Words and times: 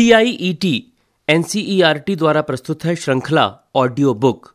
C 0.00 0.12
I 0.12 0.30
E 0.30 0.52
T 0.52 0.92
NCERT 1.28 2.16
द्वारा 2.16 2.42
प्रस्तुत 2.42 2.84
है 2.84 2.96
श्रृंखला 2.96 3.60
ऑडियो 3.74 4.14
बुक 4.14 4.54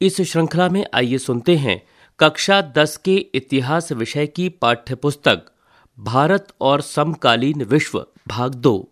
इस 0.00 0.20
श्रृंखला 0.20 0.68
में 0.68 0.86
आइए 0.94 1.18
सुनते 1.18 1.56
हैं 1.56 1.86
कक्षा 2.18 2.62
दस 2.62 2.96
के 2.96 3.16
इतिहास 3.16 3.92
विषय 3.92 4.26
की 4.26 4.48
पाठ्य 4.48 4.94
पुस्तक 4.94 5.52
भारत 5.98 6.54
और 6.60 6.80
समकालीन 6.80 7.62
विश्व, 7.62 8.06
भाग 8.28 8.54
दो। 8.54 8.90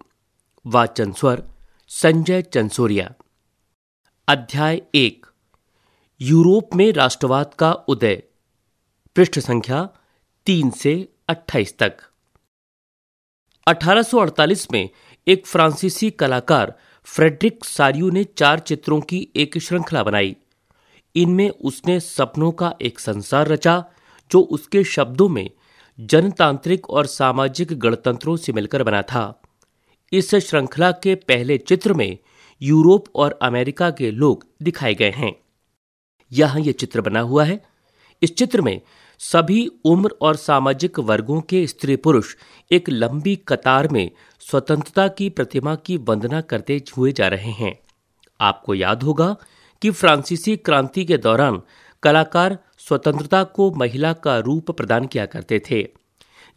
वाचन 0.66 1.12
स्वर, 1.12 1.48
संजय 1.88 2.42
चंसोरिया। 2.42 3.15
अध्याय 4.28 4.83
एक, 4.94 5.26
यूरोप 6.21 6.71
में 6.74 6.92
राष्ट्रवाद 6.92 7.54
का 7.58 7.72
उदय। 7.72 8.22
पृष्ठ 9.17 9.38
संख्या 9.38 9.88
तीन 10.46 10.71
से 10.71 11.12
अट्ठाईस 11.28 11.78
तक। 11.78 11.96
1848 13.67 14.72
में 14.72 14.90
एक 15.29 15.47
फ्रांसीसी 15.47 16.10
कलाकार, 16.10 16.73
फ्रेडरिक 17.05 17.65
सारियो 17.65 18.11
ने 18.11 18.25
चार 18.25 18.59
चित्रों 18.59 19.01
की 19.01 19.29
एक 19.37 19.59
श्रृंखला 19.59 20.02
बनाई। 20.02 20.37
इनमें 21.16 21.51
उसने 21.51 22.01
सपनों 22.01 22.52
का 22.52 22.75
एक 22.83 22.98
संसार 22.98 23.49
रचा, 23.49 23.85
जो 24.30 24.41
उसके 24.41 24.85
शब्दों 24.85 25.29
में 25.29 25.51
जनतांत्रिक 26.01 26.91
और 26.91 27.07
सामाजिक 27.07 27.79
गणतंत्रों 27.79 28.37
से 28.37 28.52
मिलकर 28.52 28.83
बना 28.83 29.02
था। 29.02 29.43
इस 30.12 30.35
श्रृंखला 30.35 30.91
के 30.91 31.15
पहले 31.15 31.59
चित्र 31.59 31.93
में 31.93 32.19
यूरोप 32.63 33.05
और 33.15 33.38
अमेरिका 33.43 33.91
के 33.91 34.10
लोग 34.10 34.47
दिखाए 34.63 34.95
गए 34.95 35.10
हैं। 35.10 35.37
यहाँ 36.33 36.60
यह 36.60 36.73
चित्र 36.73 37.01
बना 37.01 37.21
हुआ 37.21 37.45
है। 37.45 37.66
इस 38.23 38.37
चित्र 38.37 38.60
में 38.60 38.80
सभी 39.19 39.71
उम्र 39.85 40.10
और 40.21 40.37
सामाजिक 40.37 40.99
वर्गों 40.99 41.41
के 41.41 41.66
स्त्री 41.66 41.97
पुरुष 41.97 42.37
एक 42.73 42.88
लंबी 42.88 43.37
कतार 43.37 43.88
में 43.88 44.10
स्वतंत्रता 44.51 45.09
की 45.09 45.30
प्रतिमा 45.30 45.75
की 45.75 45.97
वंदना 45.97 46.41
करते 46.41 46.83
हुए 46.97 47.12
जा 47.12 47.29
रहे 47.29 47.51
हैं। 47.51 47.79
आपको 48.41 48.74
याद 48.74 49.02
होगा 49.02 49.37
कि 49.82 49.91
फ्रांसीसी 49.91 50.57
क्रांति 50.57 51.04
के 51.04 51.18
दौरान 51.18 51.63
कलाकार 52.02 52.59
स्वतंत्रता 52.79 53.45
को 53.45 53.71
महिला 53.71 54.13
का 54.13 54.38
रूप 54.38 54.71
प्रदान 54.71 55.07
किया 55.07 55.26
करते 55.26 55.63
थे। 55.71 55.88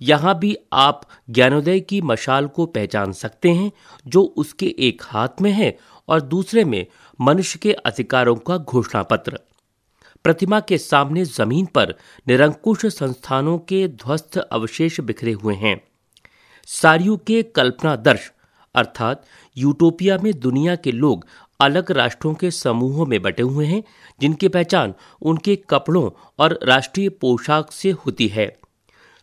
यहाँ 0.02 0.39
भी 0.39 0.58
आप 0.73 1.02
ज्ञानोदय 1.30 1.80
की 1.80 2.02
मशाल 2.02 2.47
को 2.47 2.66
पहचान 2.66 3.12
सकते 3.12 3.50
हैं, 3.50 3.72
जो 4.08 4.22
उसके 4.23 4.75
एक 4.80 5.02
हाथ 5.06 5.42
में 5.42 5.52
है 5.52 5.78
और 6.08 6.22
दूसरे 6.22 6.66
में 6.66 6.86
मनुष्य 7.22 7.59
के 7.59 7.73
अधिकारों 7.73 8.36
का 8.36 8.58
घोषणा 8.58 9.03
पत्र 9.03 9.39
प्रतिमा 10.23 10.59
के 10.59 10.78
सामने 10.78 11.25
ज़मीन 11.25 11.66
पर 11.66 11.95
निरंकुश 12.28 12.86
संस्थानों 12.86 13.58
के 13.59 13.88
ध्वस्त 13.88 14.38
अवशेष 14.38 15.00
बिखरे 15.00 15.31
हुए 15.31 15.56
हैं। 15.56 15.91
सारियों 16.67 17.17
के 17.17 17.42
कल्पना 17.44 17.95
दर्श, 17.95 18.31
अर्थात 18.76 19.26
यूटोपिया 19.58 20.17
में 20.17 20.34
दुनिया 20.40 20.76
के 20.76 20.92
लोग 20.92 21.26
अलग 21.59 21.92
राष्ट्रों 21.92 22.34
के 22.34 22.52
समूहों 22.52 23.06
में 23.06 23.22
बटे 23.22 23.44
हुए 23.44 23.66
हैं, 23.66 23.84
जिनकी 24.22 24.48
पहचान 24.48 24.94
उनके 25.22 25.56
कपड़ों 25.70 26.09
और 26.40 26.59
राष्ट्रीय 26.64 27.09
पोशाक 27.09 27.72
से 27.72 27.92
होती 27.92 28.28
है। 28.28 28.59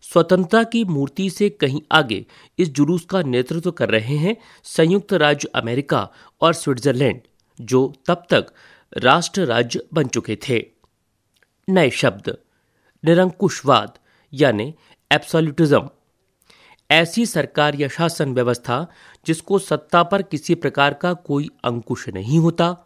स्वतंत्रता 0.03 0.63
की 0.63 0.85
मूर्ति 0.85 1.29
से 1.31 1.51
कहीं 1.51 1.81
आगे 1.93 2.25
इस 2.59 2.69
जुलूस 2.69 3.05
का 3.05 3.23
नेतृत्व 3.23 3.71
कर 3.71 3.89
रहे 3.89 4.17
हैं 4.17 4.37
संयुक्त 4.65 5.13
राज्य 5.13 5.49
अमेरिका 5.55 6.09
और 6.41 6.53
स्विट्जरलैंड, 6.55 7.21
जो 7.61 7.93
तब 8.07 8.27
तक 8.31 8.53
राष्ट्र 8.97 9.45
राज्य 9.45 9.83
बन 9.95 10.09
चुके 10.09 10.39
थे। 10.49 10.65
नए 11.69 11.91
शब्द, 11.91 12.37
निरंकुशवाद, 13.05 13.99
यानी 14.33 14.75
एब्सोल्यूटिज्म। 15.11 15.89
ऐसी 16.91 17.27
सरकार 17.27 17.75
या 17.75 17.89
शासन 17.89 18.35
व्यवस्था 18.35 18.87
जिसको 19.27 19.59
सत्ता 19.59 20.03
पर 20.03 20.23
किसी 20.23 20.55
प्रकार 20.55 20.95
का 20.95 21.13
कोई 21.13 21.49
अंकुश 21.65 22.09
नहीं 22.09 22.39
होता, 22.39 22.77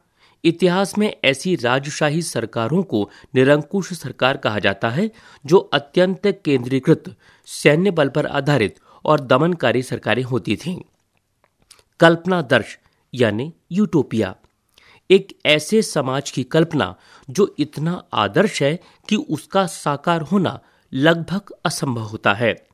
इतिहास 0.44 0.98
में 0.98 1.17
ऐसी 1.25 1.56
राजशाही 1.56 2.22
सरकारों 2.22 2.83
को 2.83 3.11
निरंकुश 3.34 3.92
सरकार 3.92 4.36
कहा 4.36 4.59
जाता 4.59 4.88
है, 4.88 5.10
जो 5.47 5.59
अत्यंत 5.59 6.43
केंद्रीकृत, 6.44 7.16
सैन्य 7.47 7.91
बल 7.91 8.09
पर 8.09 8.26
आधारित 8.26 8.81
और 9.04 9.21
दमनकारी 9.21 9.82
सरकारें 9.82 10.22
होती 10.22 10.56
थीं। 10.56 10.81
कल्पना 12.00 12.43
दर्श 12.43 12.78
यानी 13.15 13.53
यूटोपिया। 13.72 14.34
एक 15.10 15.38
ऐसे 15.47 15.82
समाज 15.82 16.31
की 16.31 16.44
कल्पना, 16.44 16.94
जो 17.31 17.55
इतना 17.59 18.05
आदर्श 18.12 18.62
है 18.62 18.81
कि 19.09 19.16
उसका 19.16 19.66
साकार 19.66 20.21
होना 20.21 20.60
लगभग 20.93 21.41
असंभव 21.65 22.03
होता 22.03 22.32
है। 22.34 22.72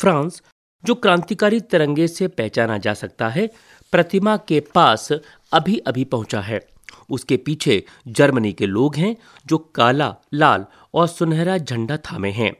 फ्रांस, 0.00 0.42
जो 0.84 0.94
क्रांतिकारी 0.94 1.60
तिरंगे 1.60 2.08
से 2.08 2.28
पहचाना 2.28 2.78
जा 2.78 2.94
सकता 2.94 3.28
है, 3.28 3.50
प्रतिमा 3.92 4.36
के 4.36 4.60
पास 4.60 5.12
अभी 5.52 5.78
अभी 5.78 6.04
पहुँचा 6.04 6.40
है। 6.40 6.66
उसके 7.10 7.36
पीछे 7.36 7.84
जर्मनी 8.08 8.52
के 8.52 8.66
लोग 8.66 8.96
हैं, 8.96 9.16
जो 9.46 9.58
काला, 9.58 10.16
लाल 10.34 10.66
और 10.94 11.06
सुनहरा 11.06 11.58
झंडा 11.58 11.96
थामे 11.96 12.30
हैं। 12.30 12.52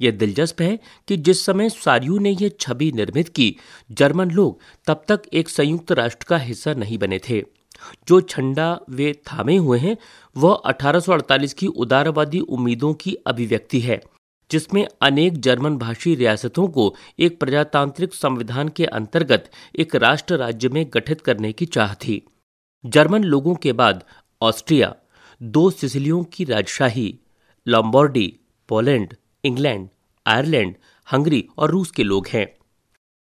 यह 0.00 0.10
दिलचस्प 0.10 0.62
है 0.62 0.78
कि 1.08 1.16
जिस 1.16 1.44
समय 1.44 1.68
सारियू 1.68 2.18
ने 2.18 2.30
यह 2.30 2.50
छवि 2.60 2.92
निर्मित 2.92 3.28
की, 3.28 3.56
जर्मन 3.92 4.30
लोग 4.30 4.60
तब 4.86 5.04
तक 5.08 5.22
एक 5.32 5.48
संयुक्त 5.48 5.92
राष्ट्र 5.92 6.26
का 6.28 6.36
हिस्सा 6.36 6.74
नहीं 6.74 6.98
बने 6.98 7.18
थे। 7.18 7.44
जो 8.08 8.20
झंडा 8.20 8.80
वे 8.90 9.12
थामे 9.12 9.56
हुए 9.56 9.78
हैं, 9.78 9.96
वह 10.36 10.54
1848 10.54 11.54
की 11.54 11.66
उदारवादी 11.66 12.40
उम्मीदों 12.40 12.94
की 12.94 13.16
अभिव्यक्ति 13.26 13.80
है। 13.80 14.02
जिसमें 14.50 14.86
अनेक 15.02 15.40
जर्मन 15.40 15.76
भाषी 15.76 16.14
रियासतों 16.14 16.68
को 16.68 16.94
एक 17.18 17.40
प्रजातांत्रिक 17.40 18.14
संविधान 18.14 18.68
के 18.68 18.84
अंतर्गत 18.84 19.50
एक 19.78 19.94
राष्ट्र 19.94 20.36
राज्य 20.36 20.68
में 20.68 20.86
गठित 20.94 21.20
करने 21.20 21.52
की 21.52 21.66
चाह 21.66 21.94
थी। 21.94 22.26
जर्मन 22.86 23.24
लोगों 23.24 23.54
के 23.54 23.72
बाद 23.72 24.04
ऑस्ट्रिया, 24.42 24.94
दो 25.42 25.70
सिसिलियों 25.70 26.24
की 26.24 26.44
राजशाही, 26.44 27.18
Lombardy, 27.68 28.40
Poland, 28.68 29.14
England, 29.44 29.88
Ireland, 30.26 30.74
Hungary 31.12 31.48
और 31.58 31.70
रूस 31.70 31.90
के 31.90 32.02
लोग 32.02 32.26
हैं। 32.26 32.46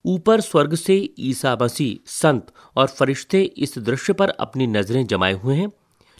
ऊपर 0.06 0.42
स्वर्ग 0.42 0.76
से 0.76 1.14
ईसा 1.20 1.58
मसीह 1.62 2.04
संत 2.06 2.48
और 2.76 2.88
फरिश्ते 2.88 3.44
इस 3.44 3.78
दृश्य 3.78 4.14
पर 4.14 4.30
अपनी 4.30 4.68
नज़रें 4.68 5.08
जमाए 5.08 5.34
हुए 5.34 5.56
हैं। 5.56 5.72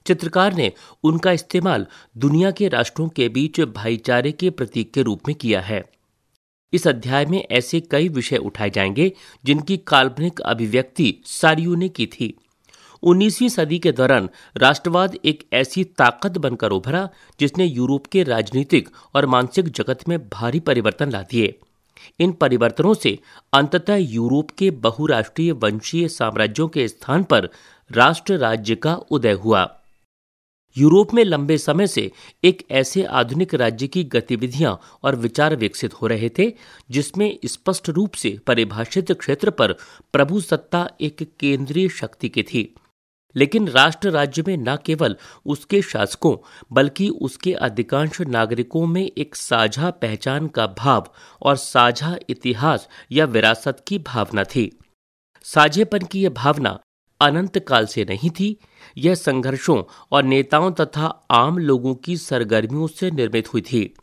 चित्रकार 0.06 0.54
ने 0.54 0.72
उनका 1.04 1.32
इस्तेमाल 1.32 1.88
दुनिया 2.18 2.52
के 2.52 2.68
राष्ट्रों 2.68 3.10
के 3.10 3.30
बीच 3.30 3.62
भाईचारे 3.62 4.32
के 4.32 4.50
प्रतीक 4.50 4.94
के 4.94 5.02
रूप 5.02 5.22
में 5.28 5.36
किया 5.36 5.62
है। 5.62 5.86
इस 6.74 6.88
अध्याय 6.88 7.26
में 7.26 7.48
ऐसे 7.52 7.80
कई 7.80 8.10
विषय 8.10 8.38
उठाए 8.38 8.70
जाएँगे, 8.70 9.12
जिनकी 9.46 9.78
काल्पनिक 9.78 10.40
अभिव्यक्ति 10.40 11.22
सारियू 11.26 11.76
ने 11.76 11.90
की 11.90 12.06
थी। 12.06 12.38
19वीं 13.04 13.50
सदी 13.50 13.80
के 13.80 13.92
दौरान 13.92 14.30
राष्ट्रवाद 14.58 15.18
एक 15.26 15.48
ऐसी 15.54 15.84
ताकत 15.84 16.38
बनकर 16.38 16.70
उभरा, 16.70 17.10
जिसने 17.40 17.66
यूरोप 17.66 18.08
के 18.08 18.24
राजनीतिक 18.24 18.90
और 19.16 19.26
मानसिक 19.26 19.70
जगत 19.70 20.10
में 20.10 20.30
भारी 20.30 20.60
परिवर्तन 20.60 21.12
ला 21.12 21.22
दिए। 21.22 21.60
इन 22.20 22.32
परिवर्तनों 22.32 22.94
से 22.94 23.20
अंततः 23.54 23.96
यूरोप 23.96 24.52
के 24.52 24.72
बहुराष्ट्रीय 24.72 25.52
वंशीय 25.52 26.08
साम्राज्यों 26.08 26.68
के 26.68 26.88
स्थान 26.88 27.24
पर 27.24 27.50
राष्ट्र 27.92 28.38
राज्य 28.38 28.76
का 28.76 28.96
उदय 28.96 29.32
हुआ। 29.32 29.81
यूरोप 30.78 31.14
में 31.14 31.24
लंबे 31.24 31.58
समय 31.58 31.88
से 31.88 32.12
एक 32.44 32.68
ऐसे 32.72 33.04
आधुनिक 33.04 33.54
राज्य 33.54 33.88
की 33.88 34.04
गतिविधियाँ 34.04 34.82
और 35.04 35.16
विचार 35.16 35.56
विकसित 35.56 35.94
हो 35.94 36.08
रहे 36.08 36.30
थे, 36.30 36.54
जिसमें 36.92 37.40
स्पष्ट 37.46 37.90
रूप 37.90 38.14
से 38.14 38.40
परिभाषित 38.48 39.12
क्षेत्र 39.12 39.50
पर 39.50 39.72
प्रभु 40.14 40.42
सत्ता 40.42 40.90
एक 41.02 41.30
केंद्रीय 41.40 41.90
शक्ति 41.90 42.30
की 42.30 42.44
थी। 42.44 42.76
लेकिन 43.36 43.68
राष्ट्र 43.68 44.10
राज्य 44.10 44.44
में 44.48 44.58
न 44.58 44.78
केवल 44.86 45.16
उसके 45.46 45.82
शासकों, 45.82 46.38
बल्कि 46.72 47.10
उसके 47.10 47.54
अधिकांश 47.54 48.22
नागरिकों 48.22 48.86
में 48.86 49.12
एक 49.18 49.36
साझा 49.36 49.90
पहचान 49.90 50.48
का 50.48 50.68
भाव 50.68 51.14
और 51.42 51.56
साझा 51.56 52.18
इतिहास 52.30 52.90
या 53.12 53.26
विरासत 53.26 53.84
की 53.88 54.00
भावना 54.00 54.44
थी। 54.44 54.80
साझेपन 55.44 56.00
की 56.00 56.24
यह 56.24 56.30
भावना 56.30 56.80
अनंत 57.22 57.60
काल 57.60 57.86
से 57.86 58.06
नहीं 58.06 58.30
थी 58.30 58.58
यह 58.98 59.16
संघर्षों 59.16 59.84
और 60.12 60.24
नेताओं 60.24 60.72
तथा 60.72 61.26
आम 61.32 61.58
लोगों 61.58 61.96
की 61.96 62.18
सरगर्मियों 62.18 62.88
से 62.88 63.12
निर्मित 63.12 63.54
हुई 63.54 63.62
थी। 63.62 63.96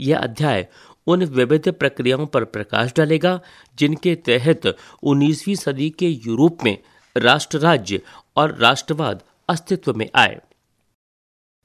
यह 0.00 0.18
अध्याय 0.18 0.68
उन 1.06 1.24
विविध 1.24 1.72
प्रक्रियाओं 1.72 2.26
पर 2.26 2.44
प्रकाश 2.44 2.92
डालेगा, 2.96 3.40
जिनके 3.74 4.14
तहत 4.14 4.76
19वीं 5.02 5.54
सदी 5.54 5.90
के 5.90 6.08
यूरोप 6.08 6.58
में 6.64 6.78
राष्ट्र 7.16 7.58
राज्य 7.58 8.02
और 8.36 8.54
राष्ट्रवाद 8.54 9.22
अस्तित्व 9.48 9.94
में 9.94 10.10
आए। 10.14 10.40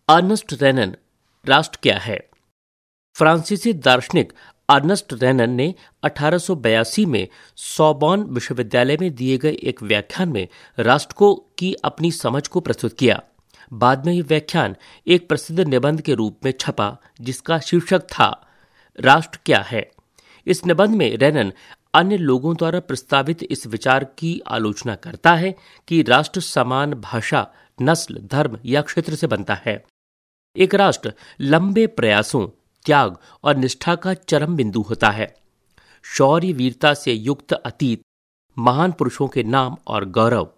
अर्नस्ट 0.10 0.64
रेनन, 0.64 0.96
राष्ट्र 1.46 1.80
क्या 1.84 1.98
है? 1.98 2.30
फ्रांसीसी 3.14 3.74
दार्शनिक 3.74 4.34
अर्नस्ट 4.70 5.14
रेनन 5.14 5.50
ने 5.50 5.76
1882 6.04 7.06
में 7.06 7.28
सोबॉन 7.56 8.24
विश्वविद्यालय 8.24 8.98
में 9.02 9.16
दिए 9.16 9.38
गए 9.38 9.58
एक 9.64 9.84
व्याख्यान 9.84 10.30
में 10.30 10.48
राष्ट्र 10.80 11.14
को 11.14 11.45
की 11.58 11.74
अपनी 11.74 12.12
समझ 12.12 12.48
को 12.48 12.60
प्रस्तुत 12.60 12.98
किया। 12.98 13.22
बाद 13.74 14.06
में 14.06 14.14
यह 14.14 14.24
व्याख्यान 14.24 14.76
एक 15.08 15.30
प्रसिद्ध 15.30 15.60
निबंध 15.60 16.02
के 16.02 16.14
रूप 16.14 16.40
में 16.46 16.54
छपा, 16.60 16.98
जिसका 17.22 17.60
शीर्षक 17.60 18.00
था, 18.00 18.48
राष्ट्र 19.00 19.40
क्या 19.46 19.60
है? 19.60 19.92
इस 20.48 20.66
निबंध 20.66 20.90
में 20.90 21.18
रेनन 21.18 21.54
अन्य 21.94 22.18
लोगों 22.18 22.56
द्वारा 22.56 22.80
प्रस्तावित 22.80 23.44
इस 23.44 23.68
विचार 23.68 24.04
की 24.04 24.42
आलोचना 24.48 24.96
करता 24.96 25.36
है 25.36 25.56
कि 25.88 26.02
राष्ट्र 26.04 26.42
समान 26.42 26.94
भाषा, 26.94 27.52
नस्ल, 27.82 28.20
धर्म 28.24 28.60
या 28.66 28.82
क्षेत्र 28.82 29.16
से 29.16 29.28
बनता 29.28 29.54
है। 29.54 29.86
एक 30.56 30.76
राष्ट्र 30.76 31.14
लंबे 31.42 31.88
प्रयासों, 31.88 32.48
त्याग 32.86 33.18
और 33.44 33.56
निष्ठा 33.56 33.96
का 33.96 34.14
चरम 34.14 34.56
बिंदु 34.56 34.82
होता 34.82 35.10
है। 35.10 35.36
शौर्य 36.04 36.54
वीरता 36.54 36.94
से 36.94 37.14
युक्त 37.14 37.54
अतीत, 37.54 38.02
महान 38.58 38.92
पुरुषों 38.92 39.28
के 39.28 39.44
नाम 39.44 39.78
और 39.88 40.06
गौरव 40.06 40.50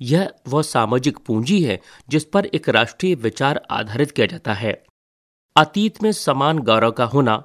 यह 0.00 0.30
वह 0.48 0.62
सामाजिक 0.62 1.18
पूंजी 1.18 1.62
है 1.62 1.80
जिस 2.08 2.24
पर 2.24 2.46
एक 2.46 2.68
राष्ट्रीय 2.68 3.14
विचार 3.14 3.62
आधारित 3.70 4.10
किया 4.10 4.26
जाता 4.26 4.54
है। 4.54 4.84
अतीत 5.56 6.02
में 6.02 6.12
समान 6.12 6.58
गौरव 6.58 6.90
का 6.90 7.04
होना, 7.04 7.44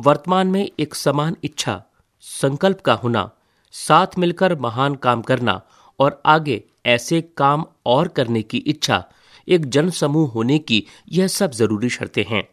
वर्तमान 0.00 0.46
में 0.46 0.70
एक 0.80 0.94
समान 0.94 1.36
इच्छा, 1.44 1.82
संकल्प 2.20 2.80
का 2.80 2.94
होना, 2.94 3.30
साथ 3.70 4.06
मिलकर 4.18 4.58
महान 4.58 4.94
काम 4.94 5.22
करना 5.22 5.62
और 6.00 6.22
आगे 6.26 6.64
ऐसे 6.86 7.20
काम 7.20 7.64
और 7.86 8.08
करने 8.08 8.42
की 8.42 8.58
इच्छा, 8.58 9.04
एक 9.48 9.66
जन 9.66 9.90
समूह 9.90 10.30
होने 10.30 10.58
की 10.58 10.86
यह 11.08 11.26
सब 11.26 11.50
ज़रूरी 11.50 11.90
शर्तें 11.90 12.24
हैं। 12.24 12.48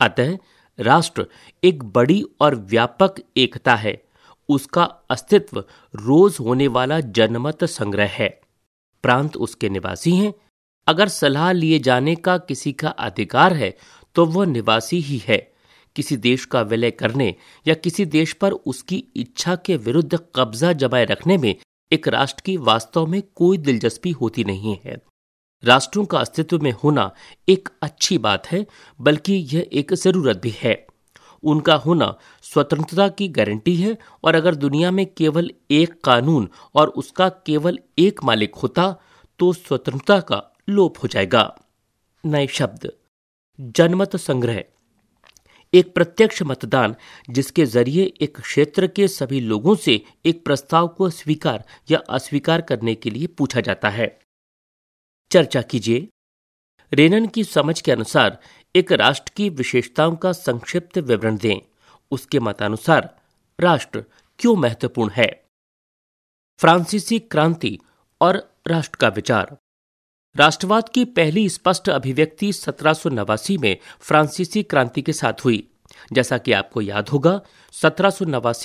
अतः 0.00 0.38
राष्ट्र 0.78 1.26
एक 1.64 1.84
बड़ी 1.84 2.24
और 2.40 2.54
व्यापक 2.54 3.14
एकता 3.36 3.74
है, 3.74 4.02
उसका 4.48 4.84
अस्तित्व 5.10 5.64
रोज 5.94 6.36
होने 6.40 6.68
वाला 6.68 7.00
जनमत 7.00 7.64
संग्रह 7.64 8.08
है। 8.08 8.41
प्रांत 9.02 9.36
उसके 9.36 9.68
निवासी 9.68 10.16
हैं। 10.16 10.32
अगर 10.86 11.08
सलाह 11.08 11.50
लिए 11.52 11.78
जाने 11.78 12.14
का 12.16 12.36
किसी 12.38 12.72
का 12.72 12.88
अधिकार 12.88 13.52
है 13.52 13.76
तो 14.16 14.26
वह 14.26 14.46
निवासी 14.46 15.00
ही 15.00 15.22
है। 15.26 15.38
किसी 15.96 16.16
देश 16.16 16.44
का 16.44 16.60
विलय 16.62 16.90
करने 16.90 17.34
या 17.66 17.74
किसी 17.74 18.04
देश 18.06 18.32
पर 18.32 18.52
उसकी 18.52 18.96
इच्छा 19.16 19.54
के 19.56 19.76
विरुद्ध 19.76 20.18
कब्जा 20.36 20.72
जमाए 20.72 21.04
रखने 21.04 21.36
में 21.36 21.54
एक 21.92 22.08
राष्ट्र 22.08 22.42
की 22.46 22.56
वास्तव 22.56 23.06
में 23.06 23.20
कोई 23.34 23.58
दिलचस्पी 23.58 24.10
होती 24.10 24.44
नहीं 24.44 24.76
है। 24.84 24.96
राष्ट्रों 25.64 26.04
का 26.04 26.18
अस्तित्व 26.18 26.58
में 26.58 26.70
होना 26.74 27.10
एक 27.48 27.68
अच्छी 27.82 28.18
बात 28.18 28.46
है, 28.46 28.64
बल्कि 29.00 29.34
यह 29.52 29.68
एक 29.72 29.92
ज़रूरत 29.94 30.40
भी 30.42 30.54
है। 30.56 30.74
उनका 31.42 31.74
होना 31.74 32.14
स्वतंत्रता 32.42 33.08
की 33.08 33.28
गारंटी 33.28 33.74
है 33.76 33.96
और 34.24 34.34
अगर 34.34 34.54
दुनिया 34.54 34.90
में 34.90 35.06
केवल 35.14 35.50
एक 35.70 36.00
कानून 36.04 36.48
और 36.74 36.88
उसका 36.88 37.28
केवल 37.46 37.78
एक 37.98 38.24
मालिक 38.24 38.54
होता 38.54 38.94
तो 39.38 39.52
स्वतंत्रता 39.52 40.20
का 40.20 40.42
लोप 40.68 41.02
हो 41.02 41.08
जाएगा। 41.08 41.44
नए 42.24 42.46
शब्द, 42.46 42.92
जनमत 43.58 44.16
संग्रह। 44.16 44.62
एक 45.72 45.94
प्रत्यक्ष 45.94 46.42
मतदान, 46.42 46.94
जिसके 47.30 47.64
ज़रिए 47.66 48.02
एक 48.20 48.40
क्षेत्र 48.40 48.86
के 48.86 49.08
सभी 49.08 49.40
लोगों 49.40 49.74
से 49.74 50.00
एक 50.26 50.44
प्रस्ताव 50.44 50.88
को 50.88 51.10
स्वीकार 51.10 51.64
या 51.90 51.98
अस्वीकार 52.10 52.60
करने 52.60 52.94
के 52.94 53.10
लिए 53.10 53.26
पूछा 53.26 53.60
जाता 53.60 53.88
है। 53.88 54.18
चर्चा 55.30 55.62
कीजिए। 55.62 56.08
रेनन 56.92 57.26
की 57.26 57.44
समझ 57.44 57.80
के 57.80 57.92
अनुसार 57.92 58.38
एक 58.74 58.92
राष्ट्र 58.92 59.32
की 59.36 59.48
विशेषताओं 59.48 60.16
का 60.16 60.32
संक्षिप्त 60.32 60.98
विवरण 60.98 61.36
दें। 61.36 61.60
उसके 62.10 62.40
मतानुसार, 62.40 63.20
राष्ट्र 63.60 64.04
क्यों 64.38 64.56
महत्वपूर्ण 64.56 65.10
है? 65.12 65.44
फ्रांसीसी 66.60 67.18
क्रांति 67.18 67.78
और 68.20 68.56
राष्ट्र 68.66 68.98
का 69.00 69.08
विचार। 69.08 69.56
राष्ट्रवाद 70.36 70.88
की 70.88 71.04
पहली 71.04 71.48
स्पष्ट 71.48 71.88
अभिव्यक्ति 71.88 72.52
सत्रह 72.52 72.94
में 73.50 73.76
फ्रांसीसी 74.00 74.62
क्रांति 74.62 75.02
के 75.02 75.12
साथ 75.12 75.44
हुई। 75.44 75.68
जैसा 76.12 76.38
कि 76.38 76.52
आपको 76.52 76.80
याद 76.80 77.08
होगा, 77.08 77.40
सत्रह 77.72 78.12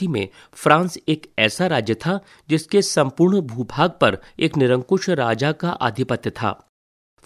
में 0.03 0.29
फ्रांस 0.53 0.97
एक 1.07 1.33
ऐसा 1.39 1.67
राज्य 1.67 1.95
था 1.95 2.19
जिसके 2.49 2.81
संपूर्ण 2.81 3.41
भूभाग 3.41 3.89
पर 4.01 4.21
एक 4.39 4.57
निरंकुश 4.57 5.09
राजा 5.09 5.51
का 5.51 5.69
आधिपत्य 5.69 6.29
था। 6.29 6.66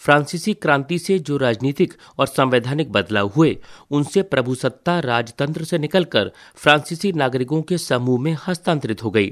फ्रांसीसी 0.02 0.54
क्रांति 0.54 1.00
से 1.00 1.20
जो 1.20 1.38
राजनीतिक 1.38 1.94
और 2.20 2.28
संवैधानिक 2.28 2.92
बदलाव 2.92 3.28
हुए, 3.28 3.58
उनसे 3.92 4.22
प्रभुसत्ता 4.22 5.00
राजतंत्र 5.00 5.64
से 5.64 5.78
निकलकर 5.78 6.32
फ्रांसीसी 6.56 7.12
नागरिकों 7.12 7.62
के 7.62 7.78
समूह 7.78 8.22
में 8.22 8.38
हस्तांतरित 8.48 9.04
हो 9.04 9.12
गई। 9.12 9.28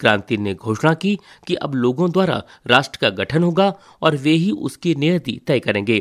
क्रांति 0.00 0.36
ने 0.36 0.54
घोषणा 0.54 0.94
की 0.94 1.18
कि 1.46 1.54
अब 1.54 1.74
लोगों 1.74 2.10
द्वारा 2.10 2.42
राष्ट्र 2.66 2.98
का 3.02 3.10
गठन 3.10 3.42
होगा 3.42 3.78
और 4.02 4.16
वे 4.16 4.30
ही 4.30 4.50
उसकी 4.50 4.94
नियति 4.94 5.40
तय 5.46 5.60
करेंगे। 5.60 6.00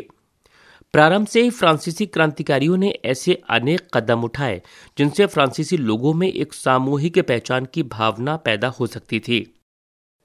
प्रारंभ 0.93 1.27
से 1.27 1.41
ही 1.41 1.49
फ्रांसीसी 1.49 2.05
क्रांतिकारियों 2.05 2.77
ने 2.77 2.89
ऐसे 3.05 3.41
अनेक 3.49 3.87
कदम 3.93 4.23
उठाए, 4.23 4.61
जिनसे 4.97 5.25
फ्रांसीसी 5.25 5.77
लोगों 5.77 6.13
में 6.13 6.33
एक 6.33 6.53
सामूहिक 6.53 7.19
पहचान 7.19 7.65
की 7.65 7.83
भावना 7.83 8.35
पैदा 8.35 8.67
हो 8.67 8.87
सकती 8.87 9.19
थी। 9.19 9.59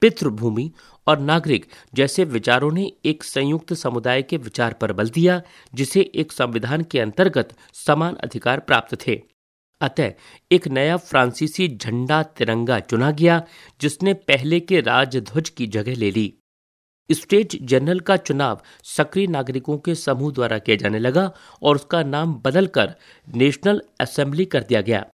पितृभूमि 0.00 0.70
और 1.06 1.18
नागरिक 1.18 1.66
जैसे 1.94 2.24
विचारों 2.24 2.72
ने 2.72 2.92
एक 3.04 3.24
संयुक्त 3.24 3.72
समुदाय 3.74 4.22
के 4.22 4.36
विचार 4.36 4.72
पर 4.72 4.92
बल 4.92 5.08
दिया, 5.08 5.42
जिसे 5.74 6.12
एक 6.14 6.32
संविधान 6.32 6.82
के 6.82 7.00
अंतर्गत 7.00 7.56
समान 7.74 8.14
अधिकार 8.14 8.60
प्राप्त 8.60 9.06
थे। 9.06 9.22
अतः 9.80 10.12
एक 10.52 10.68
नया 10.68 10.96
फ्रांसीसी 10.96 11.68
झंडा 11.68 12.22
तिरंगा 12.22 12.80
चुना 12.80 13.10
गया, 13.10 13.42
जिसने 13.80 14.14
पहले 14.14 14.60
के 14.60 14.80
राजध्वज 14.80 15.48
की 15.48 15.66
जगह 15.66 15.94
ले 15.94 16.10
ली। 16.10 16.34
स्टेट 17.12 17.48
जनरल 17.62 18.00
का 18.00 18.16
चुनाव 18.16 18.60
सक्रिय 18.84 19.26
नागरिकों 19.26 19.78
के 19.78 19.94
समूह 19.94 20.32
द्वारा 20.32 20.58
किया 20.58 20.76
जाने 20.76 20.98
लगा 20.98 21.32
और 21.62 21.76
उसका 21.76 22.02
नाम 22.02 22.34
बदलकर 22.34 22.94
नेशनल 23.34 23.82
असेंबली 24.00 24.44
कर 24.44 24.62
दिया 24.62 24.80
गया। 24.80 25.06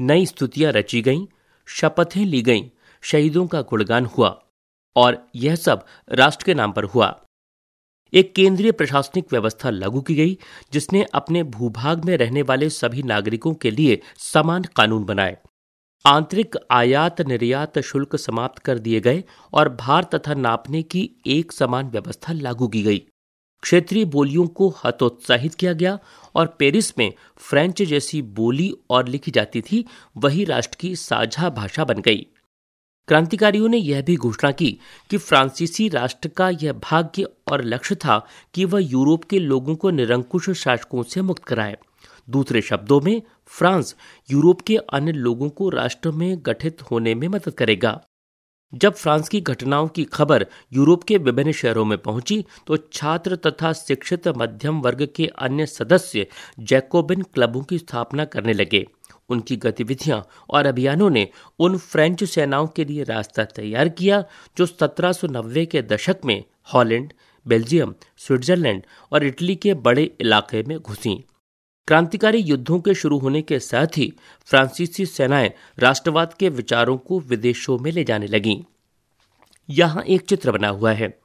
नई 0.00 0.26
स्तुतियाँ 0.26 0.72
रची 0.72 1.02
गईं, 1.02 1.26
शपथें 1.66 2.24
ली 2.24 2.42
गईं 2.42 2.68
शहीदों 3.02 3.46
का 3.46 3.62
गुणगान 3.62 4.06
हुआ 4.06 4.42
और 4.96 5.26
यह 5.34 5.54
सब 5.56 5.86
राष्ट्र 6.08 6.44
के 6.44 6.54
नाम 6.54 6.72
पर 6.72 6.84
हुआ। 6.84 7.24
एक 8.12 8.34
केंद्रीय 8.34 8.72
प्रशासनिक 8.72 9.26
व्यवस्था 9.32 9.70
लागू 9.70 10.00
की 10.00 10.14
गई, 10.14 10.38
जिसने 10.72 11.06
अपने 11.14 11.42
भूभाग 11.42 12.04
में 12.04 12.16
रहने 12.16 12.42
वाले 12.42 12.70
सभी 12.70 13.02
नागरिकों 13.02 13.54
के 13.54 13.70
लिए 13.70 14.00
समान 14.18 14.62
कानून 14.62 15.04
बनाए। 15.04 15.38
आंतरिक 16.06 16.56
आयात 16.70 17.20
निर्यात 17.20 17.78
शुल्क 17.78 18.16
समाप्त 18.16 18.58
कर 18.58 18.78
दिए 18.78 19.00
गए 19.00 19.24
और 19.52 19.68
भार 19.68 20.04
तथा 20.04 20.34
नापने 20.34 20.82
की 20.82 21.10
एक 21.26 21.52
समान 21.52 21.88
व्यवस्था 21.88 22.32
लागू 22.32 22.68
की 22.68 22.82
गई। 22.82 22.98
क्षेत्रीय 23.62 24.04
बोलियों 24.04 24.46
को 24.46 24.74
हतोत्साहित 24.84 25.54
किया 25.54 25.72
गया 25.72 25.98
और 26.34 26.46
पेरिस 26.46 26.98
में 26.98 27.12
फ्रेंच 27.36 27.82
जैसी 27.82 28.22
बोली 28.22 28.74
और 28.90 29.08
लिखी 29.08 29.30
जाती 29.30 29.60
थी, 29.60 29.84
वही 30.16 30.44
राष्ट्र 30.44 30.76
की 30.80 30.96
साझा 30.96 31.50
भाषा 31.50 31.84
बन 31.84 32.00
गई। 32.00 32.26
क्रांतिकारियों 33.08 33.68
ने 33.68 33.78
यह 33.78 34.02
भी 34.02 34.16
घोषणा 34.16 34.50
की 34.50 34.78
कि 35.10 35.16
फ्रांसीसी 35.16 35.88
राष्ट्र 35.88 36.28
का 36.28 36.48
यह 36.50 36.72
भाग्य 36.72 37.26
और 37.52 37.64
लक्ष्य 37.64 37.94
था 37.94 38.18
कि 38.54 38.64
वह 38.64 38.82
यूरोप 38.82 39.24
के 39.24 39.38
लोगों 39.38 39.74
को 39.74 39.90
निरंकुश 39.90 40.50
शासकों 40.50 41.02
से 41.02 41.22
मुक्त 41.22 41.44
कराए। 41.44 41.76
दूसरे 42.30 42.60
शब्दों 42.60 43.00
में, 43.00 43.22
फ्रांस 43.46 43.94
यूरोप 44.30 44.60
के 44.60 44.76
अन्य 44.76 45.12
लोगों 45.12 45.48
को 45.48 45.68
राष्ट्र 45.68 46.10
में 46.10 46.38
गठित 46.42 46.82
होने 46.82 47.14
में 47.14 47.28
मदद 47.28 47.50
करेगा। 47.50 48.00
जब 48.72 48.94
फ्रांस 48.94 49.28
की 49.28 49.40
घटनाओं 49.40 49.88
की 49.88 50.04
खबर 50.04 50.46
यूरोप 50.72 51.02
के 51.02 51.16
विभिन्न 51.18 51.52
शहरों 51.52 51.84
में 51.84 51.98
पहुँची 51.98 52.44
तो 52.66 52.76
छात्र 52.76 53.36
तथा 53.36 53.72
शिक्षित 53.72 54.28
मध्यम 54.28 54.80
वर्ग 54.80 55.08
के 55.16 55.26
अन्य 55.38 55.66
सदस्य 55.66 56.26
जैकोबिन 56.58 57.22
क्लबों 57.22 57.62
की 57.62 57.78
स्थापना 57.78 58.24
करने 58.24 58.52
लगे। 58.52 58.86
उनकी 59.32 59.56
गतिविधियाँ 59.56 60.28
और 60.50 60.66
अभियानों 60.66 61.10
ने 61.10 61.28
उन 61.58 61.78
फ्रेंच 61.78 62.24
सेनाओं 62.24 62.66
के 62.66 62.84
लिए 62.84 63.02
रास्ता 63.02 63.44
तैयार 63.44 63.88
किया, 63.88 64.24
जो 64.58 64.66
1790 64.66 65.66
के 65.66 65.82
दशक 65.82 66.16
में 66.24 66.44
हॉलैंड, 66.74 67.12
बेल्जियम, 67.46 67.94
स्विट्जरलैंड 68.16 68.82
और 69.12 69.24
इटली 69.24 69.56
के 69.56 69.74
बड़े 69.74 70.16
इलाके 70.20 70.62
में 70.62 70.78
घुसी। 70.78 71.24
क्रांतिकारी 71.88 72.38
युद्धों 72.38 72.80
के 72.80 72.94
शुरू 72.94 73.18
होने 73.18 73.42
के 73.42 73.58
साथ 73.58 73.86
ही 73.96 74.12
फ्रांसीसी 74.46 75.06
सेनाएँ 75.06 75.52
राष्ट्रवाद 75.78 76.34
के 76.34 76.48
विचारों 76.48 76.96
को 76.96 77.20
विदेशों 77.20 77.78
में 77.78 77.92
ले 77.92 78.04
जाने 78.04 78.26
लगीं। 78.26 78.64
यहाँ 79.70 80.02
एक 80.02 80.20
चित्र 80.20 80.52
बना 80.52 80.68
हुआ 80.68 80.92
है। 80.92 81.18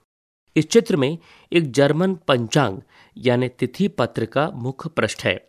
इस 0.55 0.69
चित्र 0.69 0.95
में 0.95 1.17
एक 1.53 1.71
जर्मन 1.71 2.15
पंचांग, 2.15 2.79
यानी 3.17 3.49
तिथि 3.49 3.87
पत्र 3.87 4.25
का 4.25 4.51
मुख्य 4.53 4.89
पृष्ठ 4.89 5.23
है। 5.23 5.45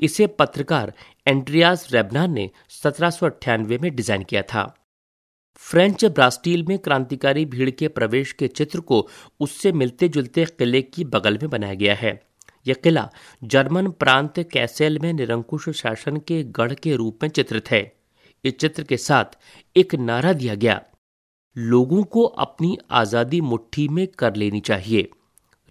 इसे 0.00 0.26
पत्रकार 0.26 0.92
एंड्रियास 1.28 1.86
रेबनान 1.92 2.32
ने 2.32 2.48
सत्रह 2.72 3.10
सौ 3.10 3.26
अट्ठानवे 3.26 3.78
में 3.78 3.94
डिज़ाइन 3.96 4.22
किया 4.22 4.42
था। 4.42 4.62
फ्रेंच 5.62 6.04
ब्रास्टील 6.04 6.64
में 6.64 6.78
क्रांतिकारी 6.78 7.44
भीड़ 7.44 7.68
के 7.70 7.88
प्रवेश 7.88 8.32
के 8.32 8.48
चित्र 8.48 8.80
को 8.80 9.06
उससे 9.40 9.72
मिलते 9.72 10.08
जुलते 10.08 10.44
किले 10.58 10.82
की 10.82 11.04
बगल 11.06 11.38
में 11.38 11.48
बनाया 11.50 11.74
गया 11.74 11.94
है। 11.94 12.20
यह 12.66 12.74
किला 12.74 13.08
जर्मन 13.42 13.90
प्रांत 13.90 14.38
कैसेल 14.52 14.98
में 14.98 15.12
निरंकुश 15.12 15.68
शासन 15.76 16.16
के 16.18 16.42
गढ़ 16.52 16.74
के 16.74 16.96
रूप 16.96 17.22
में 17.22 17.30
चित्रित 17.30 17.70
है। 17.70 17.82
इस 18.44 18.58
चित्र 18.58 18.82
के 18.82 18.96
साथ 18.96 19.38
एक 19.76 19.94
नारा 19.96 20.32
दिया 20.32 20.54
गया, 20.54 20.80
लोगों 21.56 22.02
को 22.04 22.24
अपनी 22.24 22.76
आज़ादी 22.92 23.40
मुट्ठी 23.42 23.88
में 23.88 24.06
कर 24.08 24.36
लेनी 24.36 24.60
चाहिए। 24.60 25.08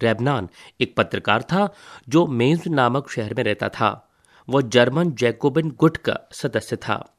रेबनान 0.01 0.49
एक 0.81 0.95
पत्रकार 0.97 1.41
था 1.43 1.73
जो 2.09 2.25
मेन्स 2.27 2.67
नामक 2.69 3.09
शहर 3.09 3.33
में 3.33 3.43
रहता 3.43 3.69
था। 3.69 4.03
वह 4.49 4.61
जर्मन 4.61 5.11
जैकोबिन 5.11 5.71
गुट 5.71 5.97
का 5.97 6.19
सदस्य 6.33 6.75
था। 6.75 7.13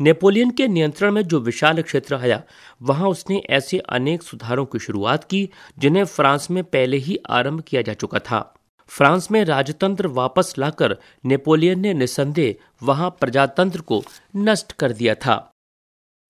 नेपोलियन 0.00 0.50
के 0.50 0.68
नियंत्रण 0.68 1.12
में 1.12 1.22
जो 1.22 1.40
विशाल 1.40 1.82
क्षेत्र 1.82 2.14
आया, 2.14 2.42
वहाँ 2.82 3.08
उसने 3.08 3.42
ऐसे 3.50 3.78
अनेक 3.78 4.22
सुधारों 4.22 4.66
की 4.66 4.78
शुरुआत 4.78 5.24
की, 5.24 5.50
जिन्हें 5.78 6.04
फ्रांस 6.04 6.50
में 6.50 6.64
पहले 6.64 6.96
ही 6.96 7.18
आरंभ 7.30 7.60
किया 7.60 7.82
जा 7.82 7.94
चुका 7.94 8.18
था। 8.18 8.54
फ्रांस 8.88 9.30
में 9.30 9.44
राजतंत्र 9.44 10.06
वापस 10.06 10.54
लाकर 10.58 10.96
नेपोलियन 11.24 11.80
ने 11.80 11.94
निसंदेह 11.94 12.54
वहाँ 12.82 13.10
प्रजातंत्र 13.10 13.80
को 13.80 14.04
नष्ट 14.36 14.72
कर 14.72 14.92
दिया 14.92 15.14
था। 15.14 15.50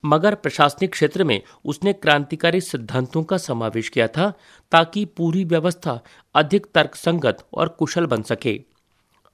मगर 0.04 0.34
प्रशासनिक 0.34 0.92
क्षेत्र 0.92 1.24
में 1.24 1.42
उसने 1.64 1.92
क्रांतिकारी 1.92 2.60
सिद्धांतों 2.60 3.22
का 3.22 3.36
समावेश 3.36 3.88
किया 3.88 4.08
था, 4.08 4.32
ताकि 4.72 5.04
पूरी 5.04 5.44
व्यवस्था 5.44 6.00
अधिक 6.34 6.66
तर्कसंगत 6.74 7.46
और 7.54 7.68
कुशल 7.68 8.06
बन 8.06 8.22
सके। 8.22 8.75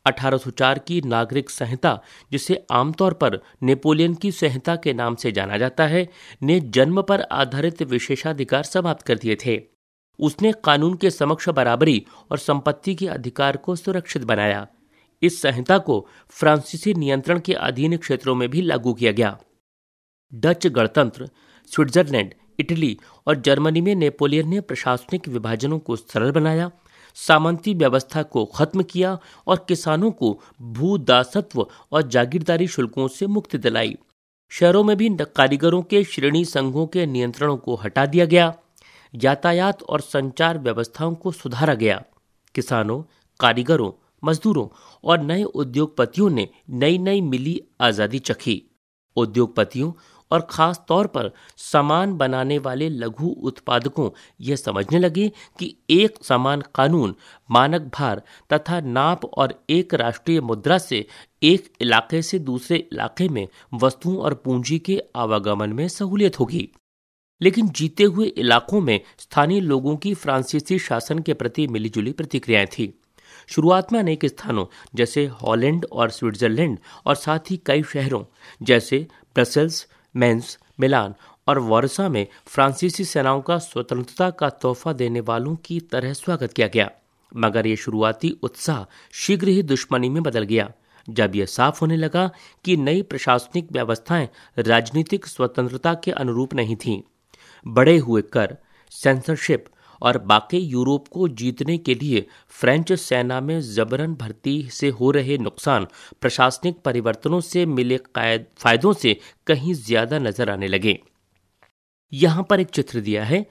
1804 0.06 0.78
की 0.78 1.00
नागरिक 1.00 1.50
संहिता, 1.50 2.00
जिसे 2.32 2.66
आमतौर 2.72 3.14
पर 3.14 3.40
नेपोलियन 3.62 4.14
की 4.14 4.32
संहिता 4.32 4.76
के 4.76 4.92
नाम 4.92 5.14
से 5.14 5.32
जाना 5.32 5.58
जाता 5.58 5.86
है, 5.86 6.08
ने 6.42 6.60
जन्म 6.60 7.02
पर 7.02 7.20
आधारित 7.20 7.82
विशेषाधिकार 7.82 8.62
समाप्त 8.62 9.02
कर 9.02 9.18
दिए 9.18 9.36
थे। 9.46 9.62
उसने 10.18 10.52
कानून 10.64 10.94
के 10.94 11.10
समक्ष 11.10 11.48
बराबरी 11.48 12.06
और 12.30 12.38
संपत्ति 12.38 12.94
के 12.94 13.08
अधिकार 13.08 13.56
को 13.56 13.76
सुरक्षित 13.76 14.24
बनाया। 14.24 14.66
इस 15.22 15.42
संहिता 15.42 15.78
को 15.78 16.08
फ्रांसीसी 16.28 16.94
नियंत्रण 16.94 17.40
के 17.40 17.52
अधीन 17.52 17.96
क्षेत्रों 17.96 18.34
में 18.34 18.48
भी 18.48 18.62
लागू 18.62 18.94
किया 18.94 19.12
गया। 19.12 19.38
डच 20.34 20.66
गणतंत्र, 20.66 21.28
स्विट्जरलैंड, 21.66 22.34
इटली 22.60 22.98
और 23.26 23.36
जर्मनी 23.36 23.80
में 23.80 23.94
नेपोलियन 23.94 24.48
ने 24.48 24.60
प्रशासनिक 24.60 25.28
विभाजनों 25.28 25.78
को 25.78 25.96
सरल 25.96 26.30
बनाया। 26.30 26.70
सामंती 27.14 27.74
व्यवस्था 27.74 28.22
को 28.22 28.44
खत्म 28.44 28.82
किया 28.82 29.18
और 29.46 29.64
किसानों 29.68 30.10
को 30.10 30.40
भू 30.62 30.98
दासत्व 30.98 31.66
और 31.92 32.02
जागीरदारी 32.02 32.68
शुल्कों 32.68 33.08
से 33.08 33.26
मुक्ति 33.26 33.58
दिलाई। 33.58 33.96
शहरों 34.50 34.84
में 34.84 34.96
भी 34.96 35.16
कारीगरों 35.36 35.82
के 35.82 36.04
श्रेणी 36.04 36.44
संघों 36.44 36.86
के 36.86 37.06
नियंत्रणों 37.06 37.56
को 37.56 37.74
हटा 37.74 38.06
दिया 38.06 38.24
गया। 38.24 38.54
यातायात 39.14 39.82
और 39.82 40.00
संचार 40.00 40.58
व्यवस्थाओं 40.58 41.14
को 41.14 41.32
सुधारा 41.32 41.74
गया। 41.74 42.02
किसानों, 42.54 43.02
कारीगरों, 43.40 43.92
मजदूरों 44.24 44.68
और 45.04 45.20
नए 45.20 45.42
उद्योगपतियों 45.42 46.30
ने 46.30 46.48
नई 46.70 46.98
नई 46.98 47.20
मिली 47.20 47.60
आज़ादी 47.80 48.18
चखी। 48.18 48.62
उद्योगपतियों 49.16 49.92
और 50.32 50.46
खास 50.50 50.82
तौर 50.88 51.06
पर 51.06 51.30
सामान 51.56 52.16
बनाने 52.16 52.58
वाले 52.58 52.88
लघु 52.88 53.26
उत्पादकों, 53.26 54.10
यह 54.40 54.56
समझने 54.56 54.98
लगे 54.98 55.32
कि 55.58 55.76
एक 55.90 56.24
समान 56.24 56.62
कानून, 56.74 57.16
मानक 57.50 57.90
भार 57.94 58.22
तथा 58.52 58.80
नाप 58.80 59.24
और 59.24 59.64
एक 59.70 59.94
राष्ट्रीय 59.94 60.40
मुद्रा 60.40 60.78
से 60.78 61.06
एक 61.42 61.72
इलाके 61.80 62.22
से 62.22 62.38
दूसरे 62.38 62.76
इलाके 62.76 63.28
में 63.28 63.48
वस्तुओं 63.74 64.16
और 64.16 64.34
पूंजी 64.34 64.78
के 64.78 65.02
आवागमन 65.16 65.72
में 65.72 65.88
सहूलियत 65.88 66.40
होगी। 66.40 66.68
लेकिन 67.42 67.68
जीते 67.68 68.04
हुए 68.04 68.26
इलाकों 68.26 68.80
में 68.80 69.00
स्थानीय 69.18 69.60
लोगों 69.60 69.96
की 69.96 70.14
फ्रांसीसी 70.14 70.78
शासन 70.78 71.18
के 71.18 71.34
प्रति 71.34 71.66
मिलीजुली 71.66 72.12
प्रतिक्रियाएँ 72.12 72.66
थी। 72.66 72.98
शुरुआत 73.46 73.92
में 73.92 74.00
अनेक 74.00 74.26
स्थानों, 74.26 74.66
जैसे 74.94 75.26
हॉलैंड 75.26 75.86
और 75.92 76.10
स्विट्जरलैंड, 76.10 76.78
और 77.06 77.14
साथ 77.14 77.38
ही 77.50 77.56
कई 77.56 77.82
शहरों, 77.82 78.24
जैसे 78.62 79.06
ब्रसेल्स 79.34 79.88
मेंस, 80.16 80.58
मिलान 80.80 81.14
और 81.48 81.58
वारसा 81.58 82.08
में 82.08 82.26
फ्रांसीसी 82.46 83.04
सेनाओं 83.04 83.40
का 83.40 83.58
स्वतंत्रता 83.58 84.30
का 84.30 84.50
तोहफा 84.50 84.92
देने 84.92 85.20
वालों 85.20 85.56
की 85.56 85.80
तरह 85.80 86.12
स्वागत 86.12 86.52
किया 86.52 86.66
गया। 86.66 86.90
मगर 87.36 87.66
यह 87.66 87.76
शुरुआती 87.76 88.30
उत्साह 88.42 88.84
शीघ्र 89.12 89.48
ही 89.48 89.62
दुश्मनी 89.62 90.08
में 90.08 90.22
बदल 90.22 90.42
गया। 90.42 90.72
जब 91.10 91.36
यह 91.36 91.46
साफ़ 91.46 91.80
होने 91.80 91.96
लगा 91.96 92.30
कि 92.64 92.76
नई 92.76 93.02
प्रशासनिक 93.02 93.72
व्यवस्थाएँ 93.72 94.28
राजनीतिक 94.58 95.26
स्वतंत्रता 95.26 95.94
के 95.94 96.10
अनुरूप 96.10 96.54
नहीं 96.54 96.76
थीं 96.76 97.02
बड़े 97.66 97.98
हुए 97.98 98.22
कर 98.22 98.56
सेंसरशिप 98.90 99.64
और 100.02 100.18
बाकी 100.26 100.58
यूरोप 100.58 101.08
को 101.08 101.28
जीतने 101.30 101.76
के 101.78 101.94
लिए 101.94 102.26
फ्रेंच 102.50 102.92
सेना 102.92 103.40
में 103.40 103.60
जबरन 103.64 104.14
भर्ती 104.14 104.56
से 104.72 104.88
हो 104.90 105.10
रहे 105.10 105.38
नुकसान 105.38 105.86
प्रशासनिक 106.20 106.80
परिवर्तनों 106.84 107.40
से 107.42 107.64
मिले 107.68 107.96
फायदों 108.16 108.92
से 108.94 109.16
कहीं 109.46 109.74
ज़्यादा 109.76 110.18
नज़र 110.18 110.50
आने 110.50 110.68
लगे। 110.68 110.98
यहाँ 112.12 112.46
पर 112.50 112.60
एक 112.60 112.70
चित्र 112.70 113.00
दिया 113.00 113.24
है। 113.24 113.44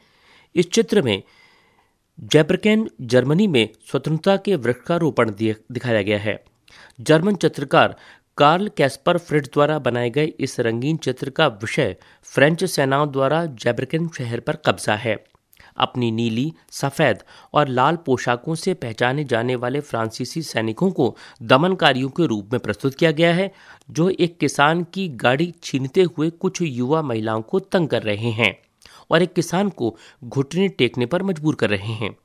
इस 0.56 0.70
चित्र 0.72 1.02
में 1.02 1.22
जैब्रकेन, 2.20 2.90
जर्मनी 3.02 3.48
में 3.48 3.68
स्वतंत्रता 3.92 4.36
के 4.38 4.56
वृक्षारोपण 4.58 5.32
दिखाया 5.32 6.02
गया 6.02 6.20
है। 6.20 6.44
जर्मन 7.00 7.36
चित्रकार 7.36 7.96
कार्ल 8.38 8.70
कैस्पर 8.78 9.18
फ्रिड 9.18 9.46
द्वारा 9.46 9.78
बनाए 9.80 10.10
गए 10.10 10.26
इस 10.40 10.60
रंगीन 10.60 10.98
चित्र 10.98 11.30
का 11.30 11.48
विषय 11.48 11.96
फ्रेंच 12.26 12.64
सेनाओं 12.66 13.12
द्वारा 13.12 13.46
जैब्रकेन 13.56 14.08
शहर 14.18 14.40
पर 14.40 14.56
कब्जा 14.66 14.96
है। 14.96 15.16
अपनी 15.78 16.12
नीली, 16.12 16.52
सफ़ेद 16.72 17.24
और 17.54 17.68
लाल 17.68 17.96
पोशाकों 17.96 18.56
से 18.56 18.74
पहचाने 18.74 19.24
जाने 19.24 19.56
वाले 19.56 19.80
फ्रांसीसी 19.82 20.42
सैनिकों 20.42 20.90
को 20.92 21.16
दमनकारियों 21.42 22.10
के 22.10 22.26
रूप 22.26 22.54
में 22.54 22.60
प्रस्तुत 22.60 22.96
किया 22.96 23.12
गया 23.12 23.34
है, 23.34 23.52
जो 23.90 24.10
एक 24.10 24.38
किसान 24.38 24.84
की 24.84 25.08
गाड़ी 25.18 25.54
छीनते 25.64 26.04
हुए 26.10 26.30
कुछ 26.32 26.62
युवा 26.62 27.02
महिलाओं 27.02 27.42
को 27.42 27.60
तंग 27.60 27.90
कर 27.90 28.04
रहे 28.04 28.32
हैं 28.32 28.56
और 29.12 29.24
एक 29.24 29.34
किसान 29.34 29.70
को 29.70 29.96
घुटने 30.24 30.68
टेकने 30.68 31.06
पर 31.06 31.24
मजबूर 31.24 31.56
कर 31.56 31.70
रहे 31.70 31.94
हैं। 31.94 32.16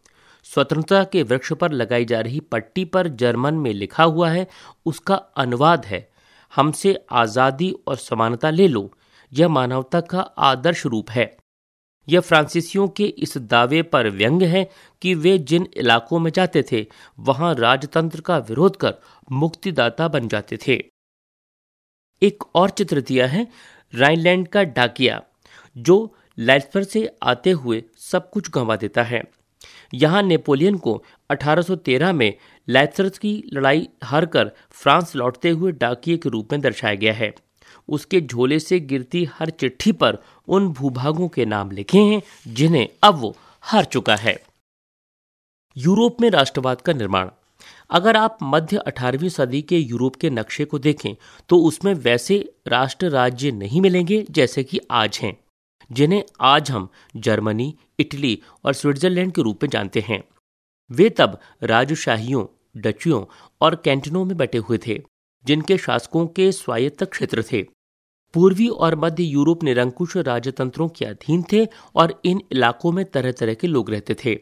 स्वतंत्रता 0.47 1.03
के 1.05 1.23
वृक्ष 1.23 1.53
पर 1.53 1.73
लगाई 1.73 2.05
जा 2.05 2.21
रही 2.21 2.41
पट्टी 2.43 2.85
पर 2.85 3.09
जर्मन 3.09 3.55
में 3.55 3.73
लिखा 3.73 4.05
हुआ 4.05 4.29
है, 4.31 4.47
उसका 4.87 5.15
अनुवाद 5.15 5.87
है, 5.87 6.09
हमसे 6.53 6.95
आज़ादी 7.13 7.75
और 7.87 7.97
समानता 7.97 8.51
ले 8.51 8.69
लो, 8.69 8.91
यह 9.33 9.49
मानवता 9.49 10.01
का 10.01 10.21
आदर्श 10.21 10.85
रूप 10.87 11.11
है। 11.11 11.37
यह 12.09 12.21
फ्रांसीसियों 12.21 12.89
के 12.89 13.05
इस 13.05 13.39
दावे 13.39 13.83
पर 13.83 14.11
व्यंग 14.11 14.43
है 14.43 14.71
कि 15.03 15.15
वे 15.15 15.39
जिन 15.39 15.69
इलाकों 15.77 16.19
में 16.19 16.31
जाते 16.31 16.65
थे, 16.73 16.87
वहाँ 17.19 17.55
राजतंत्र 17.55 18.21
का 18.21 18.39
विरोध 18.39 18.77
कर 18.77 18.95
मुक्तिदाता 19.33 20.09
बन 20.09 20.29
जाते 20.29 20.59
थे। 20.67 20.85
एक 22.23 22.45
और 22.55 22.71
चित्र 22.71 23.01
दिया 23.01 23.27
है, 23.27 23.47
राइनलैंड 23.95 24.49
का 24.49 24.63
डाकिया, 24.63 25.23
जो 25.77 26.17
लैल्सपर 26.39 26.83
से 26.83 27.17
आते 27.23 27.51
हुए 27.51 27.85
सब 27.97 28.31
कुछ 28.31 28.51
गंवा 28.51 28.77
देता 28.77 29.03
है। 29.03 29.23
यहाँ 29.95 30.23
नेपोलियन 30.23 30.77
को 30.77 31.05
1813 31.31 32.13
में 32.13 32.35
लैथर्स 32.69 33.19
की 33.19 33.43
लड़ाई 33.53 33.89
हारकर 34.05 34.53
फ्रांस 34.71 35.17
लौटते 35.17 35.51
हुए 35.51 35.73
डाकिए 35.73 36.17
के 36.17 36.29
रूप 36.29 36.53
में 36.53 36.61
दर्शाया 36.61 36.95
गया 36.95 37.13
है। 37.13 37.35
उसके 37.89 38.21
झोले 38.21 38.59
से 38.59 38.81
गिरती 38.81 39.25
हर 39.33 39.51
चिट्ठी 39.51 39.93
पर 39.93 40.19
उन 40.49 40.69
भूभागों 40.69 41.29
के 41.29 41.45
नाम 41.45 41.71
लिखे 41.71 41.99
हैं, 41.99 42.23
जिन्हें 42.47 42.89
अब 43.03 43.15
वो 43.15 43.37
हार 43.63 43.85
चुका 43.85 44.17
है। 44.17 44.37
यूरोप 45.77 46.21
में 46.21 46.31
राष्ट्रवाद 46.31 46.81
का 46.81 46.93
निर्माण। 46.93 47.29
अगर 47.91 48.17
आप 48.17 48.39
मध्य 48.43 48.77
18वीं 48.77 49.29
सदी 49.29 49.61
के 49.63 49.79
यूरोप 49.79 50.17
के 50.17 50.31
नक्शे 50.31 50.65
को 50.65 50.79
देखें 50.79 51.15
तो 51.49 51.59
उसमें 51.59 51.93
वैसे 51.95 52.39
राष्ट्र 52.67 53.09
राज्य 53.09 53.51
नहीं 53.51 53.81
मिलेंगे 53.81 54.25
जैसे 54.31 54.65
कि 54.65 54.81
आज 54.91 55.19
हैं, 55.23 55.37
जिन्हें 55.91 56.23
आज 56.41 56.71
हम 56.71 56.89
जर्मनी, 57.17 57.75
इटली 57.99 58.41
और 58.65 58.73
स्विट्जरलैंड 58.73 59.33
के 59.33 59.43
रूप 59.43 59.63
में 59.63 59.71
जानते 59.71 60.01
हैं। 60.01 60.23
वे 60.91 61.09
तब 61.11 61.39
राजशाहियों, 61.63 62.45
डचियों 62.77 63.25
और 63.61 63.75
कैंटनों 63.75 64.25
में 64.25 64.37
बटे 64.37 64.59
हुए 64.59 64.79
थे, 64.87 65.01
जिनके 65.45 65.79
शासकों 65.79 66.27
के 66.27 66.51
स्वायत्त 66.53 67.05
क्षेत्र 67.05 67.45
थे। 67.53 67.65
पूर्वी 68.37 68.69
और 68.69 68.95
मध्य 68.97 69.23
यूरोप 69.23 69.63
निरंकुश 69.65 70.17
राजतंत्रों 70.17 70.89
के 70.89 71.05
अधीन 71.05 71.45
थे 71.53 71.65
और 71.95 72.21
इन 72.25 72.41
इलाकों 72.53 72.93
में 72.93 73.05
तरह 73.05 73.33
तरह 73.33 73.55
के 73.55 73.67
लोग 73.67 73.91
रहते 73.91 74.17
थे। 74.25 74.35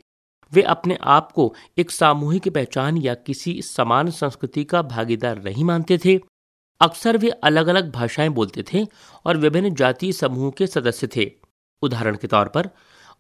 वे 0.53 0.63
अपने 0.63 0.97
आप 1.03 1.33
को 1.33 1.55
एक 1.79 1.91
सामूहिक 1.91 2.49
पहचान 2.49 2.97
या 2.97 3.15
किसी 3.15 3.63
समान 3.63 4.11
संस्कृति 4.11 4.65
का 4.65 4.83
भागीदार 4.83 5.43
नहीं 5.43 5.65
मानते 5.65 5.99
थे। 5.99 6.19
अक्सर 6.81 7.17
वे 7.17 7.31
अलग 7.31 7.67
अलग 7.67 7.93
भाषाएँ 7.93 8.29
बोलते 8.29 8.65
थे 8.73 8.85
और 9.25 9.37
विभिन्न 9.37 9.75
जातीय 9.75 10.13
समूह 10.13 10.51
के 10.51 10.67
सदस्य 10.67 11.09
थे। 11.17 11.31
उदाहरण 11.83 12.17
के 12.17 12.27
तौर 12.27 12.49
पर 12.49 12.69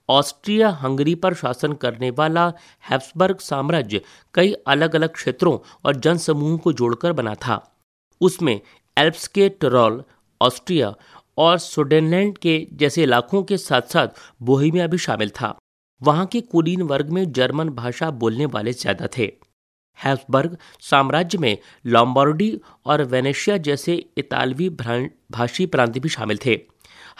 ऑस्ट्रिया 0.09 0.71
हंगरी 0.71 1.15
पर 1.15 1.35
शासन 1.35 1.73
करने 1.73 2.11
वाला 2.11 2.53
हैप्सबर्ग 2.91 3.39
साम्राज्य 3.39 4.01
कई 4.35 4.53
अलग 4.67 4.97
अलग 4.97 5.13
क्षेत्रों 5.13 5.59
और 5.85 5.97
जनसमूहों 5.97 6.59
को 6.59 6.73
जोड़कर 6.73 7.13
बना 7.13 7.35
था। 7.35 7.79
उसमें 8.21 8.61
एल्प्स 8.99 9.27
के 9.29 9.49
टरॉल 9.49 10.03
ऑस्ट्रिया 10.45 10.95
और 11.39 11.59
सुडेनलैंड 11.61 12.37
के 12.39 12.57
जैसे 12.73 13.03
इलाकों 13.03 13.43
के 13.43 13.57
साथ 13.59 13.93
साथ 13.93 14.09
बोहिमिया 14.43 14.87
भी 14.87 14.99
शामिल 14.99 15.31
था। 15.31 15.57
वहाँ 16.01 16.27
के 16.27 16.41
कुलीन 16.43 16.83
वर्ग 16.83 17.11
में 17.11 17.25
जर्मन 17.33 17.69
भाषा 17.73 18.11
बोलने 18.13 18.47
वाले 18.47 18.73
ज़्यादा 18.75 19.09
थे। 19.17 19.33
हैप्सबर्ग 19.99 20.57
साम्राज्य 20.83 21.39
में 21.39 21.57
लॉम्बार्डी 21.87 22.51
और 22.87 23.03
वेनेशिया 23.05 23.57
जैसे 23.59 23.95
इतालवी 24.19 24.69
भाषी 24.69 25.67
प्रांत 25.67 25.99
भी 25.99 26.09
शामिल 26.09 26.39
थे। 26.47 26.55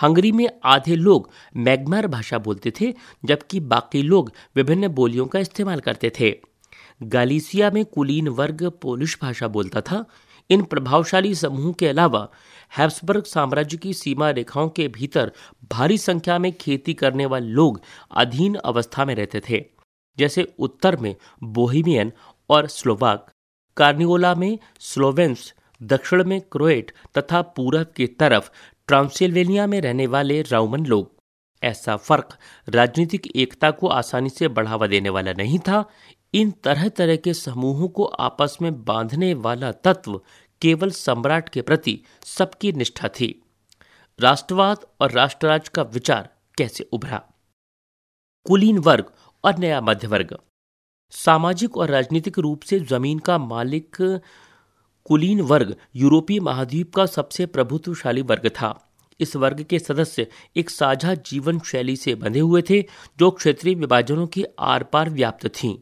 हंगरी 0.03 0.33
में 0.33 0.49
आधे 0.65 0.97
लोग 0.97 1.31
मैगमार 1.57 2.07
भाषा 2.07 2.39
बोलते 2.39 2.73
थे, 2.81 2.93
जबकि 3.25 3.61
बाकी 3.63 4.03
लोग 4.03 4.33
विभिन्न 4.57 4.89
बोलियों 4.91 5.27
का 5.27 5.39
इस्तेमाल 5.39 5.81
करते 5.81 6.13
थे। 6.21 6.35
गालिसिया 7.03 7.71
में 7.71 7.85
कुलीन 7.85 8.29
वर्ग 8.31 8.65
पोलिश 8.83 9.19
भाषा 9.23 9.49
बोलता 9.49 9.81
था। 9.81 10.05
इन 10.51 10.63
प्रभावशाली 10.65 11.35
समूह 11.35 11.73
के 11.73 11.87
अलावा 11.89 12.29
हैब्सबर्ग 12.77 13.25
साम्राज्य 13.25 13.77
की 13.77 13.93
सीमा 13.95 14.31
रेखाओं 14.31 14.69
के 14.69 14.89
भीतर 14.89 15.33
भारी 15.73 15.99
संख्या 15.99 16.39
में 16.39 16.53
खेती 16.53 16.95
करने 16.95 17.27
वाले 17.27 17.47
लोग 17.47 17.81
अधीन 18.17 18.55
अवस्था 18.55 19.05
में 19.05 19.15
रहते 19.15 19.41
थे, 19.41 19.65
जैसे 20.19 20.47
उत्तर 20.59 20.97
में 20.97 21.15
बोहिमियन 21.43 22.13
और 22.51 22.67
स्लोवाक 22.67 23.31
कार्नियोला 23.77 24.35
में 24.35 24.59
स्लोवेंस 24.81 25.53
दक्षिण 25.81 26.25
में 26.25 26.41
क्रोएट 26.43 26.93
तथा 27.19 27.43
पूरब 27.43 27.93
की 27.97 28.07
तरफ़ 28.07 28.51
ट्रांसिल्वेनिया 28.89 29.67
में 29.67 29.81
रहने 29.81 30.07
वाले 30.07 30.41
राउमन 30.43 30.85
लोग। 30.87 31.13
ऐसा 31.63 31.97
फ़र्क 31.97 32.37
राजनीतिक 32.69 33.27
एकता 33.37 33.71
को 33.71 33.89
आसानी 33.89 34.31
से 34.31 34.49
बढ़ावा 34.49 34.87
देने 34.87 35.09
वाला 35.09 35.33
नहीं 35.33 35.59
था। 35.59 35.85
इन 36.35 36.51
तरह 36.65 36.89
तरह 36.89 37.17
के 37.17 37.35
समूहों 37.35 37.89
को 37.89 38.05
आपस 38.05 38.57
में 38.63 38.85
बांधने 38.85 39.33
वाला 39.35 39.71
तत्व 39.73 40.21
केवल 40.65 40.91
सम्राट 40.91 41.49
के 41.49 41.63
प्रति 41.63 42.01
सबकी 42.25 42.73
निष्ठा 42.73 43.09
थी। 43.09 43.43
राष्ट्रवाद 44.21 44.87
और 45.01 45.11
राष्ट्रराज 45.11 45.69
का 45.69 45.83
विचार 45.83 46.29
कैसे 46.59 46.85
उभरा? 46.93 47.23
कुलीन 48.47 48.79
वर्ग 48.79 49.13
और 49.45 49.59
नया 49.59 49.81
मध्य 49.81 50.07
वर्ग 50.07 50.39
सामाजिक 51.11 51.77
और 51.77 51.91
राजनीतिक 51.91 52.39
रूप 52.39 52.63
से 52.63 52.81
ज़मीन 52.81 53.19
का 53.19 53.39
मालिक 53.39 53.97
कुलीन 55.05 55.41
वर्ग 55.41 55.77
यूरोपीय 55.97 56.41
महाद्वीप 56.41 56.95
का 56.95 57.07
सबसे 57.07 57.47
प्रभुत्वशाली 57.47 58.23
वर्ग 58.23 58.49
था। 58.49 58.91
इस 59.21 59.37
वर्ग 59.37 59.63
के 59.63 59.79
सदस्य 59.79 60.27
एक 60.57 60.71
साझा 60.71 61.15
जीवन 61.15 61.59
शैली 61.59 61.97
से 61.97 62.15
बंधे 62.15 62.41
हुए 62.41 62.63
थे, 62.63 62.85
जो 63.19 63.31
क्षेत्रीय 63.31 63.75
विभाजनों 63.75 64.27
के 64.27 64.45
आर 64.59 64.83
पार 64.83 65.11
व्याप्त 65.11 65.47
थीं। 65.47 65.79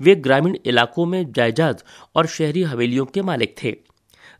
वे 0.00 0.14
ग्रामीण 0.14 0.58
इलाकों 0.64 1.06
में 1.06 1.32
जायजाद 1.32 1.82
और 2.14 2.26
शहरी 2.26 2.62
हवेलियों 2.62 3.06
के 3.06 3.22
मालिक 3.22 3.54
थे। 3.62 3.93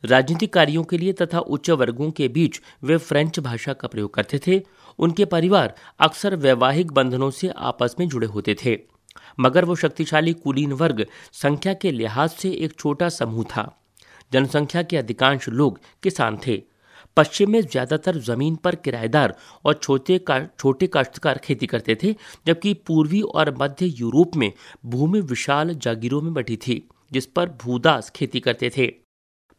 राजनीतिक 0.04 0.52
कार्यों 0.52 0.82
के 0.84 0.98
लिए 0.98 1.12
तथा 1.12 1.38
उच्च 1.38 1.70
वर्गों 1.70 2.10
के 2.10 2.28
बीच 2.28 2.60
वे 2.84 2.96
फ्रेंच 2.98 3.38
भाषा 3.40 3.72
का 3.72 3.88
प्रयोग 3.88 4.12
करते 4.14 4.40
थे। 4.46 4.60
उनके 4.98 5.24
परिवार 5.24 5.74
अक्सर 6.00 6.36
वैवाहिक 6.36 6.92
बंधनों 6.92 7.30
से 7.30 7.48
आपस 7.48 7.96
में 8.00 8.08
जुड़े 8.08 8.26
होते 8.26 8.56
थे। 8.64 8.78
मगर 9.40 9.64
वो 9.64 9.74
शक्तिशाली 9.76 10.32
कुलीन 10.34 10.72
वर्ग 10.72 11.04
संख्या 11.32 11.74
के 11.74 11.90
लिहाज 11.92 12.30
से 12.30 12.50
एक 12.54 12.78
छोटा 12.78 13.08
समूह 13.08 13.44
था। 13.46 13.70
जनसंख्या 14.32 14.82
के 14.82 14.96
अधिकांश 14.96 15.48
लोग 15.48 15.78
किसान 16.02 16.38
थे। 16.46 16.62
पश्चिम 17.16 17.50
में 17.50 17.60
ज़्यादातर 17.62 18.16
ज़मीन 18.18 18.54
पर 18.56 18.74
किराएदार 18.74 19.34
और 19.64 19.74
छोटे 19.74 20.18
का, 20.18 20.38
छोटे 20.60 20.86
काश्तकार 20.86 21.38
खेती 21.38 21.66
करते 21.66 21.96
थे 22.02 22.14
जबकि 22.46 22.72
पूर्वी 22.86 23.20
और 23.22 23.54
मध्य 23.60 23.86
यूरोप 23.98 24.36
में 24.36 24.52
भूमि 24.86 25.20
विशाल 25.22 25.74
जागीरों 25.74 26.20
में 26.22 26.32
बटी 26.34 26.56
थी 26.56 26.82
जिस 27.12 27.26
पर 27.26 27.48
भूदास 27.62 28.10
खेती 28.10 28.40
करते 28.40 28.70
थे। 28.76 29.03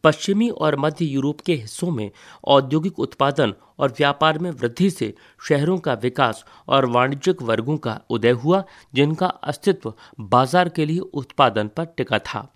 पश्चिमी 0.05 0.49
और 0.49 0.75
मध्य 0.79 1.05
यूरोप 1.05 1.39
के 1.41 1.53
हिस्सों 1.53 1.91
में 1.91 2.09
औद्योगिक 2.45 2.99
उत्पादन 2.99 3.53
और 3.79 3.91
व्यापार 3.91 4.39
में 4.39 4.49
वृद्धि 4.51 4.89
से 4.89 5.13
शहरों 5.49 5.77
का 5.77 5.93
विकास 5.93 6.43
और 6.67 6.85
वाणिज्यिक 6.85 7.41
वर्गों 7.41 7.77
का 7.77 7.99
उदय 8.09 8.31
हुआ, 8.31 8.63
जिनका 8.93 9.27
अस्तित्व 9.27 9.93
बाज़ार 10.19 10.69
के 10.69 10.85
लिए 10.85 10.99
उत्पादन 10.99 11.67
पर 11.67 11.85
टिका 11.97 12.19
था। 12.19 12.47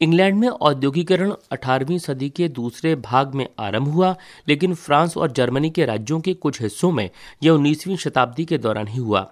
इंग्लैंड 0.00 0.36
में 0.36 0.48
औद्योगिकरण 0.48 1.32
18वीं 1.52 1.98
सदी 1.98 2.28
के 2.30 2.48
दूसरे 2.48 2.94
भाग 2.96 3.34
में 3.34 3.46
आरंभ 3.58 3.88
हुआ, 3.88 4.14
लेकिन 4.48 4.74
फ्रांस 4.74 5.16
और 5.16 5.32
जर्मनी 5.32 5.70
के 5.70 5.84
राज्यों 5.84 6.20
के 6.20 6.34
कुछ 6.34 6.62
हिस्सों 6.62 6.92
में 6.92 7.08
यह 7.42 7.52
19वीं 7.52 7.96
शताब्दी 7.96 8.44
के 8.44 8.58
दौरान 8.58 8.88
ही 8.88 8.98
हुआ। 8.98 9.26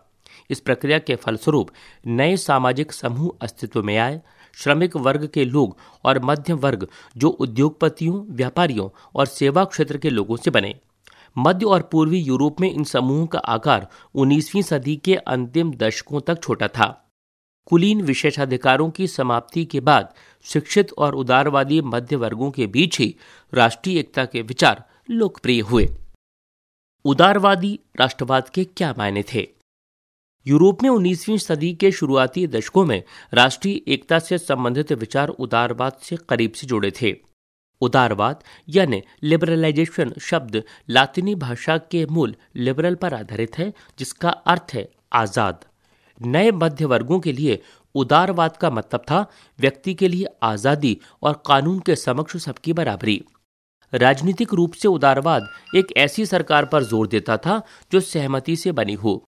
इस 0.50 0.60
प्रक्रिया 0.60 0.98
के 0.98 1.14
फलस्वरूप 1.16 1.70
नए 2.06 2.36
सामाजिक 2.36 2.92
समूह 2.92 3.30
अस्तित्व 3.42 3.82
में 3.82 3.96
आए 3.98 4.20
श्रमिक 4.56 4.96
वर्ग 4.96 5.28
के 5.34 5.44
लोग 5.44 5.76
और 6.04 6.24
मध्य 6.24 6.52
वर्ग, 6.52 6.88
जो 7.16 7.28
उद्योगपतियों, 7.28 8.26
व्यापारियों 8.28 9.10
और 9.14 9.26
सेवा 9.26 9.64
क्षेत्र 9.64 9.98
के 9.98 10.10
लोगों 10.10 10.36
से 10.36 10.50
बने। 10.50 10.74
मध्य 11.38 11.66
और 11.66 11.82
पूर्वी 11.82 12.18
यूरोप 12.18 12.60
में 12.60 12.72
इन 12.72 12.84
समूहों 12.84 13.26
का 13.26 13.38
आकार 13.38 13.88
19वीं 14.14 14.62
सदी 14.62 14.96
के 14.96 15.16
अंतिम 15.16 15.72
दशकों 15.72 16.20
तक 16.20 16.42
छोटा 16.42 16.68
था। 16.68 17.02
कुलीन 17.66 18.02
विशेषाधिकारों 18.02 18.90
की 18.90 19.06
समाप्ति 19.06 19.64
के 19.64 19.80
बाद 19.80 20.14
शिक्षित 20.42 20.92
और 20.98 21.14
उदारवादी 21.14 21.80
मध्य 21.80 22.16
वर्गों 22.16 22.50
के 22.50 22.66
बीच 22.66 22.98
ही 22.98 23.16
राष्ट्रीय 23.54 23.98
एकता 23.98 24.24
के 24.24 24.42
विचार 24.42 24.84
लोकप्रिय 25.10 25.60
हुए। 25.60 25.88
उदारवादी 27.04 27.80
राष्ट्रवाद 28.00 28.48
के 28.48 28.64
क्या 28.64 28.94
मायने 28.98 29.24
थे? 29.34 29.55
यूरोप 30.46 30.82
में 30.82 30.88
19वीं 30.90 31.36
सदी 31.38 31.72
के 31.74 31.90
शुरुआती 31.92 32.46
दशकों 32.46 32.84
में 32.86 33.02
राष्ट्रीय 33.34 33.80
एकता 33.92 34.18
से 34.18 34.38
संबंधित 34.38 34.92
विचार 34.92 35.28
उदारवाद 35.28 35.96
से 36.02 36.16
करीब 36.28 36.52
से 36.52 36.66
जुड़े 36.66 36.90
थे। 37.00 37.14
उदारवाद, 37.80 38.42
यानी 38.68 39.02
लिबरलाइजेशन 39.22 40.12
शब्द, 40.20 40.62
लातिनी 40.88 41.34
भाषा 41.34 41.76
के 41.90 42.04
मूल 42.06 42.34
लिबरल 42.56 42.94
पर 42.94 43.14
आधारित 43.14 43.58
है, 43.58 43.72
जिसका 43.98 44.28
अर्थ 44.28 44.74
है 44.74 44.88
आज़ाद। 45.14 45.64
नए 46.20 46.50
मध्य 46.52 46.84
वर्गों 46.84 47.20
के 47.20 47.32
लिए 47.32 47.60
उदारवाद 47.94 48.56
का 48.56 48.70
मतलब 48.70 49.04
था 49.10 49.26
व्यक्ति 49.58 49.94
के 49.94 50.08
लिए 50.08 50.26
आज़ादी 50.44 50.98
और 51.22 51.42
कानून 51.46 51.78
के 51.78 51.96
समक्ष 51.96 52.36
सबकी 52.38 52.72
बराबरी। 52.72 53.22
राजनीतिक 53.92 54.54
रूप 54.54 54.72
से 54.72 54.88
उदारवाद 54.88 55.48
एक 55.76 55.96
ऐसी 55.96 56.26
सरकार 56.26 56.64
पर 56.64 56.84
ज़ोर 56.84 57.06
देता 57.08 57.36
था 57.36 57.62
जो 57.92 58.00
सहमति 58.02 58.56
से 58.56 58.72
बनी 58.72 58.94
हो। 58.94 59.22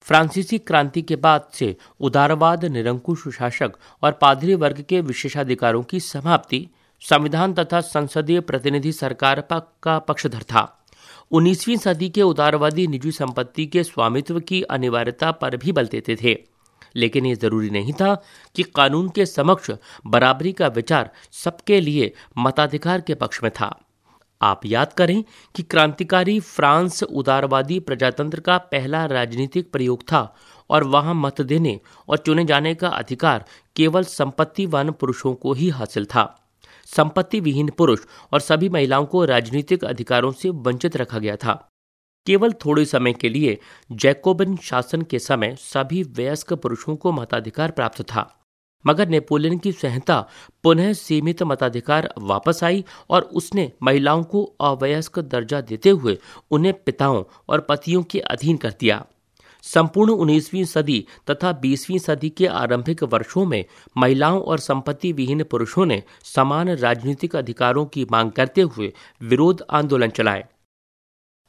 फ्रांसीसी 0.00 0.58
क्रांति 0.58 1.02
के 1.02 1.16
बाद 1.16 1.48
से 1.54 1.76
उदारवाद, 2.00 2.64
निरंकुश 2.64 3.28
शासक 3.28 3.72
और 4.02 4.12
पादरी 4.12 4.54
वर्ग 4.54 4.84
के 4.88 5.00
विशेषाधिकारों 5.00 5.82
की 5.82 6.00
समाप्ति 6.00 6.68
संविधान 7.00 7.54
तथा 7.54 7.80
संसदीय 7.80 8.40
प्रतिनिधि 8.40 8.92
सरकार 8.92 9.40
का 9.82 9.98
पक्षधर 9.98 10.42
था। 10.42 10.84
19वीं 11.30 11.76
सदी 11.76 12.08
के 12.10 12.22
उदारवादी 12.22 12.86
निजी 12.86 13.12
संपत्ति 13.12 13.66
के 13.66 13.84
स्वामित्व 13.84 14.40
की 14.40 14.62
अनिवार्यता 14.62 15.30
पर 15.30 15.56
भी 15.56 15.72
बल 15.72 15.86
देते 15.86 16.16
थे। 16.16 16.36
लेकिन 16.96 17.26
ये 17.26 17.34
ज़रूरी 17.34 17.70
नहीं 17.70 17.92
था 17.92 18.22
कि 18.54 18.62
कानून 18.62 19.08
के 19.08 19.26
समक्ष 19.26 19.70
बराबरी 20.06 20.52
का 20.52 20.66
विचार 20.66 21.10
सबके 21.32 21.80
लिए 21.80 22.14
मताधिकार 22.38 23.00
के 23.00 23.14
पक्ष 23.14 23.42
में 23.42 23.52
था। 23.60 23.85
आप 24.42 24.66
याद 24.66 24.92
करें 24.92 25.24
कि 25.54 25.62
क्रांतिकारी 25.62 26.40
फ्रांस 26.40 27.02
उदारवादी 27.02 27.80
प्रजातंत्र 27.80 28.40
का 28.40 28.58
पहला 28.58 29.04
राजनीतिक 29.06 29.72
प्रयोग 29.72 30.02
था 30.02 30.36
और 30.70 30.84
वहाँ 30.84 31.14
मत 31.14 31.40
देने 31.40 31.80
और 32.08 32.18
चुने 32.18 32.44
जाने 32.44 32.74
का 32.74 32.88
अधिकार 32.88 33.44
केवल 33.76 34.02
संपत्तिवान 34.02 34.90
पुरुषों 34.90 35.34
को 35.34 35.52
ही 35.52 35.68
हासिल 35.68 36.04
था। 36.04 36.48
संपत्ति 36.96 37.40
विहीन 37.40 37.70
पुरुष 37.78 38.00
और 38.32 38.40
सभी 38.40 38.68
महिलाओं 38.68 39.06
को 39.06 39.24
राजनीतिक 39.24 39.84
अधिकारों 39.84 40.32
से 40.32 40.50
वंचित 40.50 40.96
रखा 40.96 41.18
गया 41.18 41.36
था। 41.36 41.68
केवल 42.26 42.52
थोड़े 42.52 42.84
समय 42.84 43.12
के 43.12 43.28
लिए 43.28 43.58
जैकोबिन 43.92 44.56
शासन 44.56 45.02
के 45.02 45.18
समय 45.18 45.56
सभी 45.60 46.02
वयस्क 46.02 46.52
पुरुषों 46.52 46.96
को 46.96 47.12
मताधिकार 47.12 47.70
प्राप्त 47.70 48.02
था। 48.02 48.45
मगर 48.86 49.08
नेपोलियन 49.08 49.58
की 49.58 49.72
संहिता 49.72 50.28
पुनः 50.62 50.92
सीमित 50.92 51.42
मताधिकार 51.42 52.14
वापस 52.18 52.64
आई 52.64 52.84
और 53.10 53.22
उसने 53.22 53.72
महिलाओं 53.82 54.22
को 54.22 54.44
अवयस्क 54.60 55.18
दर्जा 55.18 55.60
देते 55.60 55.90
हुए 55.90 56.18
उन्हें 56.50 56.74
पिताओं 56.84 57.24
और 57.48 57.60
पतियों 57.60 58.02
के 58.02 58.20
अधीन 58.20 58.56
कर 58.56 58.70
दिया। 58.70 59.04
संपूर्ण 59.62 60.12
19वीं 60.12 60.64
सदी 60.64 61.06
तथा 61.30 61.52
20वीं 61.52 61.98
सदी 61.98 62.28
के 62.30 62.46
आरंभिक 62.46 63.02
वर्षों 63.02 63.44
में 63.44 63.64
महिलाओं 63.96 64.40
और 64.40 64.58
संपत्ति 64.58 65.12
विहीन 65.12 65.44
पुरुषों 65.44 65.86
ने 65.86 66.02
समान 66.24 66.68
राजनीतिक 66.68 67.36
अधिकारों 67.36 67.86
की 67.86 68.06
मांग 68.12 68.30
करते 68.32 68.60
हुए 68.60 68.92
विरोध 69.22 69.64
आंदोलन 69.70 70.08
चलाए। 70.08 70.44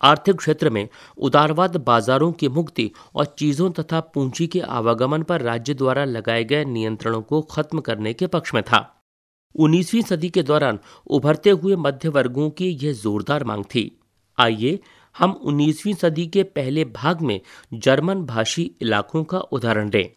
आर्थिक 0.01 0.35
क्षेत्र 0.35 0.69
में 0.69 0.89
उदारवाद 1.17 1.77
बाजारों 1.77 2.31
की 2.31 2.47
मुक्ति 2.47 2.91
और 3.15 3.25
चीज़ों 3.25 3.71
तथा 3.71 3.99
पूंजी 3.99 4.47
के 4.47 4.59
आवागमन 4.59 5.23
पर 5.23 5.41
राज्य 5.41 5.73
द्वारा 5.73 6.05
लगाए 6.05 6.43
गए 6.43 6.65
नियंत्रणों 6.65 7.21
को 7.21 7.41
खत्म 7.41 7.79
करने 7.79 8.13
के 8.13 8.27
पक्ष 8.27 8.53
में 8.53 8.63
था। 8.63 9.03
19वीं 9.55 10.01
सदी 10.01 10.29
के 10.29 10.43
दौरान 10.43 10.79
उभरते 11.07 11.49
हुए 11.49 11.75
मध्य 11.75 12.09
वर्गों 12.09 12.49
की 12.49 12.67
यह 12.67 12.93
जोरदार 12.93 13.43
मांग 13.43 13.65
थी। 13.65 13.99
आइए 14.39 14.79
हम 15.17 15.39
19वीं 15.43 15.93
सदी 15.93 16.27
के 16.27 16.43
पहले 16.43 16.85
भाग 16.85 17.21
में 17.21 17.41
जर्मन 17.73 18.21
भाषी 18.25 18.71
इलाकों 18.81 19.23
का 19.23 19.39
उदाहरण 19.39 19.89
दें। 19.89 20.09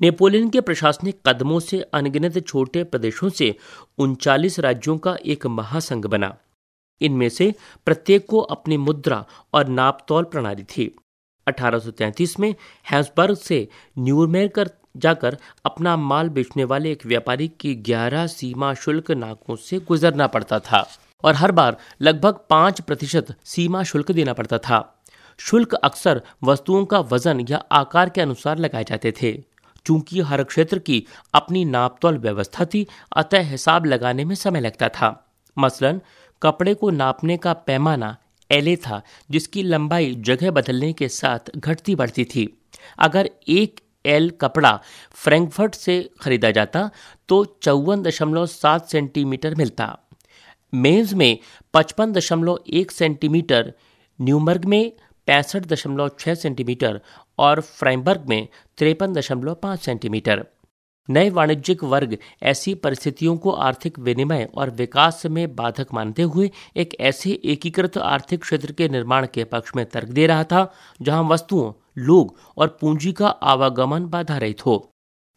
नेपोलियन 0.00 0.50
के 0.50 0.60
प्रशासनिक 0.60 1.28
कदमों 1.28 1.60
से 1.60 1.80
अनगिनत 1.80 2.46
छोटे 2.46 2.84
प्रदेशों 2.84 3.28
से 3.28 3.56
उनचालीस 3.98 4.60
राज्यों 4.60 4.98
का 4.98 5.16
एक 5.26 5.46
महासंघ 5.46 6.06
बना। 6.06 6.36
इनमें 7.00 7.28
से 7.28 7.54
प्रत्येक 7.84 8.26
को 8.26 8.38
अपनी 8.38 8.76
मुद्रा 8.76 9.24
और 9.54 9.68
नापतौल 9.68 10.24
प्रणाली 10.24 10.62
थी। 10.62 10.96
1833 11.46 12.40
में 12.40 12.54
हैंसबर्ग 12.90 13.36
से 13.36 13.68
न्यूरमेर 13.98 14.70
जाकर 14.96 15.38
अपना 15.64 15.96
माल 15.96 16.28
बेचने 16.28 16.64
वाले 16.64 16.92
एक 16.92 17.06
व्यापारी 17.06 17.48
की 17.48 17.74
11 17.74 18.26
सीमा 18.26 18.74
शुल्क 18.74 19.10
नाकों 19.10 19.56
से 19.56 19.78
गुजरना 19.78 20.26
पड़ता 20.26 20.58
था 20.58 20.88
और 21.24 21.34
हर 21.34 21.52
बार 21.52 21.76
लगभग 22.02 22.38
पाँच 22.50 22.80
प्रतिशत 22.80 23.34
सीमा 23.44 23.82
शुल्क 23.82 24.12
देना 24.12 24.32
पड़ता 24.32 24.58
था। 24.58 25.02
शुल्क 25.38 25.74
अक्सर 25.74 26.22
वस्तुओं 26.44 26.84
का 26.84 27.00
वज़न 27.00 27.46
या 27.50 27.56
आकार 27.72 28.08
के 28.08 28.20
अनुसार 28.20 28.58
लगाए 28.58 28.84
जाते 28.84 29.12
थे। 29.22 29.42
चूँकि 29.86 30.20
हर 30.20 30.44
क्षेत्र 30.44 30.78
की 30.78 31.06
अपनी 31.34 31.64
नापतौल 31.64 32.18
व्यवस्था 32.18 32.64
थी, 32.64 32.86
अतः 33.16 33.40
हिसाब 33.40 33.84
लगाने 33.84 34.24
में 34.24 34.34
समय 34.34 34.60
लगता 34.60 34.88
था। 34.88 35.34
मसलन 35.58 36.00
कपड़े 36.42 36.74
को 36.74 36.90
नापने 36.90 37.36
का 37.36 37.52
पैमाना 37.52 38.16
एले 38.50 38.76
था, 38.76 39.02
जिसकी 39.30 39.62
लंबाई 39.62 40.14
जगह 40.20 40.50
बदलने 40.50 40.92
के 40.92 41.08
साथ 41.08 41.50
घटती 41.56 41.94
बढ़ती 41.94 42.24
थी। 42.24 42.48
अगर 42.98 43.30
एक 43.48 43.80
एल 44.04 44.30
कपड़ा 44.30 44.78
फ्रैंकफर्ट 45.14 45.74
से 45.74 45.98
खरीदा 46.20 46.50
जाता 46.50 46.90
तो 47.28 47.44
चौवन 47.62 48.02
दशमलव 48.02 48.46
सात 48.46 48.88
सेंटीमीटर 48.88 49.54
मिलता। 49.54 49.96
मेज 50.72 51.14
में 51.14 51.38
पचपन 51.74 52.12
दशमलव 52.12 52.58
एक 52.68 52.90
सेंटीमीटर, 52.90 53.72
न्यूमर्ग 54.18 54.64
में 54.64 54.92
पैंसठ 55.28 55.66
दशमलव 55.66 56.10
छह 56.18 56.34
सेंटीमीटर 56.34 57.00
और 57.38 57.60
फ्राइमबर्ग 57.60 58.26
में 58.28 58.46
तिरपन 58.78 59.12
दशमलव 59.12 59.54
पाँच 59.54 59.80
सेंटीमीटर। 59.80 60.44
नए 61.10 61.30
वाणिज्यिक 61.30 61.84
वर्ग 61.84 62.16
ऐसी 62.42 62.74
परिस्थितियों 62.74 63.36
को 63.36 63.50
आर्थिक 63.50 63.98
विनिमय 63.98 64.48
और 64.54 64.70
विकास 64.70 65.26
में 65.26 65.56
बाधक 65.56 65.86
मानते 65.94 66.22
हुए 66.22 66.50
एक 66.76 66.96
ऐसे 67.00 67.40
एकीकृत 67.44 67.98
आर्थिक 67.98 68.40
क्षेत्र 68.40 68.72
के 68.72 68.88
निर्माण 68.88 69.26
के 69.34 69.44
पक्ष 69.44 69.72
में 69.76 69.86
तर्क 69.86 70.08
दे 70.08 70.26
रहा 70.26 70.44
था, 70.44 70.74
जहाँ 71.02 71.22
वस्तुओं, 71.22 71.72
लोग 71.98 72.38
और 72.56 72.78
पूंजी 72.80 73.12
का 73.12 73.28
आवागमन 73.28 74.06
बाधा 74.06 74.38
रहित 74.38 74.66
हो। 74.66 74.90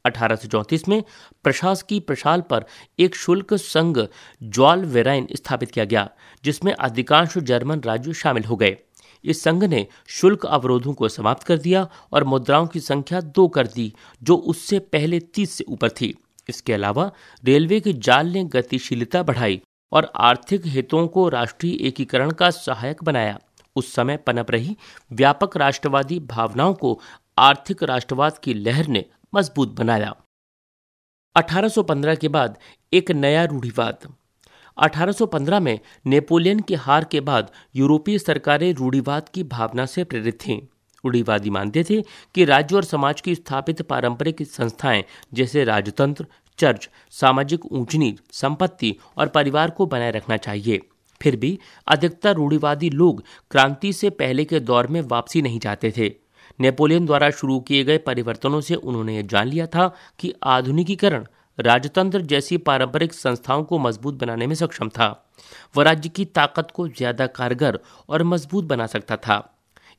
अठारह 0.05 0.35
सौ 0.35 0.47
चौंतीस 0.47 0.87
में 0.87 1.03
प्रशासकीय 1.43 1.99
प्रशाल 1.99 2.41
पर 2.41 2.65
एक 2.99 3.15
शुल्क 3.15 3.53
संघ 3.53 3.99
ज्वाल 4.43 4.85
वेराइन 4.85 5.27
स्थापित 5.35 5.71
किया 5.71 5.85
गया, 5.85 6.09
जिसमें 6.43 6.73
अधिकांश 6.73 7.37
जर्मन 7.37 7.79
राज्य 7.79 8.13
शामिल 8.13 8.43
हो 8.43 8.55
गए। 8.55 8.77
इस 9.23 9.43
संघ 9.43 9.63
ने 9.63 9.87
शुल्क 10.07 10.45
अवरोधों 10.45 10.93
को 10.93 11.07
समाप्त 11.07 11.43
कर 11.43 11.57
दिया 11.57 11.87
और 12.13 12.23
मुद्राओं 12.23 12.67
की 12.67 12.79
संख्या 12.79 13.21
दो 13.21 13.47
कर 13.47 13.67
दी, 13.67 13.93
जो 14.23 14.35
उससे 14.35 14.79
पहले 14.79 15.19
तीस 15.19 15.51
से 15.51 15.63
ऊपर 15.63 15.89
थी। 15.89 16.17
इसके 16.49 16.73
अलावा 16.73 17.11
रेलवे 17.43 17.79
के 17.79 17.93
जाल 17.93 18.27
ने 18.27 18.43
गतिशीलता 18.43 19.23
बढ़ाई 19.23 19.61
और 19.91 20.11
आर्थिक 20.15 20.61
हितों 20.65 21.07
को 21.07 21.29
राष्ट्रीय 21.29 21.87
एकीकरण 21.87 22.31
का 22.31 22.49
सहायक 22.49 23.03
बनाया। 23.03 23.39
उस 23.75 23.93
समय 23.93 24.17
पनप 24.17 24.51
रही 24.51 24.77
व्यापक 25.11 25.57
राष्ट्रवादी 25.57 26.19
भावनाओं 26.19 26.73
को 26.73 26.99
आर्थिक 27.37 27.83
राष्ट्रवाद 27.83 28.37
की 28.37 28.53
लहर 28.53 28.87
ने 28.87 29.05
मज़बूत 29.35 29.69
बनाया। 29.69 30.15
1815 31.35 32.15
के 32.15 32.27
बाद 32.27 32.57
एक 32.93 33.11
नया 33.11 33.45
रूढ़िवाद। 33.45 34.13
1815 34.79 35.59
में 35.59 35.79
नेपोलियन 36.05 36.59
की 36.59 36.73
हार 36.73 37.03
के 37.03 37.19
बाद 37.19 37.51
यूरोपीय 37.75 38.19
सरकारें 38.19 38.73
रूढ़िवाद 38.73 39.29
की 39.29 39.43
भावना 39.43 39.85
से 39.85 40.03
प्रेरित 40.03 40.35
थीं। 40.35 40.57
रूढ़िवादी 41.05 41.49
मानते 41.49 41.83
थे 41.83 42.01
कि 42.35 42.45
राज्य 42.45 42.75
और 42.75 42.83
समाज 42.83 43.21
की 43.21 43.35
स्थापित 43.35 43.81
पारंपरिक 43.81 44.41
संस्थाएँ, 44.41 45.03
जैसे 45.33 45.63
राजतंत्र, 45.63 46.25
चर्च, 46.57 46.89
सामाजिक 47.11 47.65
ऊंच 47.65 47.95
नीच 47.95 48.19
संपत्ति 48.31 48.95
और 49.17 49.27
परिवार 49.27 49.69
को 49.69 49.85
बनाए 49.85 50.11
रखना 50.11 50.37
चाहिए। 50.37 50.81
फिर 51.21 51.35
भी 51.35 51.59
अधिकतर 51.87 52.35
रूढ़िवादी 52.35 52.89
लोग 52.89 53.23
क्रांति 53.51 53.93
से 53.93 54.09
पहले 54.09 54.45
के 54.45 54.59
दौर 54.59 54.87
में 54.87 55.01
वापसी 55.01 55.41
नहीं 55.41 55.59
चाहते 55.59 55.93
थे। 55.97 56.13
नेपोलियन 56.59 57.05
द्वारा 57.05 57.29
शुरू 57.29 57.59
किए 57.59 57.83
गए 57.83 57.97
परिवर्तनों 57.97 58.61
से 58.61 58.75
उन्होंने 58.75 59.15
यह 59.15 59.21
जान 59.21 59.47
लिया 59.47 59.67
था 59.67 59.95
कि 60.19 60.33
आधुनिकीकरण 60.43 61.25
राजतंत्र 61.59 62.21
जैसी 62.21 62.57
पारंपरिक 62.57 63.13
संस्थाओं 63.13 63.63
को 63.63 63.77
मज़बूत 63.79 64.13
बनाने 64.13 64.47
में 64.47 64.55
सक्षम 64.55 64.89
था। 64.89 65.07
वह 65.77 65.83
राज्य 65.83 66.09
की 66.09 66.25
ताकत 66.25 66.67
को 66.71 66.87
ज़्यादा 66.87 67.27
कारगर 67.27 67.79
और 68.09 68.23
मज़बूत 68.23 68.65
बना 68.65 68.87
सकता 68.87 69.17
था। 69.17 69.37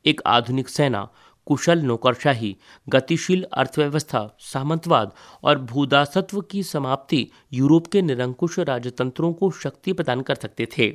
एक 0.04 0.20
आधुनिक 0.26 0.68
सेना, 0.68 1.08
कुशल 1.46 1.82
नौकरशाही, 1.82 2.56
गतिशील 2.88 3.44
अर्थव्यवस्था, 3.52 4.36
सामंतवाद 4.40 5.12
और 5.44 5.58
भूदासत्व 5.58 6.40
की 6.40 6.62
समाप्ति 6.62 7.26
यूरोप 7.52 7.86
के 7.86 8.02
निरंकुश 8.02 8.58
राजतंत्रों 8.58 9.32
को 9.32 9.50
शक्ति 9.50 9.92
प्रदान 9.92 10.20
कर 10.20 10.34
सकते 10.34 10.68
थे। 10.78 10.88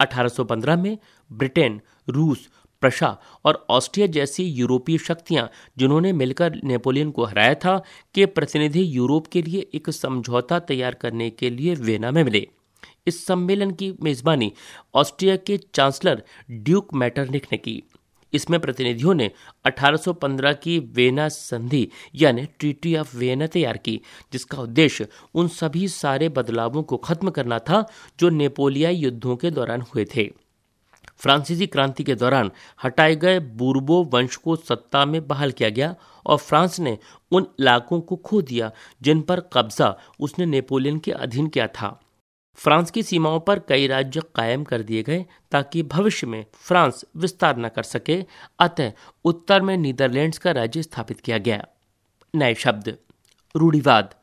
1815 0.00 0.76
में 0.76 0.98
ब्रिटेन, 1.30 1.80
रूस 2.08 2.48
प्रशा 2.80 3.18
और 3.44 3.66
ऑस्ट्रिया 3.70 4.06
जैसी 4.06 4.44
यूरोपीय 4.44 4.98
शक्तियाँ, 4.98 5.50
जिन्होंने 5.78 6.12
मिलकर 6.12 6.60
नेपोलियन 6.64 7.10
को 7.10 7.24
हराया 7.24 7.54
था, 7.54 7.82
के 8.14 8.26
प्रतिनिधि 8.26 8.96
यूरोप 8.96 9.26
के 9.26 9.42
लिए 9.42 9.70
एक 9.74 9.90
समझौता 9.90 10.58
तैयार 10.58 10.94
करने 10.94 11.30
के 11.30 11.50
लिए 11.50 11.74
वेना 11.74 12.10
में 12.10 12.24
मिले। 12.24 12.48
इस 13.06 13.26
सम्मेलन 13.26 13.70
की 13.70 13.94
मेजबानी 14.02 14.52
ऑस्ट्रिया 14.94 15.36
के 15.36 15.60
चांसलर 15.74 16.22
ड्यूक 16.50 16.94
मैटरनिक 16.94 17.46
ने 17.52 17.58
की। 17.58 17.82
इसमें 18.32 18.60
प्रतिनिधियों 18.60 19.14
ने 19.14 19.30
1815 19.64 20.52
की 20.52 20.78
वेना 20.78 21.28
संधि, 21.28 21.88
यानी 22.14 22.44
ट्रीटी 22.44 22.96
ऑफ़ 22.96 23.16
वेना 23.16 23.46
तैयार 23.46 23.76
की, 23.76 24.00
जिसका 24.32 24.58
उद्देश्य 24.58 25.08
उन 25.34 25.48
सभी 25.48 25.88
सारे 25.88 26.28
बदलावों 26.28 26.82
को 26.82 26.96
खत्म 26.96 27.30
करना 27.30 27.58
था, 27.58 27.90
जो 28.20 28.28
नेपोलियाई 28.28 28.96
युद्धों 28.96 29.36
के 29.36 29.50
दौरान 29.50 29.80
हुए 29.80 30.06
थे। 30.16 30.45
फ्रांसीसी 31.16 31.66
क्रांति 31.66 32.04
के 32.04 32.14
दौरान 32.14 32.50
हटाए 32.84 33.16
गए 33.16 33.38
बूर्बो 33.40 34.04
वंश 34.04 34.36
को 34.36 34.56
सत्ता 34.56 35.04
में 35.04 35.26
बहाल 35.26 35.52
किया 35.52 35.68
गया 35.68 35.94
और 36.26 36.36
फ्रांस 36.36 36.80
ने 36.80 36.98
उन 37.30 37.46
इलाकों 37.60 38.00
को 38.00 38.16
खो 38.16 38.42
दिया, 38.42 38.70
जिन 39.02 39.22
पर 39.22 39.40
कब्जा 39.40 39.96
उसने 40.20 40.46
नेपोलियन 40.46 40.98
के 40.98 41.12
अधीन 41.12 41.46
किया 41.46 41.66
था। 41.66 42.00
फ्रांस 42.54 42.90
की 42.90 43.02
सीमाओं 43.02 43.40
पर 43.40 43.58
कई 43.58 43.86
राज्य 43.86 44.22
कायम 44.34 44.64
कर 44.64 44.82
दिए 44.82 45.02
गए 45.02 45.26
ताकि 45.50 45.82
भविष्य 45.82 46.26
में 46.26 46.46
फ्रांस 46.54 47.04
विस्तार 47.16 47.56
न 47.56 47.68
कर 47.68 47.82
सके। 47.82 48.24
अतः 48.58 48.92
उत्तर 49.24 49.62
में 49.62 49.76
नीदरलैंड्स 49.76 50.38
का 50.38 50.50
राज्य 50.50 50.82
स्थापित 50.82 51.20
किया 51.20 51.38
गया। 51.38 51.66
नए 52.34 52.54
शब्द, 52.54 52.96
रूढ़िवाद। 53.56 54.14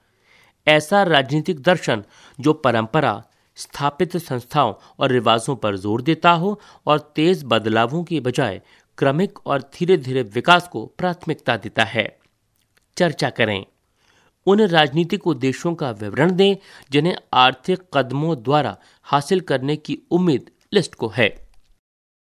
ऐसा 0.68 1.04
राजनीतिक 1.04 1.60
दर्शन 1.60 2.04
जो 2.40 2.54
परंपरा 2.54 3.24
स्थापित 3.58 4.18
संस्थाओं 4.18 4.74
और 5.00 5.12
रिवाजों 5.12 5.56
पर 5.56 5.76
ज़ोर 5.76 6.02
देता 6.02 6.32
हो 6.32 6.60
और 6.88 7.00
तेज 7.16 7.44
बदलावों 7.46 8.04
की 8.04 8.20
बजाय 8.20 8.62
क्रमिक 8.98 9.40
और 9.48 9.62
धीरे 9.76 9.98
धीरे 9.98 10.22
विकास 10.24 10.68
को 10.68 10.86
प्राथमिकता 10.98 11.58
देता 11.58 11.84
है। 11.84 12.08
चर्चा 12.98 13.30
करें। 13.30 13.66
उन 14.48 14.62
राजनीतिक 14.62 15.28
उद्देश्यों 15.28 15.74
का 15.76 15.92
विवरण 15.92 16.32
दें 16.32 16.56
जिन्हें 16.92 17.16
आर्थिक 17.34 17.84
कदमों 17.94 18.36
द्वारा 18.44 18.76
हासिल 19.04 19.40
करने 19.42 19.76
की 19.76 19.98
उम्मीद 20.12 20.50
लिस्ट 20.74 20.96
को 20.96 21.08
है, 21.08 21.30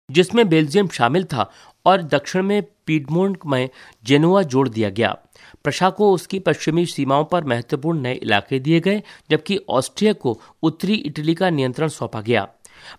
जिसमें 0.09 0.49
बेल्जियम 0.49 0.89
शामिल 0.89 1.25
था 1.25 1.51
और 1.87 2.03
दक्षिण 2.03 2.43
में 2.43 2.63
पीडमोंट 2.87 3.39
में 3.47 3.69
जेनुआ 4.05 4.43
जोड़ 4.43 4.69
दिया 4.69 4.91
गया। 4.91 5.17
प्रशा 5.65 5.91
को 5.91 6.13
उसकी 6.13 6.39
पश्चिमी 6.39 6.87
सीमाओं 6.87 7.25
पर 7.25 7.45
महत्वपूर्ण 7.45 8.01
नए 8.01 8.15
इलाके 8.15 8.59
दिए 8.59 8.81
गए, 8.81 9.03
जबकि 9.31 9.61
ऑस्ट्रिया 9.69 10.13
को 10.13 10.41
उत्तरी 10.63 10.95
इटली 10.95 11.35
का 11.35 11.51
नियंत्रण 11.51 11.89
सौंपा 11.89 12.21
गया। 12.21 12.49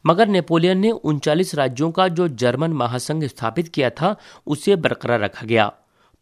मगर 0.06 0.28
नेपोलियन 0.28 0.78
ने 0.78 0.91
उनचालीस 0.91 1.56
राज्यों 1.56 1.91
का 1.91 2.08
जो 2.08 2.28
जर्मन 2.28 2.73
महासंघ 2.73 3.26
स्थापित 3.26 3.67
किया 3.67 3.89
था, 3.89 4.15
उसे 4.47 4.76
बरकरार 4.76 5.19
रखा 5.19 5.45
गया। 5.45 5.71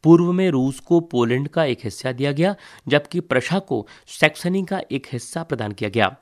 पूर्व 0.04 0.32
में 0.32 0.50
रूस 0.50 0.80
को 0.80 1.00
पोलैंड 1.00 1.48
का 1.48 1.64
एक 1.64 1.80
हिस्सा 1.84 2.12
दिया 2.12 2.32
गया, 2.32 2.56
जबकि 2.88 3.20
प्रशा 3.20 3.60
को 3.60 3.88
सैक्सनी 4.08 4.66
का 4.66 4.82
एक 4.92 5.08
हिस्सा 5.12 5.44
प्रदान 5.44 5.72
किया 5.72 5.90
गया। 5.90 6.16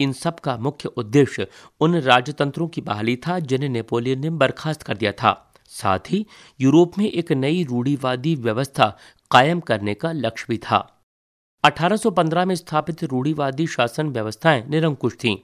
इन 0.00 0.12
सब 0.12 0.40
का 0.40 0.56
मुख्य 0.56 0.88
उद्देश्य 0.88 1.46
उन 1.80 1.96
राजतंत्रों 1.96 2.68
की 2.68 2.80
बहाली 2.80 3.16
था, 3.16 3.38
जिन्हें 3.38 3.68
नेपोलियन 3.68 4.20
ने 4.20 4.30
बर्खास्त 4.30 4.82
कर 4.82 4.96
दिया 4.96 5.12
था। 5.12 5.51
साथ 5.72 5.98
ही 6.10 6.26
यूरोप 6.60 6.98
में 6.98 7.10
एक 7.10 7.32
नई 7.32 7.64
रूढ़ीवादी 7.64 8.34
व्यवस्था 8.34 8.98
कायम 9.30 9.60
करने 9.60 9.94
का 9.94 10.12
लक्ष्य 10.12 10.46
भी 10.48 10.58
था। 10.58 11.04
1815 11.64 12.44
में 12.44 12.54
स्थापित 12.54 13.04
रूढ़ीवादी 13.04 13.66
शासन 13.66 14.08
व्यवस्थाएँ 14.08 14.64
निरंकुश 14.68 15.14
थीं। 15.14 15.36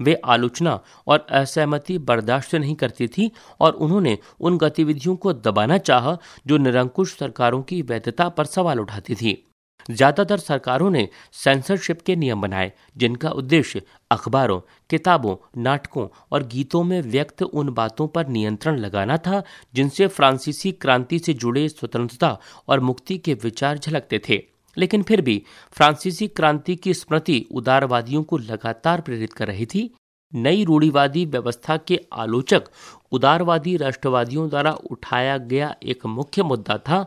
वे 0.00 0.14
आलोचना 0.24 0.80
और 1.06 1.26
असहमति 1.30 1.98
बर्दाश्त 1.98 2.54
नहीं 2.54 2.74
करती 2.74 3.08
थी 3.08 3.30
और 3.60 3.72
उन्होंने 3.72 4.18
उन 4.40 4.58
गतिविधियों 4.58 5.16
को 5.16 5.32
दबाना 5.32 5.78
चाहा 5.78 6.16
जो 6.46 6.56
निरंकुश 6.56 7.18
सरकारों 7.18 7.62
की 7.62 7.82
वैधता 7.82 8.28
पर 8.28 8.44
सवाल 8.44 8.80
उठाती 8.80 9.14
थी। 9.14 9.49
ज़्यादातर 9.90 10.38
सरकारों 10.38 10.90
ने 10.90 11.08
सेंसरशिप 11.34 12.00
के 12.00 12.16
नियम 12.16 12.40
बनाए, 12.40 12.72
जिनका 12.96 13.30
उद्देश्य 13.30 13.82
अखबारों, 14.10 14.60
किताबों, 14.90 15.36
नाटकों 15.62 16.06
और 16.32 16.46
गीतों 16.46 16.82
में 16.84 17.00
व्यक्त 17.02 17.42
उन 17.42 17.70
बातों 17.70 18.08
पर 18.08 18.28
नियंत्रण 18.28 18.78
लगाना 18.78 19.16
था, 19.16 19.42
जिनसे 19.74 20.06
फ्रांसीसी 20.06 20.72
क्रांति 20.72 21.18
से 21.18 21.32
जुड़े 21.34 21.68
स्वतंत्रता 21.68 22.38
और 22.68 22.80
मुक्ति 22.80 23.18
के 23.18 23.34
विचार 23.34 23.78
झलकते 23.78 24.20
थे। 24.28 24.42
लेकिन 24.76 25.02
फिर 25.02 25.20
भी 25.20 25.42
फ्रांसीसी 25.72 26.26
क्रांति 26.28 26.76
की 26.76 26.94
स्मृति 26.94 27.44
उदारवादियों 27.52 28.22
को 28.22 28.38
लगातार 28.38 29.00
प्रेरित 29.00 29.32
कर 29.32 29.46
रही 29.46 29.66
थी। 29.66 29.90
नई 30.32 30.64
रूढ़ीवादी 30.64 31.24
व्यवस्था 31.26 31.76
के 31.76 31.98
आलोचक 32.12 32.64
उदारवादी 33.12 33.76
राष्ट्रवादियों 33.76 34.48
द्वारा 34.48 34.72
उठाया 34.90 35.36
गया 35.38 35.74
एक 35.82 36.06
मुख्य 36.06 36.42
मुद्दा 36.42 36.76
था 36.78 37.02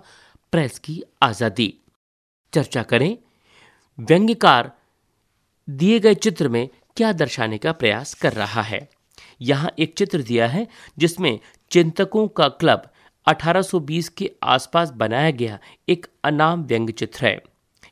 प्रेस 0.53 0.79
की 0.79 1.01
आज़ादी। 1.21 1.73
चर्चा 2.53 2.83
करें। 2.83 3.17
व्यंग्यकार 3.99 4.71
दिए 5.69 5.99
गए 5.99 6.13
चित्र 6.13 6.49
में 6.49 6.69
क्या 6.97 7.11
दर्शाने 7.11 7.57
का 7.57 7.71
प्रयास 7.71 8.13
कर 8.13 8.33
रहा 8.33 8.61
है? 8.61 8.89
यहाँ 9.41 9.71
एक 9.79 9.93
चित्र 9.97 10.21
दिया 10.21 10.47
है 10.47 10.67
जिसमें 10.97 11.39
चिंतकों 11.71 12.27
का 12.27 12.47
क्लब 12.47 12.91
1820 13.27 14.09
के 14.09 14.31
आसपास 14.43 14.89
बनाया 14.89 15.31
गया 15.31 15.59
एक 15.89 16.07
अनाम 16.23 16.63
व्यंग 16.63 16.89
चित्र 16.89 17.25
है। 17.25 17.43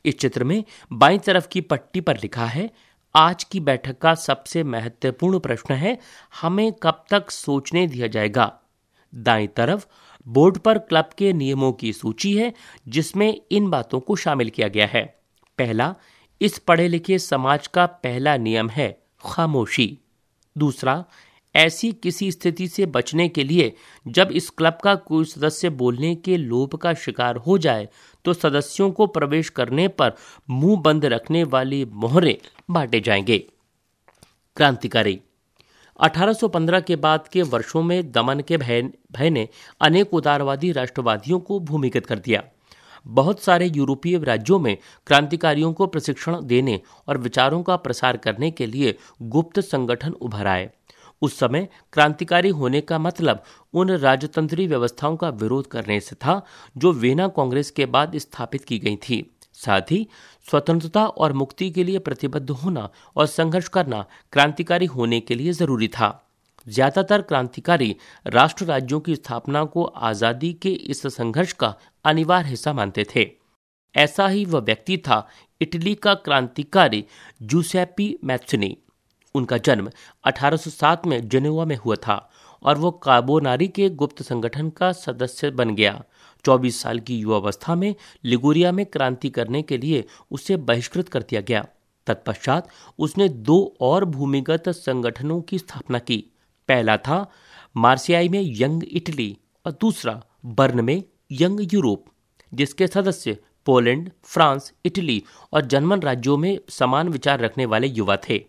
इस 0.04 0.18
चित्र 0.18 0.44
में 0.44 0.64
बाई 0.92 1.18
तरफ़ 1.18 1.48
की 1.48 1.60
पट्टी 1.60 2.00
पर 2.00 2.16
लिखा 2.16 2.46
है, 2.46 2.70
आज 3.14 3.44
की 3.44 3.60
बैठक 3.60 3.98
का 3.98 4.14
सबसे 4.14 4.62
महत्वपूर्ण 4.62 5.38
प्रश्न 5.38 5.74
है, 5.74 5.98
हमें 6.42 6.72
कब 6.72 7.04
तक 7.10 7.30
सोचने 7.30 7.86
दिया 7.86 8.06
जाएगा? 8.06 8.60
दाई 9.14 9.46
तरफ़ 9.46 9.86
बोर्ड 10.26 10.58
पर 10.58 10.78
क्लब 10.78 11.10
के 11.18 11.32
नियमों 11.32 11.72
की 11.72 11.92
सूची 11.92 12.36
है, 12.36 12.52
जिसमें 12.88 13.40
इन 13.50 13.70
बातों 13.70 14.00
को 14.00 14.16
शामिल 14.16 14.50
किया 14.50 14.68
गया 14.68 14.86
है। 14.86 15.04
पहला, 15.58 15.94
इस 16.40 16.58
पढ़े 16.58 16.88
लिखे 16.88 17.18
समाज 17.18 17.66
का 17.66 17.86
पहला 17.86 18.36
नियम 18.36 18.68
है 18.70 19.02
खामोशी। 19.24 19.98
दूसरा, 20.58 21.04
ऐसी 21.54 21.92
किसी 21.92 22.30
स्थिति 22.32 22.68
से 22.68 22.86
बचने 22.86 23.28
के 23.28 23.44
लिए 23.44 23.74
जब 24.08 24.28
इस 24.32 24.48
क्लब 24.50 24.78
का 24.84 24.94
कोई 24.94 25.24
सदस्य 25.24 25.70
बोलने 25.70 26.14
के 26.14 26.36
लोभ 26.36 26.76
का 26.76 26.94
शिकार 26.94 27.36
हो 27.36 27.58
जाए 27.58 27.88
तो 28.24 28.32
सदस्यों 28.32 28.90
को 28.90 29.06
प्रवेश 29.06 29.48
करने 29.48 29.88
पर 29.88 30.12
मुँह 30.50 30.80
बंद 30.80 31.04
रखने 31.04 31.44
वाली 31.44 31.84
मोहरे 31.84 32.40
बांटे 32.70 33.00
जाएँगे। 33.00 33.38
क्रांतिकारी 34.56 35.20
1815 36.02 36.80
के 36.80 36.96
बाद 36.96 37.28
के 37.28 37.42
वर्षों 37.42 37.82
में 37.82 38.12
दमन 38.12 38.40
के 38.40 38.56
भय 38.56 38.82
भय 39.12 39.30
ने 39.30 39.48
अनेक 39.80 40.14
उदारवादी 40.14 40.72
राष्ट्रवादियों 40.72 41.40
को 41.40 41.58
भूमिगत 41.60 42.06
कर 42.06 42.18
दिया। 42.18 42.42
बहुत 43.06 43.40
सारे 43.40 43.66
यूरोपीय 43.66 44.18
राज्यों 44.18 44.58
में 44.58 44.76
क्रांतिकारियों 45.06 45.72
को 45.72 45.86
प्रशिक्षण 45.86 46.40
देने 46.42 46.80
और 47.08 47.18
विचारों 47.18 47.62
का 47.62 47.76
प्रसार 47.76 48.16
करने 48.16 48.50
के 48.50 48.66
लिए 48.66 48.98
गुप्त 49.22 49.60
संगठन 49.60 50.12
उभर 50.12 50.46
आए। 50.46 50.70
उस 51.22 51.38
समय 51.38 51.68
क्रांतिकारी 51.92 52.48
होने 52.48 52.80
का 52.80 52.98
मतलब 52.98 53.42
उन 53.74 53.90
राजतंत्री 53.90 54.66
व्यवस्थाओं 54.66 55.16
का 55.16 55.28
विरोध 55.28 55.66
करने 55.66 56.00
से 56.00 56.16
था 56.16 56.46
जो 56.76 56.92
वेना 56.92 57.28
कांग्रेस 57.28 57.70
के 57.70 57.86
बाद 57.86 58.18
स्थापित 58.18 58.64
की 58.64 58.78
गई 58.78 58.96
थी। 58.96 59.36
साथ 59.54 59.90
ही 59.90 60.06
स्वतंत्रता 60.46 61.04
और 61.06 61.32
मुक्ति 61.32 61.70
के 61.70 61.84
लिए 61.84 61.98
प्रतिबद्ध 62.00 62.50
होना 62.50 62.88
और 63.16 63.26
संघर्ष 63.26 63.68
करना 63.68 64.04
क्रांतिकारी 64.32 64.86
होने 64.86 65.20
के 65.20 65.34
लिए 65.34 65.52
ज़रूरी 65.52 65.88
था। 65.88 66.18
ज़्यादातर 66.66 67.22
क्रांतिकारी 67.22 67.94
राष्ट्र 68.26 68.64
राज्यों 68.64 69.00
की 69.00 69.14
स्थापना 69.16 69.64
को 69.64 69.84
आज़ादी 69.84 70.52
के 70.52 70.70
इस 70.70 71.06
संघर्ष 71.06 71.52
का 71.52 71.74
अनिवार्य 72.04 72.48
हिस्सा 72.48 72.72
मानते 72.72 73.06
थे। 73.14 73.30
ऐसा 73.94 74.26
ही 74.28 74.44
वह 74.44 74.60
व्यक्ति 74.60 74.96
था 74.98 75.26
इटली 75.60 75.94
का 75.94 76.14
क्रांतिकारी 76.16 77.04
जूसेपी 77.42 78.16
मैथनी 78.24 78.76
उनका 79.34 79.56
जन्म 79.58 79.90
1807 80.24 81.06
में 81.06 81.28
जेनेवा 81.28 81.64
में 81.64 81.76
हुआ 81.76 81.96
था 81.96 82.16
और 82.62 82.78
वो 82.78 82.90
काबोनारी 83.04 83.68
के 83.68 83.88
गुप्त 83.90 84.22
संगठन 84.22 84.68
का 84.70 84.90
सदस्य 84.92 85.50
बन 85.50 85.74
गया। 85.74 86.02
24 86.44 86.82
साल 86.82 87.00
की 87.00 87.18
युवावस्था 87.18 87.74
में 87.74 87.94
लिगोरिया 88.24 88.72
में 88.72 88.86
क्रांति 88.86 89.30
करने 89.30 89.62
के 89.62 89.78
लिए 89.78 90.04
उसे 90.30 90.56
बहिष्कृत 90.56 91.08
कर 91.08 91.22
दिया 91.22 91.40
गया। 91.40 91.66
तत्पश्चात 92.06 92.68
उसने 92.98 93.28
दो 93.28 93.76
और 93.80 94.04
भूमिगत 94.04 94.68
संगठनों 94.68 95.40
की 95.42 95.58
स्थापना 95.58 95.98
की। 95.98 96.24
पहला 96.68 96.96
था 96.96 97.30
मार्सियाई 97.76 98.28
में 98.28 98.42
यंग 98.44 98.82
इटली 98.92 99.38
और 99.66 99.72
दूसरा 99.72 100.24
बर्न 100.44 100.84
में 100.84 101.02
यंग 101.32 101.74
यूरोप, 101.74 102.04
जिसके 102.54 102.86
सदस्य 102.86 103.38
पोलैंड, 103.66 104.10
फ्रांस, 104.24 104.72
इटली 104.84 105.22
और 105.52 105.66
जर्मन 105.66 106.00
राज्यों 106.00 106.36
में 106.36 106.58
समान 106.68 107.08
विचार 107.08 107.40
रखने 107.40 107.66
वाले 107.66 107.86
युवा 107.86 108.16
थे। 108.16 108.44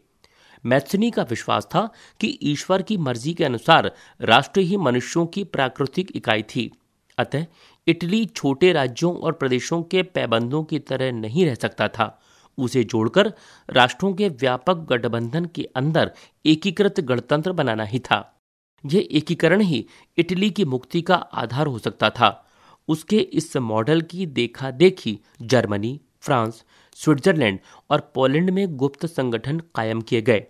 मैथनी 0.66 1.12
का 1.12 1.24
विश्वास 1.24 1.66
था 1.66 1.90
कि 2.20 2.40
ईश्वर 2.42 2.82
की 2.82 2.98
मर्ज़ी 2.98 3.34
के 3.34 3.44
अनुसार 3.44 3.92
राष्ट्र 4.22 4.60
ही 4.60 4.78
मनुष्यों 4.78 5.26
की 5.26 5.44
प्राकृतिक 5.44 6.12
इकाई 6.16 6.42
थी। 6.42 6.72
अतः 7.18 7.46
इटली 7.88 8.26
छोटे 8.26 8.74
राज्यों 8.74 9.16
और 9.16 9.32
प्रदेशों 9.32 9.84
के 9.84 10.04
पैबंदों 10.04 10.64
की 10.64 10.80
तरह 10.80 11.12
नहीं 11.12 11.46
रह 11.46 11.56
सकता 11.56 11.88
था। 11.88 12.22
उसे 12.58 12.84
जोड़कर 12.84 13.34
राष्ट्रों 13.70 14.14
के 14.14 14.30
व्यापक 14.30 14.74
गठबंधन 14.74 15.46
के 15.46 15.64
अंदर 15.76 16.12
एकीकृत 16.46 17.00
गणतंत्र 17.00 17.52
बनाना 17.52 17.84
ही 17.84 18.00
था। 18.00 18.42
यह 18.86 19.08
एकीकरण 19.12 19.62
ही 19.62 19.88
इटली 20.18 20.50
की 20.50 20.66
मुक्ति 20.66 21.02
का 21.02 21.16
आधार 21.16 21.68
हो 21.68 21.80
सकता 21.80 22.10
था। 22.10 22.50
उसके 22.88 23.18
इस 23.18 23.58
मॉडल 23.58 24.02
की 24.02 24.26
देखा 24.26 24.72
देखी 24.72 25.20
जर्मनी, 25.42 26.02
फ्रांस, 26.20 26.64
स्विट्जरलैंड 26.96 27.60
और 27.90 28.12
पोलैंड 28.16 28.50
में 28.50 28.78
गुप्त 28.78 29.06
संगठन 29.06 29.60
कायम 29.76 30.02
किए 30.02 30.22
गए। 30.22 30.46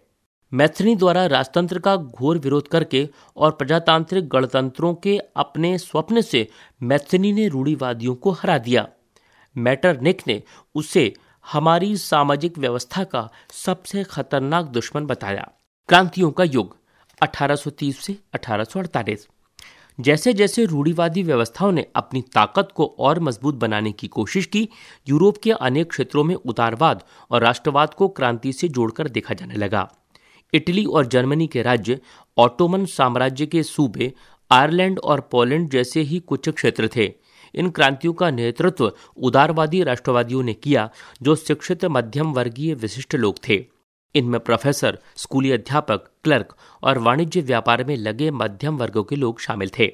मैथनी 0.54 0.96
द्वारा 0.96 1.26
राजतंत्र 1.26 1.80
का 1.80 1.96
घोर 1.96 2.38
विरोध 2.38 2.68
करके 2.68 3.10
और 3.38 3.52
प्रजातांत्रिक 3.52 4.28
गणतंत्रों 4.28 4.96
के 4.96 5.18
अपने 5.36 5.78
स्वप्न 5.78 6.22
से 6.22 6.48
मैथनी 6.84 7.34
ने 7.34 7.48
रूढ़ीवादियों 7.48 8.16
को 8.16 8.32
हरा 8.32 8.58
दिया। 8.58 8.88
मैटरनिक 9.58 10.22
ने 10.28 10.44
उसे 10.76 11.14
हमारी 11.52 11.98
सामाजिक 11.98 12.58
व्यवस्था 12.58 13.04
का 13.04 13.30
सबसे 13.52 14.04
खतरनाक 14.04 14.66
दुश्मन 14.66 15.06
बताया। 15.06 15.52
क्रांतियों 15.88 16.32
का 16.32 16.44
युग 16.44 16.78
1830 17.22 18.00
से 18.00 18.18
1848 18.34 19.28
जैसे 20.00 20.34
जैसे 20.34 20.66
रूढ़ीवादी 20.66 21.24
व्यवस्थाओं 21.24 21.72
ने 21.72 21.88
अपनी 21.96 22.22
ताकत 22.22 22.70
को 22.76 22.96
और 23.00 23.20
मज़बूत 23.20 23.56
बनाने 23.56 23.92
की 23.92 24.08
कोशिश 24.08 24.46
की, 24.46 24.70
यूरोप 25.10 25.38
के 25.38 25.52
अनेक 25.52 25.90
क्षेत्रों 25.90 26.24
में 26.24 26.36
उदारवाद 26.36 27.04
और 27.32 27.42
राष्ट्रवाद 27.42 27.94
को 27.94 28.08
क्रांति 28.08 28.54
से 28.54 28.68
जोड़कर 28.68 29.10
देखा 29.10 29.34
जाने 29.34 29.56
लगा। 29.56 29.92
इटली 30.54 30.86
और 30.86 31.06
जर्मनी 31.06 31.48
के 31.48 31.62
राज्य 31.62 32.00
ऑटोमन 32.38 32.86
साम्राज्य 32.86 33.46
के 33.46 33.64
सूबे, 33.64 34.14
आयरलैंड 34.52 35.00
और 35.00 35.22
पोलैंड 35.22 35.70
जैसे 35.70 36.02
ही 36.02 36.20
कुछ 36.20 36.50
क्षेत्र 36.50 36.90
थे। 36.96 37.14
इन 37.56 37.70
क्रांतियों 37.70 38.14
का 38.14 38.30
नेतृत्व 38.30 38.94
उदारवादी 39.18 39.84
राष्ट्रवादियों 39.84 40.44
ने 40.44 40.54
किया, 40.54 40.90
जो 41.22 41.36
शिक्षित 41.36 41.86
मध्यम 41.86 42.34
वर्गीय 42.34 42.74
विशिष्ट 42.74 43.16
लोग 43.16 43.36
थे। 43.50 43.66
इनमें 44.16 44.40
प्रोफेसर, 44.40 45.00
स्कूली 45.16 45.52
अध्यापक, 45.52 46.12
क्लर्क 46.24 46.58
और 46.84 46.98
वाणिज्य 46.98 47.42
व्यापार 47.42 47.84
में 47.84 47.98
लगे 47.98 48.32
मध्यम 48.32 48.78
वर्गों 48.78 49.04
के 49.04 49.16
लोग 49.16 49.40
शामिल 49.40 49.72
थे। 49.80 49.88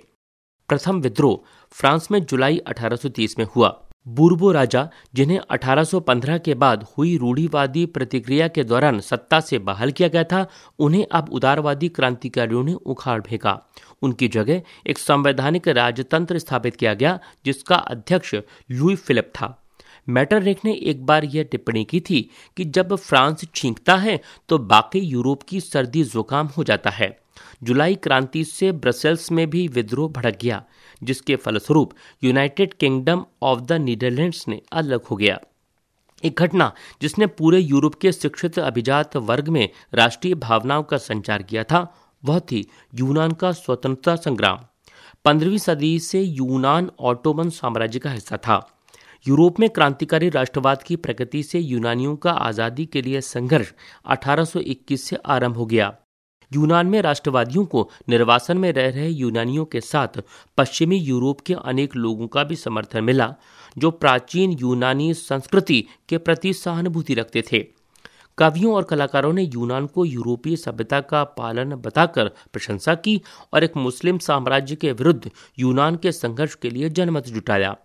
प्रथम 0.68 1.02
विद्रोह 1.02 1.68
फ्रांस 1.72 2.12
में 2.12 2.26
जुलाई 2.26 2.58
1830 2.58 3.40
में 3.40 3.46
हुआ। 3.56 3.89
बुर्बो 4.08 4.52
राजा, 4.52 4.90
जिन्हें 5.16 5.40
1815 5.50 6.38
के 6.38 6.54
बाद 6.54 6.86
हुई 6.98 7.18
रूढ़ीवादी 7.18 7.86
प्रतिक्रिया 7.86 8.48
के 8.48 8.64
दौरान 8.64 9.00
सत्ता 9.00 9.40
से 9.40 9.60
बहाल 9.60 9.92
किया 9.92 10.08
गया 10.08 10.24
था, 10.24 10.48
उन्हें 10.80 11.06
अब 11.12 11.30
उदारवादी 11.32 11.90
क्रांतिकारियों 11.90 12.64
ने 12.64 12.74
उखाड़ 12.74 13.22
फेंका। 13.22 13.60
उनकी 14.02 14.28
जगह 14.28 14.62
एक 14.88 14.98
संवैधानिक 14.98 15.68
राजतंत्र 15.68 16.40
स्थापित 16.40 16.76
किया 16.76 16.94
गया, 16.94 17.20
जिसका 17.46 17.76
अध्यक्ष 17.76 18.36
लुई 18.72 18.96
फिलिप 18.96 19.32
था। 19.36 19.64
मैटरनिक 20.10 20.60
ने 20.66 20.74
एक 20.74 21.06
बार 21.06 21.26
यह 21.26 21.44
टिप्पणी 21.44 21.84
की 21.84 22.00
थी 22.00 22.30
कि 22.58 22.66
जब 22.66 22.96
फ्रांस 22.96 23.46
छींकता 23.56 23.96
है 23.96 24.20
तो 24.50 24.58
बाकी 24.58 25.00
यूरोप 25.00 25.44
की 25.44 25.60
सर्दी 25.62 26.04
जुकाम 26.04 26.48
हो 26.48 26.64
जाता 26.64 26.90
है। 26.90 27.20
जुलाई 27.64 27.96
क्रांति 27.96 28.44
से 28.44 28.72
ब्रसेल्स 28.72 29.32
में 29.32 29.50
भी 29.50 29.68
विद्रोह 29.68 30.10
भड़क 30.10 30.38
गया। 30.42 30.64
जिसके 31.04 31.36
फलस्वरूप 31.36 31.94
United 32.24 32.74
Kingdom 32.74 33.26
of 33.44 33.60
the 33.60 33.72
Netherlands 33.72 34.48
ने 34.48 34.62
अलग 34.72 35.04
हो 35.04 35.16
गया। 35.16 35.40
एक 36.24 36.42
घटना 36.42 36.72
जिसने 37.02 37.28
पूरे 37.28 37.60
यूरोप 37.60 37.96
के 37.96 38.12
शिक्षित 38.12 38.60
अभिजात 38.60 39.18
वर्ग 39.18 39.48
में 39.48 39.70
राष्ट्रीय 39.94 40.34
भावनाओं 40.36 40.84
का 40.84 40.98
संचार 40.98 41.44
किया 41.44 41.64
था, 41.64 41.96
वह 42.26 42.40
थी 42.40 42.68
यूनान 42.96 43.32
का 43.32 43.52
स्वतंत्रता 43.52 44.16
संग्राम। 44.16 44.66
पंद्रहवीं 45.26 45.58
सदी 45.58 46.00
से 46.00 46.22
यूनान 46.22 46.92
ऑटोमन 47.00 47.50
साम्राज्य 47.50 48.00
का 48.00 48.12
हिस्सा 48.12 48.38
था। 48.38 48.76
यूरोप 49.28 49.60
में 49.60 49.70
क्रांतिकारी 49.70 50.30
राष्ट्रवाद 50.30 50.84
की 50.84 50.96
प्रगति 50.96 51.44
से 51.44 51.60
यूनानियों 51.60 52.16
का 52.16 52.32
आज़ादी 52.32 52.86
के 52.86 53.02
लिए 53.02 53.22
संघर्ष 53.22 53.74
1821 54.06 55.10
से 55.10 55.16
आरंभ 55.16 55.58
हो 55.58 55.66
गया। 55.66 55.96
यूनान 56.54 56.88
में 56.88 57.02
राष्ट्रवादियों 57.02 57.66
को 57.66 57.90
निर्वासन 58.10 58.58
में 58.58 58.72
रह 58.72 58.90
रहे 58.90 59.10
यूनानियों 59.10 59.66
के 59.66 59.82
साथ 59.82 60.08
पश्चिमी 60.58 60.98
यूरोप 60.98 61.42
के 61.42 61.54
अनेक 61.54 61.96
लोगों 61.96 62.28
का 62.28 62.44
भी 62.44 62.56
समर्थन 62.56 63.04
मिला, 63.04 63.36
जो 63.78 63.92
प्राचीन 63.92 64.52
यूनानी 64.52 65.14
संस्कृति 65.14 65.88
के 66.10 66.18
प्रति 66.18 66.54
सहानुभूति 66.54 67.14
रखते 67.14 67.44
थे। 67.52 67.66
कवियों 68.38 68.74
और 68.74 68.84
कलाकारों 68.84 69.34
ने 69.34 69.44
यूनान 69.44 69.88
को 69.88 70.06
यूरोपीय 70.06 70.56
सभ्यता 70.56 71.02
का 71.02 71.24
पालन 71.24 71.76
बताकर 71.76 72.28
प्रशंसा 72.54 72.96
की 72.96 73.22
और 73.54 73.64
एक 73.64 73.78
मुस्लिम 73.78 74.18
साम्राज्य 74.18 74.76
के 74.76 74.92
विरुद्ध 74.92 75.32
यूनान 75.60 75.96
के 75.96 76.12
संघर्ष 76.12 76.56
के 76.56 76.70
लिए 76.70 76.90
जनमत 76.90 77.28
जुटाया। 77.28 77.76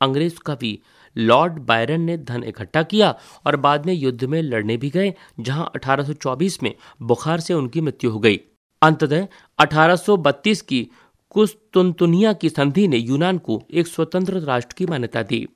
अंग्रेज़ 0.00 0.38
कवि 0.46 0.78
लॉर्ड 1.18 1.52
बायरन 1.52 2.00
ने 2.00 2.18
धन 2.18 2.44
इकट्ठा 2.44 2.82
किया 2.82 3.18
और 3.46 3.56
बाद 3.56 3.86
में 3.86 3.94
युद्ध 3.94 4.24
में 4.24 4.42
लड़ने 4.42 4.76
भी 4.76 4.90
गए, 4.90 5.14
जहाँ 5.40 5.70
1824 5.74 6.62
में 6.62 6.74
बुखार 7.02 7.40
से 7.40 7.54
उनकी 7.54 7.80
मृत्यु 7.80 8.10
हो 8.10 8.18
गई। 8.18 8.40
अंततः 8.82 9.26
1832 9.58 10.62
की 10.62 10.88
कुस्तुनतुनिया 11.30 12.32
की 12.32 12.48
संधि 12.48 12.88
ने 12.88 12.96
यूनान 12.96 13.38
को 13.38 13.62
एक 13.70 13.86
स्वतंत्र 13.86 14.38
राष्ट्र 14.38 14.74
की 14.78 14.86
मान्यता 14.86 15.22
दी। 15.22 15.48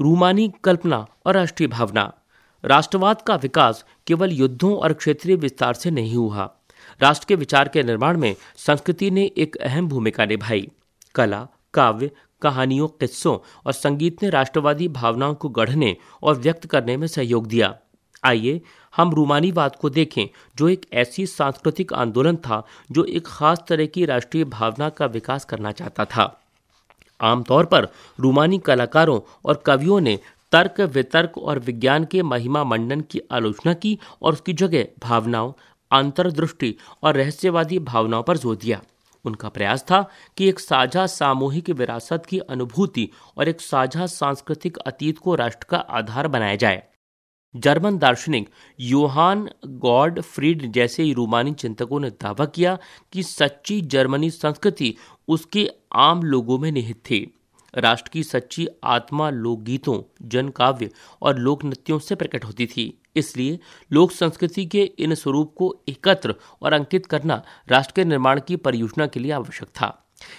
रूमानी 0.00 0.52
कल्पना 0.64 1.06
और 1.26 1.34
राष्ट्रीय 1.34 1.68
भावना। 1.68 2.12
राष्ट्रवाद 2.64 3.22
का 3.22 3.36
विकास 3.36 3.84
केवल 4.06 4.30
युद्धों 4.32 4.76
और 4.76 4.92
क्षेत्रीय 4.92 5.36
विस्तार 5.36 5.74
से 5.74 5.90
नहीं 5.90 6.14
हुआ। 6.14 6.54
राष्ट्र 7.00 7.26
के 7.28 7.34
विचार 7.34 7.68
के 7.68 7.82
निर्माण 7.82 8.18
में 8.18 8.36
संस्कृति 8.56 9.10
ने 9.10 9.32
एक 9.36 9.56
अहम 9.56 9.88
भूमिका 9.88 10.24
निभाई। 10.24 10.68
कला, 11.14 11.48
काव्य 11.74 12.10
कहानियों, 12.42 12.88
किस्सों 12.88 13.38
और 13.66 13.72
संगीत 13.72 14.22
ने 14.22 14.30
राष्ट्रवादी 14.30 14.88
भावनाओं 14.88 15.34
को 15.34 15.48
गढ़ने 15.48 15.96
और 16.22 16.38
व्यक्त 16.38 16.66
करने 16.66 16.96
में 16.96 17.06
सहयोग 17.06 17.46
दिया। 17.46 17.74
आइए 18.24 18.60
हम 18.96 19.12
रूमानीवाद 19.12 19.76
को 19.76 19.90
देखें, 19.90 20.26
जो 20.56 20.68
एक 20.68 20.86
ऐसी 20.92 21.26
सांस्कृतिक 21.26 21.92
आंदोलन 21.92 22.36
था, 22.36 22.66
जो 22.92 23.04
एक 23.04 23.26
खास 23.26 23.62
तरह 23.68 23.86
की 23.86 24.04
राष्ट्रीय 24.04 24.44
भावना 24.44 24.88
का 24.88 25.06
विकास 25.06 25.44
करना 25.44 25.72
चाहता 25.72 26.04
था। 26.04 26.40
आमतौर 27.20 27.64
पर 27.64 27.88
रूमानी 28.20 28.58
कलाकारों 28.58 29.20
और 29.44 29.62
कवियों 29.66 30.00
ने 30.00 30.18
तर्क, 30.52 30.80
वितर्क 30.80 31.38
और 31.38 31.58
विज्ञान 31.58 32.04
के 32.04 32.22
महिमा 32.22 32.64
मंडन 32.64 33.00
की 33.00 33.20
आलोचना 33.30 33.74
की 33.74 33.98
और 34.22 34.32
उसकी 34.32 34.52
जगह 34.52 34.86
भावनाओं, 35.02 35.52
अंतर्दृष्टि 35.90 36.74
और 37.02 37.14
रहस्यवादी 37.14 37.78
भावनाओं 37.78 38.22
पर 38.22 38.36
ज़ोर 38.36 38.56
दिया। 38.56 38.80
उनका 39.28 39.48
प्रयास 39.48 39.82
था 39.82 40.02
कि 40.36 40.48
एक 40.48 40.60
साझा 40.60 41.06
सामूहिक 41.06 41.70
विरासत 41.70 42.26
की 42.28 42.38
अनुभूति 42.38 43.08
और 43.36 43.48
एक 43.48 43.60
साझा 43.60 44.06
सांस्कृतिक 44.06 44.76
अतीत 44.76 45.18
को 45.18 45.34
राष्ट्र 45.34 45.66
का 45.70 45.76
आधार 45.76 46.28
बनाया 46.28 46.56
जाए। 46.56 46.82
जर्मन 47.56 47.98
दार्शनिक 47.98 48.48
योहान 48.80 49.48
गॉड 49.66 50.20
फ्रीड 50.20 50.72
जैसे 50.72 51.12
रूमानी 51.12 51.52
चिंतकों 51.52 52.00
ने 52.00 52.10
दावा 52.10 52.44
किया 52.44 52.78
कि 53.12 53.22
सच्ची 53.22 53.80
जर्मनी 53.80 54.30
संस्कृति 54.30 54.94
उसके 55.28 55.68
आम 55.92 56.22
लोगों 56.22 56.58
में 56.58 56.72
निहित 56.72 56.96
थी। 56.96 57.37
राष्ट्र 57.78 58.10
की 58.12 58.22
सच्ची 58.22 58.66
आत्मा 58.84 59.28
लोकगीतों 59.30 60.00
जन 60.28 60.48
काव्य 60.48 60.90
और 61.22 61.38
लोक 61.38 61.64
नृत्यों 61.64 61.98
से 61.98 62.14
प्रकट 62.14 62.44
होती 62.44 62.66
थी। 62.66 62.92
इसलिए 63.16 63.58
लोक 63.90 64.12
संस्कृति 64.12 64.64
के 64.66 64.82
इन 64.98 65.14
स्वरूप 65.14 65.54
को 65.56 65.74
एकत्र 65.88 66.34
और 66.62 66.72
अंकित 66.72 67.06
करना 67.06 67.42
राष्ट्र 67.68 67.92
के 67.96 68.04
निर्माण 68.04 68.40
की 68.40 68.56
परियोजना 68.56 69.06
के 69.06 69.20
लिए 69.20 69.32
आवश्यक 69.32 69.68
था। 69.70 69.96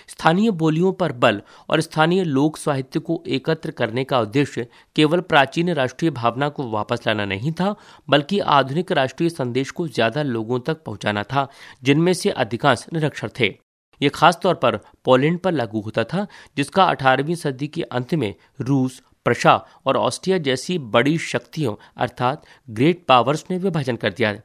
स्थानीय 0.10 0.52
बोलियों 0.52 0.92
पर 0.94 1.12
बल 1.14 1.42
और 1.70 1.82
स्थानीय 1.82 2.24
लोक 2.24 2.58
साहित्य 2.58 3.00
को 3.00 3.22
एकत्र 3.28 3.72
करने 3.72 4.04
का 4.04 4.20
उद्देश्य 4.20 4.68
केवल 4.96 5.22
प्राचीन 5.22 5.70
राष्ट्रीय 5.74 6.12
भावना 6.12 6.50
को 6.50 6.70
वापस 6.72 7.08
लाना 7.08 7.26
नहीं 7.26 7.52
था, 7.52 7.76
बल्कि 8.10 8.40
आधुनिक 8.40 8.92
राष्ट्रीय 8.92 9.30
संदेश 9.30 9.72
को 9.72 9.88
ज़्यादा 9.88 10.24
लोगों 10.24 10.60
तक 10.60 10.84
पहुंचाना 10.84 11.24
था, 11.24 11.48
जिनमें 11.84 12.14
से 12.14 12.30
अधिकांश 12.30 12.86
निरक्षर 12.94 13.32
थे। 13.40 13.54
ये 14.02 14.10
खास 14.10 14.40
तौर 14.44 14.56
पर 14.56 14.78
पोलैंड 15.06 15.40
पर 15.40 15.52
लागू 15.52 15.82
होता 15.82 16.04
था, 16.04 16.28
जिसका 16.58 16.84
18वीं 16.84 17.36
सदी 17.36 17.68
के 17.68 17.82
अंत 17.82 18.14
में 18.14 18.36
रूस, 18.62 19.02
प्रशा 19.26 19.66
और 19.86 19.98
ऑस्ट्रिया 19.98 20.38
जैसी 20.38 20.78
बड़ी 20.78 21.18
शक्तियों 21.18 21.76
अर्थात 21.98 22.46
ग्रेट 22.70 23.06
पावर्स 23.06 23.46
ने 23.52 23.58
विभाजन 23.58 23.96
कर 23.96 24.14
दिया। 24.14 24.36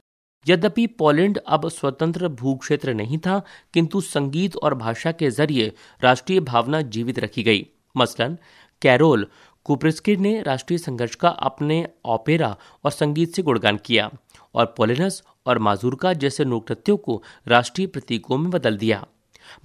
यद्यपि 0.49 0.87
पोलैंड 0.87 1.39
अब 1.39 1.69
स्वतंत्र 1.69 2.29
भूक्षेत्र 2.29 2.95
नहीं 2.95 3.19
था, 3.19 3.43
किंतु 3.75 4.01
संगीत 4.01 4.57
और 4.57 4.75
भाषा 4.75 5.13
के 5.13 5.31
ज़रिए 5.31 5.73
राष्ट्रीय 6.03 6.41
भावना 6.41 6.81
जीवित 6.81 7.19
रखी 7.19 7.43
गई। 7.43 7.67
मसलन, 7.97 8.39
कैरोल 8.83 9.27
कुप्रिस्किर 9.65 10.19
ने 10.19 10.43
राष्ट्रीय 10.43 10.79
संघर्ष 10.79 11.15
का 11.15 11.29
अपने 11.29 11.89
ओपेरा 12.05 12.57
और 12.85 12.91
संगीत 12.91 13.35
से 13.35 13.43
गुणगान 13.43 13.77
किया 13.77 14.11
और 14.55 14.75
पोलेनस 14.77 15.23
और 15.47 15.59
माजूरका 15.59 16.13
जैसे 16.13 16.45
नृत्यों 16.45 16.97
को 16.97 17.23
राष्ट्रीय 17.49 17.87
प्रतीकों 17.87 18.39
में 18.39 18.51
बदल 18.51 18.77
दिया। 18.77 19.07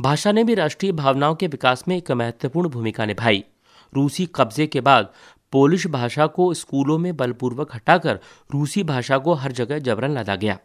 भाषा 0.02 0.32
ने 0.32 0.44
भी 0.44 0.56
राष्ट्रीय 0.56 0.92
भावनाओं 0.92 1.36
के 1.36 1.48
विकास 1.48 1.84
में 1.88 1.98
एक 1.98 2.12
महत्वपूर्ण 2.12 2.70
भूमिका 2.70 3.06
निभाई। 3.06 3.44
रूसी 3.96 4.30
कब्जे 4.36 4.68
के 4.68 4.82
बाद 4.82 5.14
पोलिश 5.52 5.88
भाषा 5.88 6.28
को 6.28 6.54
स्कूलों 6.54 6.98
में 6.98 7.18
बलपूर्वक 7.18 7.76
हटाकर 7.76 8.20
रूसी 8.54 8.84
भाषा 8.84 9.18
को 9.18 9.34
हर 9.34 9.52
जगह 9.52 9.80
जबरन 9.80 10.12
लादा 10.12 10.36
गया। 10.36 10.60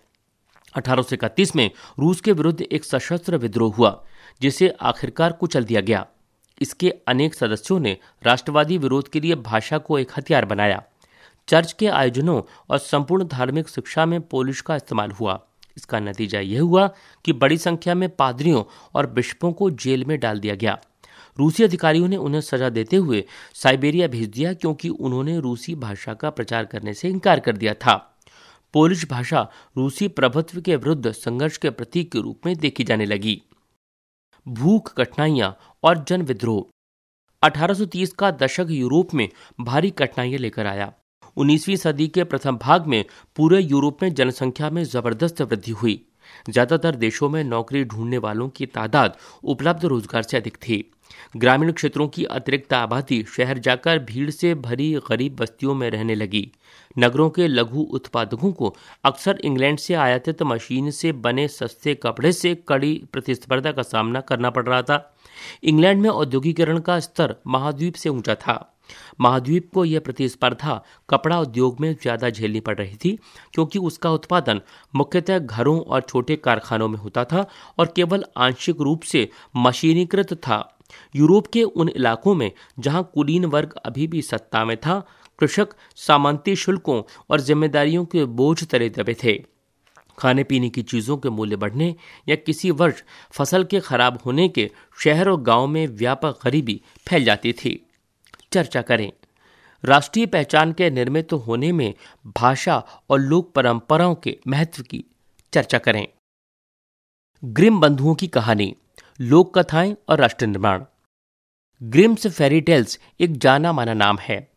अठारह 0.76 1.02
सौ 1.02 1.14
इकतीस 1.14 1.56
में 1.56 1.70
रूस 1.98 2.20
के 2.20 2.32
विरुद्ध 2.32 2.60
एक 2.60 2.84
सशस्त्र 2.84 3.36
विद्रोह 3.36 3.74
हुआ, 3.74 4.04
जिसे 4.40 4.68
आखिरकार 4.68 5.32
कुचल 5.32 5.64
दिया 5.64 5.80
गया। 5.80 6.06
इसके 6.60 6.90
अनेक 7.08 7.34
सदस्यों 7.34 7.80
ने 7.80 7.96
राष्ट्रवादी 8.22 8.78
विरोध 8.78 9.08
के 9.08 9.20
लिए 9.20 9.34
भाषा 9.34 9.78
को 9.78 9.98
एक 9.98 10.10
हथियार 10.18 10.44
बनाया। 10.44 10.82
चर्च 11.48 11.72
के 11.72 11.86
आयोजनों 11.86 12.42
और 12.70 12.78
संपूर्ण 12.78 13.24
धार्मिक 13.24 13.68
शिक्षा 13.68 14.06
में 14.06 14.20
पोलिश 14.20 14.60
का 14.60 14.76
इस्तेमाल 14.76 15.10
हुआ। 15.10 15.46
इसका 15.76 16.00
नतीजा 16.00 16.40
यह 16.40 16.62
हुआ 16.62 16.94
कि 17.24 17.32
बड़ी 17.32 17.58
संख्या 17.58 17.94
में 17.94 18.16
पादरियों 18.16 18.64
और 18.94 19.06
बिशपों 19.06 19.52
को 19.52 19.70
जेल 19.70 20.04
में 20.04 20.20
डाल 20.20 20.40
दिया 20.40 20.54
गया। 20.54 20.78
रूसी 21.38 21.64
अधिकारियों 21.64 22.08
ने 22.08 22.16
उन्हें 22.16 22.40
सजा 22.40 22.68
देते 22.68 22.96
हुए 22.96 23.24
साइबेरिया 23.54 24.08
भेज 24.08 24.28
दिया 24.28 24.52
क्योंकि 24.54 24.88
उन्होंने 24.88 25.40
रूसी 25.40 25.74
भाषा 25.74 26.14
का 26.14 26.30
प्रचार 26.30 26.64
करने 26.64 26.94
से 26.94 27.08
इनकार 27.08 27.40
कर 27.40 27.56
दिया 27.56 27.74
था। 27.74 28.20
पोलिश 28.72 29.10
भाषा 29.10 29.50
रूसी 29.76 30.08
प्रभुत्व 30.08 30.60
के 30.60 30.76
विरुद्ध 30.76 31.12
संघर्ष 31.12 31.56
के 31.56 31.70
प्रतीक 31.70 32.12
के 32.12 32.20
रूप 32.20 32.40
में 32.46 32.56
देखी 32.56 32.84
जाने 32.84 33.04
लगी। 33.04 33.42
भूख, 34.48 34.94
कठिनाइयाँ 34.94 35.58
और 35.82 36.04
जन 36.04 36.22
विद्रोह। 36.22 36.70
1830 37.42 38.12
का 38.12 38.30
दशक 38.30 38.66
यूरोप 38.70 39.14
में 39.14 39.28
भारी 39.60 39.90
कठिनाइयाँ 39.90 40.38
लेकर 40.38 40.66
आया। 40.66 40.92
19वीं 41.36 41.76
सदी 41.76 42.08
के 42.08 42.24
प्रथम 42.24 42.56
भाग 42.56 42.86
में 42.86 43.04
पूरे 43.36 43.60
यूरोप 43.60 44.02
में 44.02 44.12
जनसंख्या 44.14 44.70
में 44.70 44.82
ज़बरदस्त 44.84 45.42
वृद्धि 45.42 45.72
हुई। 45.72 46.00
ज़्यादातर 46.50 46.94
देशों 46.94 47.28
में 47.28 47.42
नौकरी 47.44 47.84
ढूँढने 47.84 48.18
वालों 48.18 48.48
की 48.48 48.66
तादाद 48.66 49.16
उपलब्ध 49.44 49.84
रोज़गार 49.84 50.22
से 50.22 50.36
अधिक 50.36 50.56
थी। 50.56 50.84
ग्रामीण 51.36 51.72
क्षेत्रों 51.72 52.06
की 52.08 52.24
अतिरिक्त 52.24 52.72
आबादी 52.72 53.22
शहर 53.36 53.58
जाकर 53.58 53.98
भीड़ 53.98 54.30
से 54.30 54.54
भरी 54.54 54.92
गरीब 55.08 55.36
बस्तियों 55.36 55.74
में 55.74 55.88
रहने 55.90 56.14
लगी। 56.14 56.50
नगरों 56.98 57.28
के 57.30 57.48
लघु 57.48 57.82
उत्पादकों 57.90 58.52
को 58.52 58.74
अक्सर 59.04 59.40
इंग्लैंड 59.44 59.78
से 59.78 59.94
आयातित 59.94 60.42
मशीन 60.42 60.90
से 60.90 61.12
बने 61.12 61.48
सस्ते 61.48 61.94
कपड़े 61.94 62.32
से 62.32 62.54
कड़ी 62.68 62.94
प्रतिस्पर्धा 63.12 63.72
का 63.72 63.82
सामना 63.82 64.20
करना 64.20 64.50
पड़ 64.50 64.66
रहा 64.66 64.82
था। 64.82 65.16
इंग्लैंड 65.62 66.02
में 66.02 66.10
औद्योगिकरण 66.10 66.78
का 66.80 66.98
स्तर 67.00 67.36
महाद्वीप 67.46 67.94
से 67.94 68.08
ऊँचा 68.08 68.34
था। 68.34 68.73
महाद्वीप 69.20 69.70
को 69.74 69.84
यह 69.84 70.00
प्रतिस्पर्धा 70.00 70.80
कपड़ा 71.08 71.40
उद्योग 71.40 71.80
में 71.80 71.92
ज़्यादा 71.92 72.30
झेलनी 72.30 72.60
पड़ 72.60 72.76
रही 72.76 72.96
थी, 72.96 73.16
क्योंकि 73.54 73.78
उसका 73.80 74.10
उत्पादन 74.10 74.60
मुख्यतः 74.94 75.38
घरों 75.38 75.80
और 75.80 76.00
छोटे 76.02 76.36
कारखानों 76.36 76.88
में 76.88 76.98
होता 76.98 77.24
था 77.24 77.46
और 77.78 77.92
केवल 77.96 78.24
आंशिक 78.38 78.80
रूप 78.80 79.02
से 79.04 79.28
मशीनीकृत 79.56 80.34
था। 80.38 80.68
यूरोप 81.16 81.46
के 81.46 81.62
उन 81.62 81.88
इलाकों 81.88 82.34
में 82.34 82.50
जहाँ 82.78 83.10
कुलीन 83.14 83.44
वर्ग 83.46 83.74
अभी 83.84 84.06
भी 84.06 84.22
सत्ता 84.22 84.64
में 84.64 84.76
था, 84.76 84.98
कृषक 85.38 85.74
सामंती 85.96 86.54
शुल्कों 86.56 87.02
और 87.30 87.40
जिम्मेदारियों 87.40 88.04
के 88.04 88.24
बोझ 88.24 88.64
तले 88.64 88.88
दबे 88.90 89.14
थे। 89.24 89.36
खाने 90.18 90.42
पीने 90.44 90.68
की 90.70 90.82
चीज़ों 90.82 91.16
के 91.16 91.30
मूल्य 91.30 91.56
बढ़ने 91.56 91.94
या 92.28 92.34
किसी 92.36 92.70
वर्ष 92.72 93.02
फ़सल 93.32 93.64
के 93.64 93.80
खराब 93.80 94.18
होने 94.26 94.48
के 94.48 94.70
शहर 94.98 95.28
और 95.28 95.40
गाँव 95.42 95.66
में 95.66 95.86
व्यापक 95.88 96.38
गरीबी 96.44 96.80
फैल 97.06 97.24
जाती 97.24 97.52
थी। 97.54 97.74
चर्चा 98.54 98.82
करें। 98.82 99.12
राष्ट्रीय 99.84 100.26
पहचान 100.26 100.72
के 100.72 100.90
निर्मित 100.90 101.32
होने 101.32 101.72
में 101.72 101.94
भाषा 102.26 102.78
और 103.10 103.20
लोक 103.20 103.52
परंपराओं 103.52 104.14
के 104.14 104.38
महत्व 104.48 104.82
की 104.82 105.04
चर्चा 105.52 105.78
करें। 105.78 106.08
ग्रिम 107.44 107.80
बंधुओं 107.80 108.14
की 108.14 108.26
कहानी, 108.26 108.76
लोक 109.20 109.58
कथाएँ 109.58 109.96
और 110.08 110.20
राष्ट्र 110.20 110.46
निर्माण। 110.46 110.84
ग्रिम्स 111.82 112.26
फेरी 112.26 112.60
टेल्स 112.60 113.00
एक 113.20 113.38
जाना 113.38 113.72
माना 113.72 113.94
नाम 113.94 114.18
है। 114.18 114.50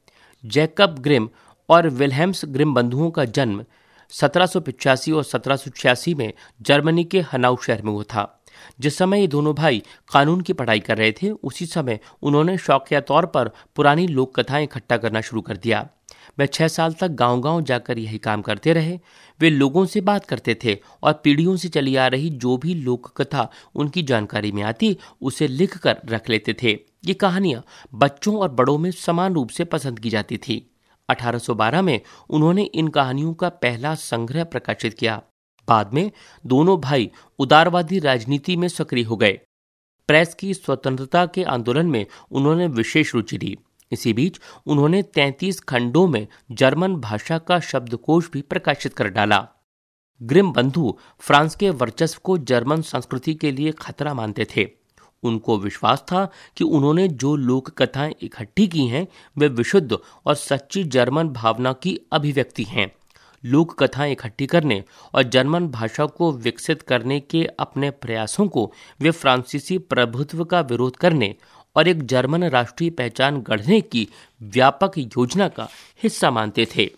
जैकब 0.45 0.99
ग्रिम 0.99 1.29
और 1.69 1.89
विलहेम्स 1.89 2.45
ग्रिम 2.45 2.73
बंधुओं 2.73 3.12
का 3.12 3.25
जन्म 3.25 3.65
सत्रह 4.10 4.45
और 5.13 5.23
सत्रह 5.23 5.55
सौ 5.55 5.71
छियासी 5.71 6.13
में 6.13 6.33
जर्मनी 6.62 7.03
के 7.03 7.21
हनाउ 7.21 7.57
शहर 7.57 7.81
में 7.81 7.91
हुआ 7.91 8.03
था। 8.03 8.37
जिस 8.80 8.97
समय 8.97 9.21
ये 9.21 9.27
दोनों 9.27 9.56
भाई 9.56 9.84
कानून 10.13 10.41
की 10.41 10.53
पढ़ाई 10.53 10.80
कर 10.80 10.97
रहे 10.97 11.12
थे, 11.12 11.30
उसी 11.30 11.65
समय 11.65 11.99
उन्होंने 12.21 12.58
शौकिया 12.58 13.01
तौर 13.01 13.25
पर 13.25 13.51
पुरानी 13.75 14.08
लोक 14.08 14.39
कथाएँ 14.39 14.63
इकट्ठा 14.63 14.97
करना 14.97 15.21
शुरू 15.21 15.41
कर 15.41 15.58
दिया। 15.58 15.88
वे 16.39 16.47
छह 16.47 16.67
साल 16.67 16.93
तक 16.93 17.08
गांव-गांव 17.08 17.62
जाकर 17.62 17.97
यही 17.97 18.17
काम 18.17 18.41
करते 18.41 18.73
रहे। 18.73 18.99
वे 19.39 19.49
लोगों 19.49 19.86
से 19.86 20.01
बात 20.01 20.25
करते 20.25 20.58
थे 20.63 20.77
और 21.03 21.13
पीढ़ियों 21.13 21.56
से 21.56 21.69
चली 21.69 21.95
आ 21.95 22.08
रही 22.08 22.30
जो 22.30 22.58
भी 22.58 22.73
लोक 22.73 23.21
कथा 23.21 23.51
उनकी 23.75 24.03
जानकारी 24.03 24.51
में 24.51 24.63
आती, 24.63 24.97
उसे 25.21 25.47
लिख 25.47 25.77
कर 25.77 25.97
रख 26.10 26.30
लेते 26.30 26.56
थे। 26.63 26.80
ये 27.06 27.13
कहानियाँ 27.13 27.63
बच्चों 27.93 28.38
और 28.38 28.49
बड़ों 28.49 28.77
में 28.77 28.91
समान 28.91 29.34
रूप 29.34 29.49
से 29.49 29.63
पसंद 29.63 29.99
की 29.99 30.10
जाती 30.10 30.38
थी। 30.38 30.75
1812 31.10 31.82
में 31.82 32.01
उन्होंने 32.30 32.63
इन 32.63 32.88
कहानियों 32.88 33.34
का 33.34 33.49
पहला 33.49 33.95
संग्रह 33.95 34.43
प्रकाशित 34.43 34.93
किया। 34.93 35.21
बाद 35.69 35.93
में 35.93 36.12
दोनों 36.45 36.82
भाई 36.82 37.11
उदारवादी 37.39 37.99
राजनीति 37.99 38.55
में 38.55 38.68
सक्रिय 38.68 39.03
हो 39.03 39.18
गए। 39.18 39.39
प्रेस 40.07 40.34
की 40.34 40.53
स्वतंत्रता 40.53 41.26
के 41.26 41.43
आंदोलन 41.43 41.86
में 41.86 42.05
उन्होंने 42.32 42.68
विशेष 42.68 43.15
रुचि 43.15 43.38
ली। 43.38 43.57
इसी 43.91 44.13
बीच 44.13 44.39
उन्होंने 44.65 45.03
33 45.03 45.59
खंडों 45.59 46.07
में 46.07 46.28
जर्मन 46.51 46.95
भाषा 46.95 47.38
का 47.38 47.59
शब्दकोश 47.59 48.32
भी 48.32 48.41
प्रकाशित 48.41 48.93
कर 48.93 49.07
डाला। 49.07 49.47
ग्रिम 50.24 50.51
बंधु 50.51 50.97
फ्रांस 51.20 51.55
के 51.55 51.70
वर्चस्व 51.70 52.20
को 52.24 52.38
जर्मन 52.38 52.82
संस्कृति 52.82 53.34
के 53.34 53.51
लिए 53.51 53.72
खतरा 53.72 54.13
मानते 54.13 54.47
थे। 54.55 54.70
उनको 55.24 55.57
विश्वास 55.57 55.99
था 55.99 56.32
कि 56.57 56.63
उन्होंने 56.63 57.07
जो 57.07 57.36
लोक 57.36 57.70
कथाएँ 57.70 58.15
इकट्ठी 58.22 58.68
की 58.68 58.88
हैं, 58.88 59.07
वे 59.38 59.47
विशुद्ध 59.47 59.97
और 60.26 60.36
सच्ची 60.36 60.84
जर्मन 60.84 61.30
भावना 61.30 61.74
की 61.74 61.99
अभिव्यक्ति 62.11 62.63
हैं। 62.63 62.97
लोक 63.45 63.83
कथाएँ 63.83 64.11
इकट्ठी 64.11 64.45
करने 64.45 64.83
और 65.13 65.23
जर्मन 65.23 65.67
भाषा 65.67 66.05
को 66.05 66.31
विकसित 66.31 66.81
करने 66.81 67.19
के 67.19 67.45
अपने 67.59 67.91
प्रयासों 67.91 68.47
को 68.47 68.71
वे 69.01 69.11
फ्रांसीसी 69.11 69.77
प्रभुत्व 69.77 70.45
का 70.45 70.61
विरोध 70.61 70.95
करने 70.95 71.35
और 71.75 71.88
एक 71.88 72.05
जर्मन 72.05 72.43
राष्ट्रीय 72.43 72.89
पहचान 72.89 73.41
गढ़ने 73.41 73.81
की 73.81 74.07
व्यापक 74.41 74.91
योजना 74.97 75.47
का 75.47 75.69
हिस्सा 76.03 76.31
मानते 76.31 76.67
थे। 76.75 76.89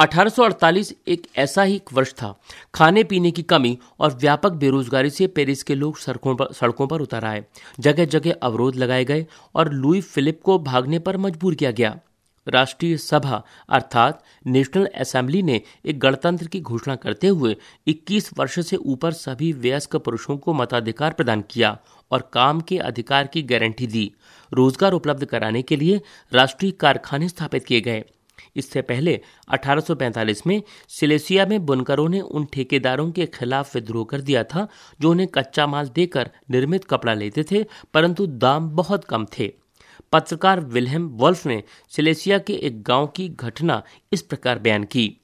1848 0.00 0.94
एक 1.08 1.26
ऐसा 1.36 1.62
ही 1.62 1.82
वर्ष 1.92 2.12
था। 2.12 2.40
खाने 2.74 3.04
पीने 3.04 3.30
की 3.30 3.42
कमी 3.42 3.78
और 4.00 4.14
व्यापक 4.14 4.52
बेरोजगारी 4.52 5.10
से 5.10 5.26
पेरिस 5.26 5.62
के 5.62 5.74
लोग 5.74 5.98
सड़कों 5.98 6.36
पर 6.36 6.52
सड़कों 6.52 6.86
पर 6.86 7.00
उतर 7.00 7.24
आए। 7.24 7.44
जगह 7.80 8.04
जगह 8.04 8.34
अवरोध 8.42 8.76
लगाए 8.76 9.04
गए 9.04 9.26
और 9.54 9.72
लुई 9.72 10.00
फिलिप 10.00 10.40
को 10.42 10.58
भागने 10.58 10.98
पर 10.98 11.16
मजबूर 11.16 11.54
किया 11.54 11.70
गया। 11.70 12.00
राष्ट्रीय 12.46 12.96
सभा, 12.96 13.42
अर्थात 13.68 14.22
नेशनल 14.46 14.86
असेंबली 14.94 15.42
ने 15.42 15.60
एक 15.84 15.98
गणतंत्र 16.00 16.46
की 16.46 16.60
घोषणा 16.60 16.96
करते 16.96 17.28
हुए 17.28 17.56
21 17.86 18.30
वर्ष 18.38 18.58
से 18.60 18.76
ऊपर 18.76 19.12
सभी 19.12 19.52
वयस्क 19.52 19.96
पुरुषों 19.96 20.36
को 20.36 20.52
मताधिकार 20.52 21.12
प्रदान 21.12 21.44
किया 21.50 21.76
और 22.10 22.30
काम 22.32 22.60
के 22.60 22.78
अधिकार 22.78 23.26
की 23.26 23.42
गारंटी 23.42 23.86
दी। 23.86 24.10
रोज़गार 24.52 24.92
उपलब्ध 24.92 25.24
कराने 25.24 25.62
के 25.62 25.76
लिए 25.76 26.00
राष्ट्रीय 26.32 26.70
कारखाने 26.70 27.28
स्थापित 27.28 27.64
किए 27.64 27.80
गए। 27.80 28.04
इससे 28.56 28.82
पहले 28.82 29.20
1845 29.48 30.46
में 30.46 30.62
सिलेसिया 30.88 31.46
में 31.46 31.64
बुनकरों 31.66 32.08
ने 32.08 32.20
उन 32.20 32.46
ठेकेदारों 32.52 33.10
के 33.12 33.26
खिलाफ 33.26 33.74
विद्रोह 33.74 34.04
कर 34.04 34.20
दिया 34.20 34.44
था 34.44 34.66
जो 35.00 35.10
उन्हें 35.10 35.28
कच्चा 35.28 35.66
माल 35.66 35.88
देकर 35.88 36.30
निर्मित 36.50 36.84
कपड़ा 36.84 37.14
लेते 37.14 37.44
थे, 37.50 37.64
परंतु 37.94 38.26
दाम 38.26 38.68
बहुत 38.70 39.04
कम 39.04 39.26
थे। 39.38 39.52
पत्रकार 40.12 40.60
विलहम 40.60 41.08
वॉल्फ 41.08 41.46
ने 41.46 41.62
सिलेसिया 41.88 42.38
के 42.38 42.52
एक 42.52 42.82
गाँव 42.82 43.06
की 43.06 43.28
घटना 43.28 43.82
इस 44.12 44.22
प्रकार 44.22 44.58
बयान 44.58 44.84
की। 44.84 45.20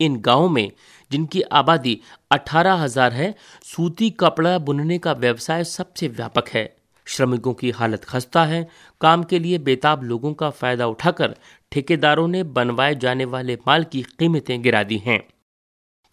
इन 0.00 0.16
गाँवों 0.16 0.48
में, 0.48 0.72
जिनकी 1.10 1.42
आबादी 1.42 2.00
अठारह 2.30 2.74
हज़ार 2.74 3.12
है, 3.12 3.34
सूती 3.62 4.10
कपड़ा 4.10 4.58
बुनने 4.58 4.98
का 4.98 5.12
व्यवसाय 5.12 5.64
सबसे 5.64 6.08
व्यापक 6.08 6.48
है। 6.48 6.76
श्रमिकों 7.06 7.54
की 7.54 7.70
हालत 7.70 8.04
खस्ता 8.04 8.44
है। 8.44 8.68
काम 9.00 9.22
के 9.22 9.38
लिए 9.38 9.58
बेताब 9.58 10.02
लोगों 10.02 10.34
का 10.34 10.50
फ़ायदा 10.50 10.86
उठाकर 10.86 11.34
ठेकेदारों 11.72 12.28
ने 12.28 12.42
बनवाए 12.42 12.94
जाने 12.94 13.24
वाले 13.24 13.58
माल 13.68 13.84
की 13.84 14.02
कीमतें 14.02 14.62
गिरा 14.62 14.82
दी 14.82 14.98
हैं। 14.98 15.33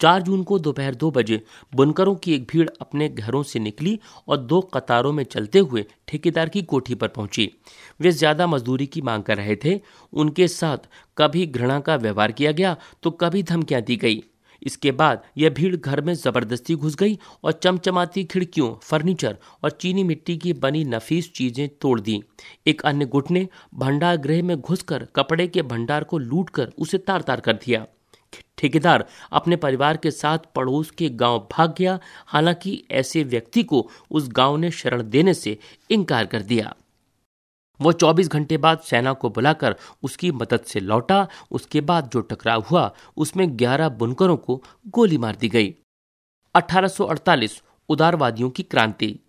चार 0.01 0.21
जून 0.21 0.43
को 0.43 0.57
दोपहर 0.59 0.95
दो 0.95 1.09
बजे 1.11 1.41
बुनकरों 1.73 2.15
की 2.15 2.33
एक 2.35 2.47
भीड़ 2.51 2.67
अपने 2.81 3.09
घरों 3.09 3.41
से 3.43 3.59
निकली 3.59 3.99
और 4.27 4.37
दो 4.37 4.61
कतारों 4.73 5.11
में 5.13 5.23
चलते 5.25 5.59
हुए 5.59 5.85
ठेकेदार 6.07 6.49
की 6.49 6.61
कोठी 6.63 6.95
पर 6.95 7.07
पहुँची। 7.09 7.49
वे 8.01 8.11
ज़्यादा 8.11 8.47
मजदूरी 8.47 8.85
की 8.85 9.01
मांग 9.01 9.23
कर 9.23 9.37
रहे 9.37 9.55
थे। 9.55 9.79
उनके 10.13 10.47
साथ 10.47 10.89
कभी 11.17 11.45
घृणा 11.47 11.79
का 11.79 11.95
व्यवहार 11.97 12.31
किया 12.31 12.51
गया 12.51 12.75
तो 13.03 13.11
कभी 13.13 13.43
धमकियाँ 13.43 13.81
दी 13.81 13.95
गई। 13.97 14.23
इसके 14.61 14.91
बाद 14.93 15.21
यह 15.37 15.49
भीड़ 15.49 15.75
घर 15.75 16.01
में 16.01 16.13
ज़बरदस्ती 16.15 16.75
घुस 16.75 16.95
गई 16.95 17.17
और 17.43 17.51
चमचमाती 17.53 18.23
खिड़कियों, 18.23 18.73
फर्नीचर 18.81 19.37
और 19.63 19.69
चीनी 19.71 20.03
मिट्टी 20.03 20.37
की 20.37 20.53
बनी 20.55 20.83
नफीस 20.85 21.31
चीज़ें 21.33 21.67
तोड़ 21.81 21.99
दी। 21.99 22.21
एक 22.67 22.81
अन्य 22.81 23.05
गुट 23.05 23.31
ने 23.31 23.47
भंडार 23.75 24.17
गृह 24.17 24.43
में 24.43 24.59
घुसकर 24.59 25.07
कपड़े 25.15 25.47
के 25.47 25.61
भंडार 25.63 26.03
को 26.03 26.17
लूटकर 26.19 26.71
उसे 26.77 26.97
तार 26.97 27.21
तार 27.21 27.39
कर 27.39 27.53
दिया। 27.55 27.85
ठेकेदार 28.57 29.05
अपने 29.31 29.55
परिवार 29.55 29.97
के 29.97 30.11
साथ 30.11 30.37
पड़ोस 30.55 30.91
के 30.91 31.09
गाँव 31.09 31.47
भाग 31.51 31.75
गया। 31.77 31.99
हालाँकि 32.27 32.83
ऐसे 32.91 33.23
व्यक्ति 33.23 33.63
को 33.63 33.89
उस 34.11 34.29
गाँव 34.29 34.57
ने 34.57 34.71
शरण 34.71 35.09
देने 35.09 35.33
से 35.33 35.57
इनकार 35.89 36.25
कर 36.25 36.41
दिया। 36.41 36.75
वो 37.81 37.91
24 37.91 38.27
घंटे 38.27 38.57
बाद 38.57 38.79
सेना 38.79 39.13
को 39.13 39.29
बुलाकर 39.29 39.75
उसकी 40.03 40.31
मदद 40.31 40.59
से 40.59 40.79
लौटा। 40.79 41.27
उसके 41.51 41.81
बाद 41.81 42.09
जो 42.13 42.21
टकराव 42.21 42.61
हुआ, 42.61 42.95
उसमें 43.17 43.57
11 43.57 43.89
बुनकरों 43.89 44.37
को 44.37 44.63
गोली 44.87 45.17
मार 45.17 45.35
दी 45.35 45.49
गई। 45.49 45.75
1848 46.55 47.63
उदारवादियों 47.89 48.49
की 48.49 48.63
क्रांति। 48.63 49.19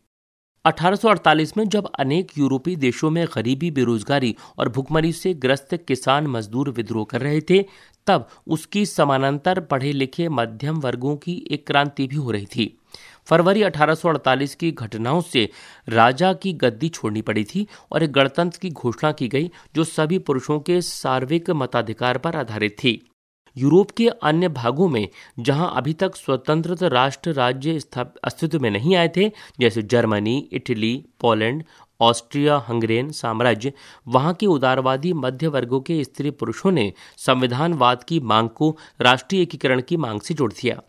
1848 0.65 1.57
में 1.57 1.69
जब 1.69 1.87
अनेक 1.99 2.39
यूरोपीय 2.39 2.77
देशों 2.77 3.11
में 3.11 3.27
गरीबी, 3.35 3.71
बेरोजगारी 3.71 4.37
और 4.59 4.69
भुखमरी 4.69 5.13
से 5.13 5.35
ग्रस्त 5.35 5.77
किसान 5.89 6.27
मजदूर 6.27 6.71
विद्रोह 6.71 7.05
कर 7.05 7.21
रहे 7.21 7.41
थे, 7.41 7.65
तब 8.07 8.29
उसकी 8.47 8.87
समानांतर 8.87 9.61
पढ़े 9.61 9.93
लिखे 9.93 10.29
मध्यम 10.29 10.81
वर्गों 10.81 11.17
की 11.17 11.47
एक 11.51 11.67
क्रांति 11.67 12.07
भी 12.07 12.17
हो 12.17 12.31
रही 12.31 12.47
थी। 12.47 12.79
फरवरी 13.27 13.63
1848 13.63 14.55
की 14.55 14.73
घटनाओं 14.73 15.21
से 15.21 15.49
राजा 15.89 16.33
की 16.33 16.53
गद्दी 16.53 16.89
छोड़नी 16.89 17.23
पड़ी 17.23 17.45
थी 17.45 17.67
और 17.93 18.03
एक 18.03 18.13
गणतंत्र 18.13 18.59
की 18.63 18.71
घोषणा 18.71 19.13
की 19.13 19.29
गई, 19.29 19.51
जो 19.75 19.85
सभी 19.85 20.19
पुरुषों 20.19 20.61
के 20.61 20.81
सार्विक 20.81 21.51
मताधिकार 21.51 22.19
पर 22.19 22.37
आधारित 22.37 22.73
थी। 22.73 23.12
यूरोप 23.57 23.90
के 23.90 24.09
अन्य 24.09 24.48
भागों 24.48 24.88
में, 24.88 25.09
जहाँ 25.38 25.72
अभी 25.76 25.92
तक 25.92 26.16
स्वतंत्र 26.16 26.88
राष्ट्र 26.88 27.32
राज्य 27.32 27.78
अस्तित्व 28.24 28.61
में 28.61 28.70
नहीं 28.70 28.96
आए 28.96 29.11
थे, 29.16 29.30
जैसे 29.61 29.82
Germany, 29.82 30.38
Italy, 30.53 30.94
Poland, 31.20 31.64
Austria, 32.00 32.57
Hungarian 32.68 33.11
साम्राज्य, 33.11 33.72
वहाँ 34.09 34.32
के 34.34 34.46
उदारवादी 34.46 35.12
मध्य 35.12 35.46
वर्गों 35.46 35.80
के 35.80 36.03
स्त्री 36.05 36.30
पुरुषों 36.30 36.70
ने 36.70 36.92
संविधानवाद 37.16 38.03
की 38.03 38.20
मांग 38.20 38.48
को 38.48 38.76
राष्ट्रीय 39.00 39.42
एकीकरण 39.42 39.80
की 39.80 39.96
मांग 39.96 40.20
से 40.20 40.34
जोड़ 40.34 40.53
दिया। 40.53 40.80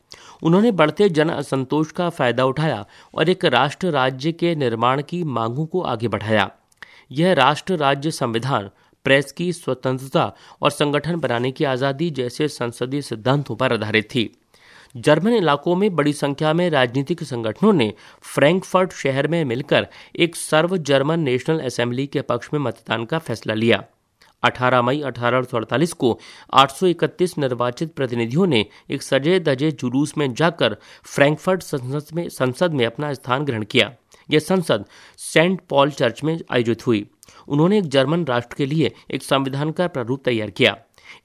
उन्होंने 0.44 0.72
बढ़ते 0.72 1.10
जन 1.10 1.30
असंतोष 1.30 1.92
का 1.92 2.10
फ़ायदा 2.10 2.46
उठाया 2.46 2.86
और 3.14 3.30
एक 3.30 3.46
राष्ट्र 3.46 3.92
राज्य 3.92 4.32
के 4.32 4.56
निर्माण 4.56 5.02
की 5.02 5.24
मांगों 5.24 5.66
को 5.66 5.82
आगे 5.82 6.08
बढ़ाया। 6.08 6.50
यह 7.12 7.34
राष्ट्र 7.34 7.76
राज्य 7.76 8.12
संविधान 8.12 8.70
प्रेस 9.06 9.32
की 9.32 9.52
स्वतंत्रता 9.54 10.32
और 10.62 10.72
संगठन 10.72 11.16
बनाने 11.16 11.52
की 11.52 11.64
आज़ादी 11.64 12.10
जैसे 12.12 12.48
संसदीय 12.48 13.02
सिद्धांतों 13.02 13.56
पर 13.56 13.74
आधारित 13.74 14.10
थी। 14.16 14.30
जर्मन 14.96 15.34
इलाकों 15.34 15.76
में 15.76 15.96
बड़ी 15.96 16.14
संख्या 16.14 16.54
में 16.54 16.70
राजनीतिक 16.70 17.24
संगठनों 17.24 17.74
ने 17.74 17.94
फ्रैंकफर्ट 18.24 18.94
शहर 18.94 19.28
में 19.28 19.44
मिलकर 19.46 19.88
एक 20.16 20.36
सर्व 20.36 20.78
जर्मन 20.78 21.20
नेशनल 21.20 21.60
असेंबली 21.60 22.06
के 22.08 22.22
पक्ष 22.22 22.50
में 22.54 22.60
मतदान 22.60 23.06
का 23.06 23.20
फैसला 23.20 23.54
लिया। 23.54 23.84
18 24.44 24.82
मई 24.82 25.02
अठारह 25.02 25.42
सौ 25.42 25.58
अड़तालीस 25.58 25.94
को 25.94 26.20
831 26.54 27.38
निर्वाचित 27.38 27.94
प्रतिनिधियों 27.94 28.48
ने 28.48 28.66
एक 28.90 29.04
सजे 29.04 29.40
दजे 29.40 29.72
जुलूस 29.72 30.18
में 30.18 30.34
जाकर 30.34 30.76
फ्रैंकफर्ट 31.06 31.64
संसद 31.64 32.16
में 32.16 32.28
संसद 32.30 32.74
में 32.74 32.86
अपना 32.86 33.14
स्थान 33.14 33.46
ग्रहण 33.46 33.64
किया। 33.64 33.92
यह 34.32 34.40
संसद 34.40 34.86
सेंट 35.18 35.62
पॉल 35.70 35.92
चर्च 35.92 36.24
में 36.24 36.38
आयोजित 36.52 36.88
हुई। 36.88 37.06
उन्होंने 37.48 37.78
एक 37.78 37.88
जर्मन 37.88 38.26
राष्ट्र 38.26 38.56
के 38.56 38.66
लिए 38.66 38.92
एक 39.12 39.24
संविधान 39.24 39.72
का 39.72 39.88
प्रारूप 39.88 40.24
तैयार 40.26 40.50
किया। 40.50 40.76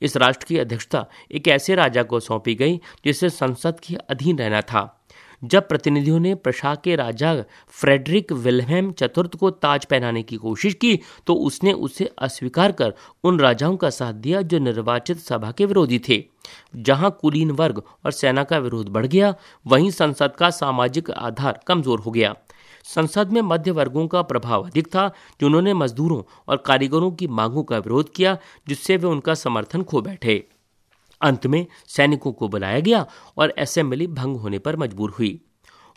इस 0.02 0.16
राष्ट्र 0.16 0.46
की 0.46 0.58
अध्यक्षता 0.58 1.06
एक 1.30 1.48
ऐसे 1.48 1.74
राजा 1.74 2.02
को 2.02 2.20
सौंपी 2.20 2.54
गई, 2.54 2.80
जिसे 3.04 3.30
संसद 3.30 3.80
के 3.80 3.94
अधीन 3.96 4.38
रहना 4.38 4.60
था। 4.62 4.94
जब 5.42 5.68
प्रतिनिधियों 5.68 6.18
ने 6.20 6.34
प्रशा 6.34 6.74
के 6.74 6.94
राजा 6.96 7.34
फ्रेडरिक 7.74 8.32
विल्हेम 8.34 8.90
चतुर्थ 8.92 9.36
को 9.36 9.50
ताज 9.50 9.84
पहनाने 9.84 10.22
की 10.22 10.36
कोशिश 10.36 10.74
की 10.74 10.98
तो 11.26 11.34
उसने 11.36 11.72
उसे 11.72 12.10
अस्वीकार 12.18 12.72
कर 12.72 12.94
उन 13.24 13.38
राजाओं 13.40 13.76
का 13.76 13.90
साथ 13.90 14.14
दिया 14.14 14.42
जो 14.42 14.58
निर्वाचित 14.58 15.18
सभा 15.18 15.50
के 15.52 15.66
विरोधी 15.66 15.98
थे। 16.08 16.22
जहाँ 16.76 17.16
कुलीन 17.20 17.50
वर्ग 17.50 17.82
और 18.04 18.12
सेना 18.12 18.44
का 18.44 18.58
विरोध 18.58 18.88
बढ़ 18.88 19.06
गया, 19.06 19.34
वहीं 19.66 19.90
संसद 19.90 20.36
का 20.36 20.50
सामाजिक 20.50 21.10
आधार 21.10 21.60
कमज़ोर 21.66 22.00
हो 22.00 22.10
गया। 22.10 22.34
संसद 22.94 23.30
में 23.30 23.42
मध्य 23.42 23.70
वर्गों 23.70 24.08
का 24.08 24.22
प्रभाव 24.22 24.66
अधिक 24.66 24.86
था 24.86 25.08
जिन्होंने 25.40 25.74
मजदूरों 25.74 26.22
और 26.48 26.56
कारीगरों 26.56 27.10
की 27.10 27.26
मांगों 27.26 27.64
का 27.64 27.78
विरोध 27.78 28.12
किया, 28.12 28.38
जिससे 28.68 28.96
वे 28.96 29.06
उनका 29.06 29.34
समर्थन 29.34 29.82
खो 29.82 30.02
बैठे। 30.02 30.48
अंत 31.20 31.46
में 31.46 31.66
सैनिकों 31.86 32.32
को 32.32 32.48
बुलाया 32.48 32.80
गया 32.80 33.06
और 33.36 33.54
असेंबली 33.58 34.06
भंग 34.06 34.36
होने 34.36 34.58
पर 34.58 34.76
मजबूर 34.76 35.10
हुई। 35.10 35.40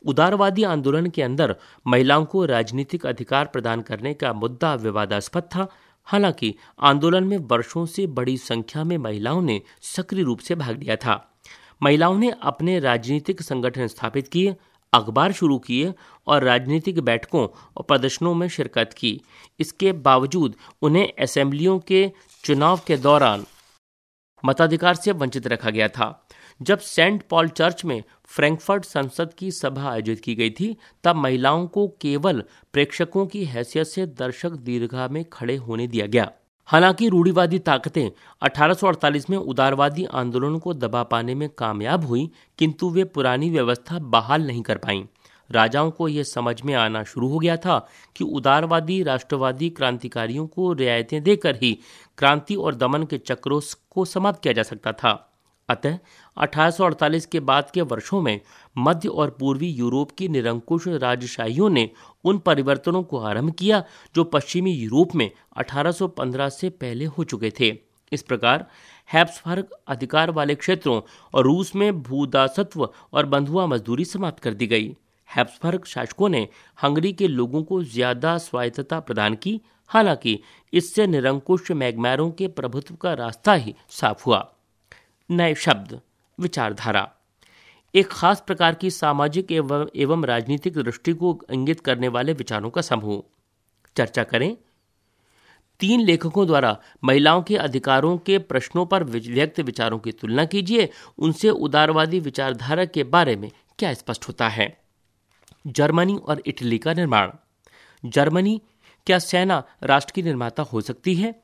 उदारवादी 0.06 0.64
आंदोलन 0.64 1.10
के 1.10 1.22
अंदर 1.22 1.56
महिलाओं 1.88 2.26
को 2.26 2.46
राजनीतिक 2.46 3.06
अधिकार 3.06 3.46
प्रदान 3.46 3.82
करने 3.82 4.14
का 4.14 4.34
मुद्दा 4.34 4.76
विवादास्पद 4.76 5.42
था। 5.42 5.68
हालाँकि 6.04 6.56
आंदोलन 6.80 7.24
में 7.24 7.38
वर्षों 7.38 7.86
से 7.86 8.08
बड़ी 8.08 8.38
संख्या 8.38 8.84
में 8.84 8.98
महिलाओं 8.98 9.42
ने 9.42 9.62
सक्रिय 9.82 10.24
रूप 10.24 10.40
से 10.40 10.56
भाग 10.56 10.80
लिया 10.80 10.96
था। 10.96 11.40
महिलाओं 11.84 12.18
ने 12.18 12.34
अपने 12.44 12.80
राजनीतिक 12.80 13.42
संगठन 13.42 13.88
स्थापित 13.88 14.28
किए 14.28 14.56
अखबार 14.94 15.32
शुरू 15.32 15.58
किए 15.60 15.94
और 16.28 16.44
राजनीतिक 16.44 17.00
बैठकों 17.00 17.48
और 17.78 17.84
प्रदर्शनों 17.84 18.34
में 18.34 18.48
शिरकत 18.48 18.94
की। 18.98 19.22
इसके 19.60 19.92
बावजूद 19.92 20.56
उन्हें 20.82 21.12
असेंबलियों 21.20 21.80
के 21.80 22.12
चुनाव 22.44 22.82
के 22.88 22.98
दौरान 22.98 23.46
मताधिकार 24.46 24.96
से 24.96 25.12
वंचित 25.12 25.48
रखा 25.48 25.70
गया 25.70 25.88
था। 25.88 26.28
जब 26.62 26.80
सेंट 26.80 27.24
पॉल 27.30 27.48
चर्च 27.48 27.86
में 27.86 28.04
फ्रैंकफर्ट 28.26 28.86
संसद 28.86 29.34
की 29.34 29.52
सभा 29.52 29.92
आयोजित 29.92 30.20
की 30.20 30.36
गई 30.36 30.50
थी, 30.50 30.78
तब 31.04 31.16
महिलाओं 31.16 31.68
को 31.68 31.88
केवल 32.02 32.44
प्रेक्षकों 32.74 33.26
की 33.28 33.46
हैसियत 33.46 33.88
से 33.88 34.06
दर्शक 34.06 34.50
दीर्घा 34.50 35.08
में 35.08 35.26
खड़े 35.26 35.56
होने 35.56 35.88
दिया 35.88 36.06
गया। 36.06 36.32
हालाँकि 36.72 37.10
रूढ़ीवादी 37.10 37.60
ताकतें 37.60 38.12
1848 38.42 39.30
में 39.30 39.38
उदारवादी 39.38 40.06
आंदोलन 40.06 40.60
को 40.60 40.74
दबा 40.74 41.04
पाने 41.04 41.36
में 41.36 41.50
कामयाब 41.50 42.06
हुई, 42.06 42.32
किंतु 42.58 42.90
वे 42.90 43.04
पुरानी 43.04 43.50
व्यवस्था 43.50 44.00
बहाल 44.00 44.48
नहीं 44.48 44.62
कर 44.62 44.78
पाईं। 44.78 45.06
राजाओं 45.52 45.92
को 45.92 46.08
यह 46.08 46.24
समझ 46.24 46.62
में 46.62 46.74
आना 46.74 47.04
शुरू 47.04 47.28
हो 47.28 47.40
गया 47.40 47.58
था 47.58 47.88
कि 48.16 48.24
उदारवादी, 48.24 49.04
राष्ट्रवादी 49.04 49.70
क्रांतिकारियों 49.70 50.48
को 50.48 50.74
रियायतें 50.74 51.24
देकर 51.24 51.56
ही 51.56 51.80
क्रांति 52.18 52.56
और 52.56 52.76
दमन 52.76 53.04
के 53.04 53.18
चक्रों 53.18 53.62
को 53.90 54.06
समाप्त 54.06 54.42
किया 54.42 54.54
जा 54.54 54.64
सकता 54.64 54.92
था। 54.92 55.28
अतः 55.70 55.98
1848 56.38 57.26
के 57.26 57.40
बाद 57.40 57.72
के 57.74 57.82
वर्षों 57.82 58.22
में 58.22 58.40
मध्य 58.78 59.10
और 59.10 59.30
पूर्वी 59.30 59.70
यूरोप 59.70 60.12
की 60.12 60.28
निरंकुश 60.28 60.88
राजशाहियों 60.88 61.70
ने 61.70 61.90
उन 62.24 62.38
परिवर्तनों 62.38 63.04
को 63.04 63.20
आरंभ 63.20 63.54
किया 63.54 63.84
जो 64.16 64.24
पश्चिमी 64.24 64.72
यूरोप 64.72 65.16
में 65.16 65.32
1815 65.58 66.50
से 66.50 66.70
पहले 66.70 67.06
हो 67.06 67.24
चुके 67.24 67.52
थे। 67.60 67.78
इस 68.12 68.22
प्रकार 68.22 68.68
हैप्सबर्ग 69.14 69.68
अधिकार 69.88 70.32
वाले 70.32 70.56
क्षेत्रों 70.56 71.02
और 71.34 71.44
रूस 71.44 71.76
में 71.76 72.02
भूदासत्व 72.04 72.90
और 73.14 73.26
बंधुआ 73.26 73.66
मजदूरी 73.66 74.06
समाप्त 74.06 74.44
कर 74.44 74.54
दी 74.54 74.68
गई। 74.68 74.96
हैप्सबर्ग 75.36 75.86
शासकों 75.86 76.30
ने 76.30 76.48
हंगरी 76.84 77.14
के 77.14 77.28
लोगों 77.28 77.64
को 77.64 77.84
ज़्यादा 77.84 78.38
स्वायत्तता 78.38 79.00
प्रदान 79.00 79.36
की, 79.36 79.62
हालाँकि 79.88 80.40
इससे 80.74 81.08
निरंकुश 81.08 81.72
मैगमैरों 81.72 82.32
के 82.32 82.48
प्रभुत्व 82.48 82.96
का 82.96 83.14
रास्ता 83.14 83.54
ही 83.54 83.76
साफ़ 83.90 84.24
हुआ। 84.26 84.56
नए 85.30 85.56
शब्द। 85.56 86.02
विचारधारा। 86.42 87.12
एक 87.96 88.08
खास 88.08 88.44
प्रकार 88.48 88.76
की 88.76 88.92
सामाजिक 88.92 89.52
एवं 89.52 89.88
एवं 89.96 90.26
राजनीतिक 90.26 90.74
दृष्टि 90.74 91.14
को 91.14 91.42
इंगित 91.52 91.80
करने 91.80 92.08
वाले 92.08 92.34
विचारों 92.34 92.70
का 92.70 92.82
समूह। 92.82 93.24
चर्चा 93.98 94.24
करें। 94.24 94.58
तीन 95.80 96.02
लेखकों 96.02 96.48
द्वारा 96.48 96.78
महिलाओं 97.04 97.42
के 97.42 97.58
अधिकारों 97.58 98.18
के 98.18 98.38
प्रश्नों 98.38 98.86
पर 98.86 99.04
व्यक्त 99.04 99.60
विचारों 99.60 100.00
की 100.00 100.12
तुलना 100.12 100.46
कीजिए। 100.46 100.90
उनसे 101.18 101.50
उदारवादी 101.50 102.20
विचारधारा 102.20 102.86
के 102.86 103.04
बारे 103.04 103.36
में 103.36 103.52
क्या 103.80 103.94
स्पष्ट 103.94 104.28
होता 104.28 104.50
है? 104.50 104.82
जर्मनी 105.68 106.16
और 106.16 106.44
इटली 106.46 106.78
का 106.78 106.94
निर्माण। 106.94 107.32
जर्मनी, 108.06 108.62
क्या 109.06 109.20
सेना 109.20 109.64
राष्ट्र 109.84 110.12
की 110.16 110.24
निर्माता 110.24 110.64
हो 110.64 110.82
सकती 110.82 111.16
है? 111.16 111.44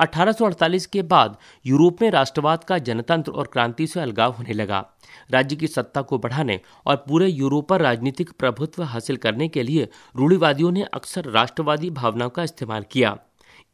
1848 0.00 0.86
के 0.86 1.02
बाद 1.02 1.36
यूरोप 1.66 2.02
में 2.02 2.10
राष्ट्रवाद 2.10 2.64
का 2.64 2.78
जनतंत्र 2.78 3.32
और 3.32 3.46
क्रांति 3.46 3.86
से 3.86 4.00
अलगाव 4.00 4.32
होने 4.32 4.52
लगा। 4.52 4.84
राज्य 5.30 5.56
की 5.56 5.66
सत्ता 5.66 6.02
को 6.02 6.18
बढ़ाने 6.18 6.60
और 6.86 6.96
पूरे 6.96 7.28
यूरोप 7.28 7.68
पर 7.68 7.80
राजनीतिक 7.80 8.30
प्रभुत्व 8.30 8.82
हासिल 8.82 9.16
करने 9.16 9.48
के 9.48 9.62
लिए 9.62 9.88
रूढ़िवादियों 10.16 10.70
ने 10.70 10.82
अक्सर 10.82 11.24
राष्ट्रवादी 11.24 11.90
भावनाओं 11.90 12.30
का 12.30 12.42
इस्तेमाल 12.42 12.84
किया। 12.90 13.18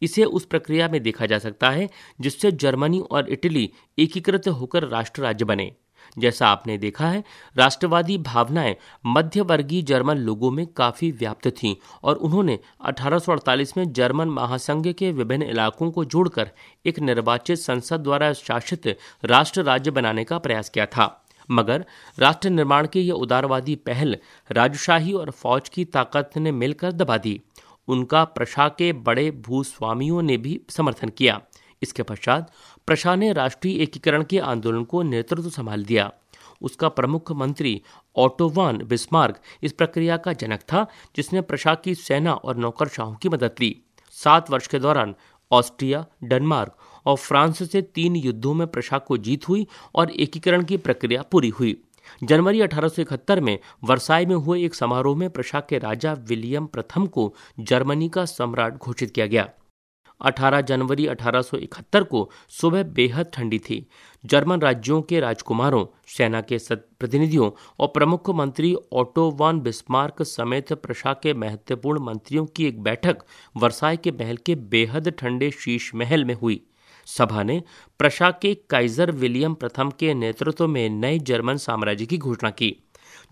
इसे 0.03 0.25
उस 0.25 0.45
प्रक्रिया 0.45 0.89
में 0.89 1.03
देखा 1.03 1.27
जा 1.27 1.39
सकता 1.39 1.71
है 1.71 1.89
जिससे 2.21 2.53
जर्मनी 2.53 3.01
और 3.01 3.29
इटली 3.29 3.73
एकीकृत 3.99 4.49
होकर 4.49 4.85
राष्ट्र 4.85 5.23
राज्य 5.23 5.45
बने। 5.45 5.73
जैसा 6.19 6.49
आपने 6.49 6.79
देखा 6.79 7.09
है, 7.09 7.25
राष्ट्रवादी 7.57 8.19
भावनाएँ 8.19 8.77
मध्यवर्गीय 9.07 9.83
जर्मन 9.83 10.17
लोगों 10.17 10.51
में 10.51 10.67
काफ़ी 10.67 11.11
व्याप्त 11.11 11.49
थीं 11.49 11.77
और 12.03 12.17
उन्होंने 12.17 12.59
1848 12.81 13.77
में 13.77 13.93
जर्मन 13.93 14.29
महासंघ 14.29 14.93
के 14.93 15.13
विभिन्न 15.13 15.43
इलाकों 15.43 15.91
को 15.91 16.05
जोड़कर 16.05 16.51
एक 16.87 16.99
निर्वाचित 16.99 17.59
संसद 17.59 18.01
द्वारा 18.01 18.33
शासित 18.33 18.99
राष्ट्र 19.25 19.63
राज्य 19.63 19.91
बनाने 19.91 20.25
का 20.25 20.39
प्रयास 20.39 20.69
किया 20.69 20.87
था। 20.87 21.27
मगर 21.51 21.85
राष्ट्र 22.19 22.51
निर्माण 22.51 22.87
की 22.87 23.01
यह 23.01 23.15
उदारवादी 23.15 23.75
पहल 23.75 24.17
राजशाही 24.53 25.13
और 25.13 25.31
फौज 25.31 25.69
की 25.69 25.85
ताकत 25.85 26.31
ने 26.37 26.53
मिलकर 26.53 26.93
दबा 26.93 27.17
दी। 27.19 27.41
उनका 27.89 28.25
प्रशा 28.25 28.69
के 28.69 28.93
बड़े 28.93 29.31
भूस्वामियों 29.31 30.23
ने 30.23 30.37
भी 30.37 30.61
समर्थन 30.69 31.09
किया। 31.09 31.41
इसके 31.83 32.03
पश्चात 32.03 32.53
प्रशा 32.87 33.15
ने 33.15 33.33
राष्ट्रीय 33.33 33.83
एकीकरण 33.83 34.25
के 34.25 34.39
आंदोलन 34.39 34.85
को 34.85 35.03
नेतृत्व 35.03 35.51
संभाल 35.51 35.85
दिया। 35.85 36.13
उसका 36.63 36.89
प्रमुख 36.89 37.33
मंत्री 37.33 37.83
ऑटोवान 38.17 38.79
बिस्मार्क 38.79 39.41
इस 39.63 39.73
प्रक्रिया 39.73 40.17
का 40.17 40.33
जनक 40.33 40.61
था, 40.61 40.87
जिसने 41.17 41.41
प्रशा 41.41 41.75
की 41.75 41.95
सेना 41.95 42.33
और 42.33 42.57
नौकरशाहों 42.57 43.15
की 43.15 43.29
मदद 43.29 43.55
ली। 43.61 43.83
सात 44.11 44.51
वर्ष 44.51 44.67
के 44.67 44.79
दौरान 44.79 45.15
ऑस्ट्रिया, 45.53 46.07
डेनमार्क 46.25 46.77
और 47.07 47.17
फ्रांस 47.17 47.73
से 47.73 47.83
तीन 47.83 48.17
युद्धों 48.17 48.55
में 48.55 48.67
प्रशा 48.67 48.99
को 48.99 49.17
जीत 49.17 49.49
हुई 49.49 49.67
और 49.95 50.11
एकीकरण 50.11 50.65
की 50.65 50.77
प्रक्रिया 50.77 51.23
पूरी 51.23 51.49
हुई। 51.49 51.85
जनवरी 52.25 52.61
1871 52.61 53.41
में 53.41 53.59
वर्साई 53.85 54.27
में 54.27 54.37
हुए 54.37 54.65
एक 54.65 54.75
समारोह 54.75 55.17
में 55.17 55.31
प्रशा 55.31 55.61
के 55.61 55.79
राजा 55.79 56.13
विलियम 56.13 56.67
प्रथम 56.67 57.07
को 57.07 57.35
जर्मनी 57.61 58.09
का 58.09 58.25
सम्राट 58.25 58.77
घोषित 58.77 59.11
किया 59.11 59.27
गया। 59.27 59.51
18 60.23 60.61
जनवरी 60.61 61.07
1871 61.07 62.05
को 62.05 62.31
सुबह 62.49 62.83
बेहद 62.83 63.31
ठंडी 63.35 63.59
थी। 63.59 63.87
जर्मन 64.25 64.61
राज्यों 64.61 65.03
के 65.03 65.21
राजकुमारों, 65.21 65.85
सेना 66.07 66.41
के 66.41 66.59
प्रतिनिधियों 66.73 67.51
और 67.79 67.89
प्रमुख 67.89 68.31
मंत्री 68.31 68.75
ऑटो 68.93 69.31
वान 69.31 69.61
बिस्मार्क 69.61 70.23
समेत 70.23 70.73
प्रशा 70.73 71.13
के 71.13 71.35
महत्वपूर्ण 71.35 72.01
मंत्रियों 72.01 72.47
की 72.47 72.67
एक 72.67 72.83
बैठक 72.83 73.25
वर्साई 73.57 73.97
के 73.97 74.11
महल 74.11 74.37
के 74.37 74.55
बेहद 74.55 75.09
ठंडे 75.09 75.51
शीश 75.51 75.95
महल 75.95 76.25
में 76.25 76.35
हुई। 76.35 76.67
सभा 77.07 77.43
ने 77.43 77.63
प्रशा 77.99 78.31
के 78.31 78.55
काइजर 78.71 79.11
विलियम 79.11 79.55
प्रथम 79.55 79.91
के 79.91 80.15
नेतृत्व 80.15 80.69
में 80.69 80.89
नए 80.91 81.19
जर्मन 81.19 81.57
साम्राज्य 81.57 82.07
की 82.07 82.19
घोषणा 82.19 82.51
की। 82.51 82.77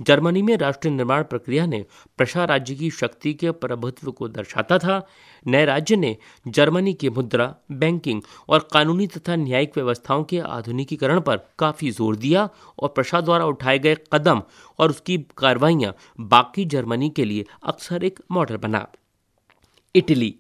जर्मनी 0.01 0.43
में 0.43 0.57
राष्ट्र 0.57 0.91
निर्माण 0.91 1.23
प्रक्रिया 1.23 1.67
ने 1.67 1.85
प्रशा 2.19 2.45
राज्य 2.45 2.75
की 2.75 2.91
शक्ति 2.91 3.33
के 3.35 3.51
प्रभुत्व 3.53 4.11
को 4.11 4.29
दर्शाता 4.29 4.79
था। 4.79 5.01
नए 5.47 5.65
राज्य 5.65 5.97
ने 5.97 6.17
जर्मनी 6.49 6.95
की 6.95 7.11
मुद्रा, 7.11 7.55
बैंकिंग 7.73 8.23
और 8.49 8.69
कानूनी 8.73 9.07
तथा 9.07 9.37
न्यायिक 9.37 9.77
व्यवस्थाओं 9.77 10.25
के 10.25 10.39
आधुनिकीकरण 10.39 11.21
पर 11.21 11.41
काफ़ी 11.59 11.91
ज़ोर 11.91 12.17
दिया 12.17 12.49
और 12.79 12.89
प्रशा 12.89 13.21
द्वारा 13.21 13.45
उठाए 13.45 13.79
गए 13.79 13.97
कदम 14.13 14.43
और 14.79 14.91
उसकी 14.91 15.19
कार्रवाइयाँ 15.39 15.95
बाकी 16.21 16.65
जर्मनी 16.65 17.11
के 17.11 17.25
लिए 17.25 17.45
अक्सर 17.65 18.05
एक 18.05 18.21
मॉडल 18.31 18.57
बना। 18.57 18.87
इटली। 19.95 20.35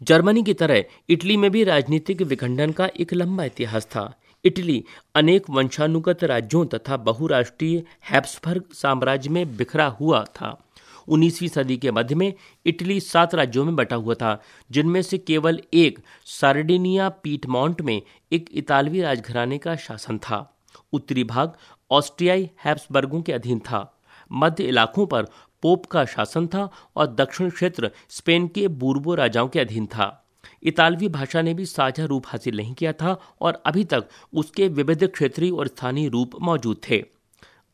जर्मनी 0.00 0.42
की 0.42 0.54
तरह 0.54 0.84
इटली 1.08 1.36
में 1.36 1.50
भी 1.50 1.64
राजनीतिक 1.64 2.22
विखंडन 2.22 2.72
का 2.72 2.88
एक 3.00 3.12
लंबा 3.14 3.44
इतिहास 3.44 3.86
था। 3.86 4.12
इटली, 4.46 4.84
अनेक 5.14 5.50
वंशानुगत 5.50 6.24
राज्यों 6.24 6.66
तथा 6.66 6.96
बहुराष्ट्रीय 6.96 7.82
हैप्सबर्ग 8.10 8.64
साम्राज्य 8.72 9.30
में 9.30 9.56
बिखरा 9.56 9.86
हुआ 9.86 10.24
था। 10.24 10.62
19वीं 11.08 11.48
सदी 11.48 11.76
के 11.76 11.90
मध्य 11.90 12.14
में 12.14 12.34
इटली 12.66 13.00
सात 13.00 13.34
राज्यों 13.34 13.64
में 13.64 13.76
बटा 13.76 13.96
हुआ 13.96 14.14
था, 14.14 14.42
जिनमें 14.70 15.02
से 15.02 15.18
केवल 15.18 15.60
एक 15.74 15.98
सार्डिनिया 16.24 17.08
पीटमॉन्ट 17.08 17.80
में 17.80 18.02
एक 18.32 18.50
इतालवी 18.52 19.00
राजघराने 19.00 19.58
का 19.58 19.76
शासन 19.76 20.18
था। 20.18 20.58
उत्तरी 20.92 21.24
भाग 21.24 21.52
ऑस्ट्रियाई 21.90 22.50
हैप्सबर्गों 22.64 23.22
के 23.22 23.32
अधीन 23.32 23.58
था। 23.58 23.98
मध्य 24.32 24.64
इलाकों 24.64 25.06
पर 25.06 25.22
पोप 25.62 25.86
का 25.86 26.04
शासन 26.04 26.46
था 26.46 26.70
और 26.96 27.06
दक्षिण 27.06 27.50
क्षेत्र 27.50 27.90
स्पेन 28.08 28.48
के 28.48 28.68
बूर्बो 28.68 29.14
राजाओं 29.14 29.48
के 29.48 29.60
अधीन 29.60 29.86
था। 29.86 30.22
इतालवी 30.62 31.08
भाषा 31.08 31.42
ने 31.42 31.54
भी 31.54 31.66
साझा 31.66 32.04
रूप 32.04 32.24
हासिल 32.26 32.56
नहीं 32.56 32.74
किया 32.74 32.92
था 32.92 33.20
और 33.40 33.62
अभी 33.66 33.84
तक 33.84 34.08
उसके 34.32 34.68
विविध 34.68 35.06
क्षेत्रीय 35.06 35.50
और 35.50 35.66
स्थानीय 35.66 36.08
रूप 36.08 36.30
मौजूद 36.42 36.76
थे। 36.90 37.04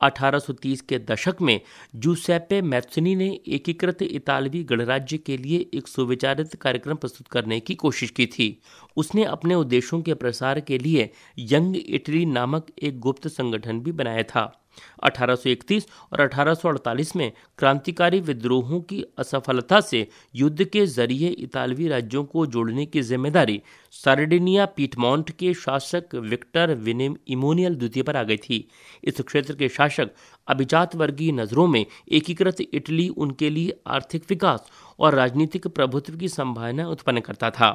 1830 0.00 0.80
के 0.80 0.98
दशक 0.98 1.36
में 1.42 1.60
जूसेपे 1.96 2.62
मैथ्सनी 2.62 3.14
ने 3.14 3.40
एकीकृत 3.48 4.02
इतालवी 4.02 4.64
गणराज्य 4.64 5.18
के 5.18 5.36
लिए 5.36 5.70
एक 5.74 5.88
सुविचारित 5.88 6.54
कार्यक्रम 6.54 6.94
प्रस्तुत 6.94 7.28
करने 7.28 7.60
की 7.60 7.74
कोशिश 7.74 8.10
की 8.10 8.26
थी। 8.26 8.62
उसने 8.96 9.24
अपने 9.24 9.54
उद्देश्यों 9.54 10.02
के 10.02 10.14
प्रसार 10.14 10.60
के 10.60 10.78
लिए 10.78 11.10
यंग 11.38 11.76
इटली 11.76 12.26
नामक 12.26 12.66
एक 12.82 12.98
गुप्त 13.00 13.28
संगठन 13.28 13.80
भी 13.80 13.92
बनाया 13.92 14.22
था। 14.22 14.61
1831 15.04 15.86
और 16.12 16.20
1848 16.20 17.14
में 17.16 17.30
क्रांतिकारी 17.58 18.20
विद्रोहों 18.20 18.80
की 18.82 19.02
असफलता 19.18 19.80
से 19.80 20.06
युद्ध 20.34 20.64
के 20.64 20.86
ज़रिए 20.86 21.28
इतालवी 21.28 21.88
राज्यों 21.88 22.24
को 22.24 22.46
जोड़ने 22.46 22.86
की 22.86 23.02
ज़िम्मेदारी 23.02 23.60
सार्डिनिया 23.94 24.66
पीटमॉन्ट 24.66 25.30
के 25.30 25.52
शासक 25.54 26.14
विक्टर 26.14 26.74
विनिम 26.74 27.16
इमोनियल 27.28 27.74
द्वितीय 27.74 28.02
पर 28.02 28.16
आ 28.16 28.22
गई 28.22 28.36
थी। 28.38 28.66
इस 29.04 29.20
क्षेत्र 29.20 29.54
के 29.54 29.68
शासक 29.68 30.10
अभिजात 30.48 30.96
वर्गीय 30.96 31.32
नज़रों 31.32 31.66
में 31.66 31.84
एकीकृत 32.12 32.60
इटली 32.62 33.08
उनके 33.08 33.50
लिए 33.50 33.78
आर्थिक 33.86 34.24
विकास 34.30 34.70
और 34.98 35.14
राजनीतिक 35.14 35.66
प्रभुत्व 35.66 36.16
की 36.16 36.28
संभावना 36.28 36.88
उत्पन्न 36.88 37.20
करता 37.20 37.50
था। 37.50 37.70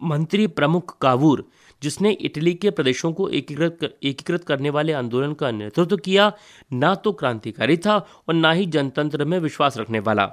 मंत्री 0.00 0.46
प्रमुख 0.48 0.96
कावूर 1.00 1.44
जिसने 1.82 2.10
इटली 2.12 2.54
के 2.54 2.70
प्रदेशों 2.70 3.12
को 3.12 3.28
एकीकृत 3.28 3.76
कर, 3.80 3.90
एकीकृत 4.02 4.44
करने 4.44 4.70
वाले 4.70 4.92
आंदोलन 4.92 5.32
का 5.32 5.50
नेतृत्व 5.50 5.96
किया 5.96 6.32
न 6.72 6.94
तो 6.94 7.12
क्रांतिकारी 7.12 7.76
था 7.76 7.96
और 8.28 8.34
न 8.34 8.52
ही 8.52 8.66
जनतंत्र 8.66 9.24
में 9.24 9.38
विश्वास 9.38 9.78
रखने 9.78 10.00
वाला। 10.00 10.30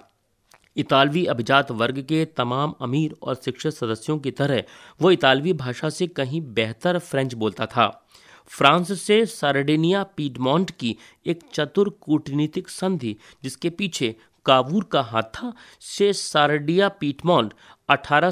इतालवी 0.78 1.26
अभिजात 1.26 1.72
वर्ग 1.72 2.00
के 2.00 2.24
तमाम 2.38 2.74
अमीर 2.82 3.16
और 3.24 3.36
शिक्षित 3.36 3.74
सदस्यों 3.74 4.18
की 4.20 4.32
तरह 4.32 4.64
वो 5.02 5.12
इतालवी 5.12 5.54
भाषा 5.54 5.90
से 5.90 6.08
कहीं 6.08 6.42
बेहतर 6.54 7.00
फ्रेंच 7.00 7.34
बोलता 7.34 7.66
था। 7.66 7.88
फ्रांस 8.48 8.92
से 9.02 9.26
सार्डिनिया 9.26 10.04
पीडमोंट 10.18 10.72
की 10.72 10.96
एक 11.26 11.40
चतुर 11.54 11.90
कूटनीतिक 12.02 12.70
संधि 12.70 13.16
जिसके 13.44 13.70
पीछे 13.70 14.16
कावूर 14.46 14.84
का 14.84 15.02
हाथ 15.02 15.24
था 15.34 15.54
से 15.82 16.12
सार्डिया 16.14 16.90
पीटमोंट 16.90 17.54
अठारह 17.90 18.32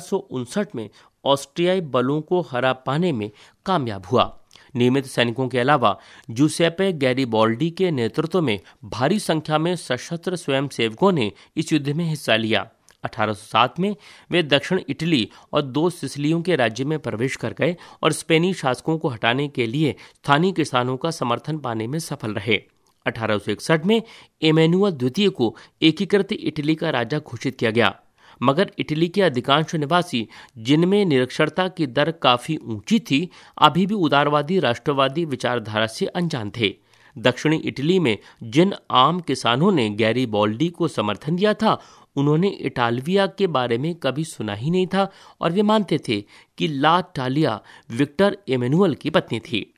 में 0.76 0.90
ऑस्ट्रियाई 1.26 1.82
बलों 1.82 2.22
को 2.22 2.42
हरा 2.42 2.74
पाने 2.74 3.12
में 3.12 3.32
कामयाब 3.66 4.06
हुआ। 4.06 4.40
नियमित 4.76 5.06
सैनिकों 5.06 5.48
के 5.48 5.60
अलावा, 5.60 6.00
जूसेपे 6.30 6.94
गैरीबॉल्डी 6.94 7.70
के 7.70 7.92
नेतृत्व 7.92 8.42
में 8.42 8.60
भारी 8.86 9.20
संख्या 9.20 9.58
में 9.58 9.76
सशस्त्र 9.76 10.36
स्वयंसेवकों 10.36 11.12
ने 11.12 11.32
इस 11.58 11.74
युद्ध 11.74 11.90
में 11.90 12.06
हिस्सा 12.06 12.36
लिया। 12.36 12.70
1807 13.04 13.80
में 13.80 13.96
वे 14.32 14.44
दक्षिण 14.44 14.82
इटली 14.90 15.32
और 15.54 15.62
दो 15.62 15.90
सिसलियों 15.90 16.42
के 16.42 16.56
राज्य 16.56 16.86
में 16.86 17.00
प्रवेश 17.00 17.36
कर 17.36 17.54
गए 17.54 17.78
और 18.04 18.12
स्पेनी 18.12 18.54
शासकों 18.54 18.98
को 18.98 19.08
हटाने 19.08 19.48
के 19.48 19.68
लिए 19.68 19.96
स्थानीय 20.16 20.52
किसानों 20.52 20.98
का 20.98 21.12
समर्थन 21.12 21.58
पाने 21.58 21.88
में 21.88 22.00
सफल 22.00 22.34
रहे। 22.34 22.64
1861 23.06 23.86
में 23.86 24.02
एमेनुअल 24.44 24.92
द्वितीय 24.92 25.30
को 25.30 25.56
एकीकृत 25.82 26.28
इटली 26.32 26.76
का 26.76 26.90
राजा 26.90 27.20
घोषित 27.20 27.56
किया 27.56 27.72
गया। 27.72 28.00
मगर 28.44 28.72
इटली 28.80 29.08
के 29.08 29.22
अधिकांश 29.22 29.76
निवासी, 29.76 30.28
जिनमें 30.58 31.06
निरक्षरता 31.06 31.68
की 31.68 31.88
दर 31.88 32.12
काफ़ी 32.12 32.58
ऊँची 32.58 33.00
थी, 33.00 33.30
अभी 33.62 33.86
भी 33.86 33.96
उदारवादी, 33.96 34.60
राष्ट्रवादी 34.60 35.26
विचारधारा 35.26 35.88
से 35.88 36.06
अनजान 36.06 36.52
थे। 36.60 36.76
दक्षिणी 37.18 37.58
इटली 37.58 38.00
में 38.00 38.18
जिन 38.44 38.74
आम 38.92 39.20
किसानों 39.20 39.72
ने 39.72 39.90
गैरी 39.90 40.26
बॉल्डी 40.26 40.70
को 40.70 40.88
समर्थन 40.88 41.36
दिया 41.36 41.54
था, 41.54 41.82
उन्होंने 42.16 42.48
इटालविया 42.48 43.28
के 43.28 43.48
बारे 43.48 43.78
में 43.78 43.96
कभी 43.96 44.24
सुना 44.24 44.54
ही 44.54 44.70
नहीं 44.70 44.88
था 44.88 45.12
और 45.42 45.52
वे 45.52 45.62
मानते 45.62 45.98
थे 45.98 46.22
कि 46.58 46.68
ला 46.68 47.02
टालिया 47.02 47.62
विक्टर 47.92 48.38
एमेनुअल 48.50 48.96
की 48.96 49.10
पत्नी 49.10 49.40
थी। 49.40 49.74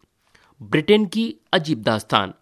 ब्रिटेन 0.61 1.05
की 1.05 1.35
अजीब 1.53 1.81
दास्तान। 1.81 2.33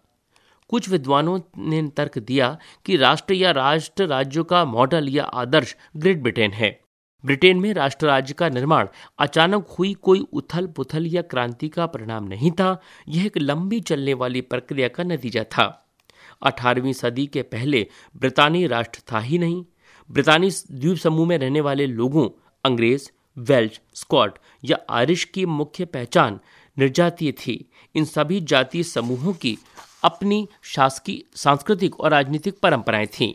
कुछ 0.68 0.88
विद्वानों 0.88 1.40
ने 1.58 1.88
तर्क 1.88 2.18
दिया 2.18 2.58
कि 2.84 2.96
राष्ट्र 2.96 3.34
या 3.34 3.50
राष्ट्र 3.50 4.06
राज्यों 4.06 4.44
का 4.44 4.64
मॉडल 4.64 5.08
या 5.08 5.24
आदर्श 5.24 5.76
ग्रेट 5.96 6.22
ब्रिटेन 6.22 6.52
है। 6.52 6.80
ब्रिटेन 7.24 7.58
में 7.58 7.74
राष्ट्र 7.74 8.06
राज्य 8.06 8.34
का 8.34 8.48
निर्माण 8.48 8.88
अचानक 9.18 9.68
हुई 9.68 9.94
कोई 9.94 10.26
उथल 10.32 10.66
पुथल 10.66 11.06
या 11.06 11.22
क्रांति 11.22 11.68
का 11.68 11.86
परिणाम 11.86 12.24
नहीं 12.24 12.50
था। 12.50 12.80
यह 13.08 13.26
एक 13.26 13.38
लंबी 13.38 13.80
चलने 13.80 14.14
वाली 14.14 14.40
प्रक्रिया 14.40 14.88
का 14.88 15.04
नतीजा 15.04 15.42
था। 15.42 15.94
अठारहवीं 16.42 16.92
सदी 16.92 17.26
के 17.26 17.42
पहले 17.42 17.86
ब्रितानी 18.16 18.66
राष्ट्र 18.66 19.02
था 19.12 19.18
ही 19.18 19.38
नहीं। 19.38 19.64
ब्रितानी 20.10 20.50
द्वीप 20.72 20.96
समूह 20.96 21.26
में 21.28 21.38
रहने 21.38 21.60
वाले 21.60 21.86
लोगों, 21.86 22.28
अंग्रेज़ 22.64 23.10
वेल्च 23.38 23.80
स्कॉट 23.94 24.38
या 24.64 24.78
आयरिश 24.90 25.24
की 25.24 25.46
मुख्य 25.46 25.84
पहचान 25.84 26.40
निर्जातीय 26.78 27.32
थी। 27.32 27.70
इन 27.94 28.04
सभी 28.04 28.40
जातीय 28.40 28.82
समूहों 28.82 29.32
की 29.32 29.58
अपनी 30.02 30.48
शासकीय, 30.62 31.22
सांस्कृतिक 31.34 32.00
और 32.00 32.10
राजनीतिक 32.10 32.58
परंपराएँ 32.58 33.06
थीं। 33.06 33.34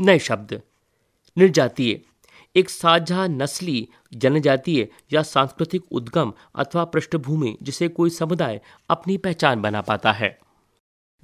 नए 0.00 0.18
शब्द, 0.18 0.62
निर्जातीय, 1.38 2.00
एक 2.56 2.70
साझा 2.70 3.26
नस्ली 3.26 3.88
जनजातीय 4.14 4.88
या 5.12 5.22
सांस्कृतिक 5.22 5.82
उद्गम 5.92 6.32
अथवा 6.54 6.84
पृष्ठभूमि 6.84 7.58
जिसे 7.62 7.88
कोई 7.88 8.10
समुदाय 8.10 8.60
अपनी 8.90 9.16
पहचान 9.16 9.62
बना 9.62 9.80
पाता 9.80 10.12
है। 10.12 10.38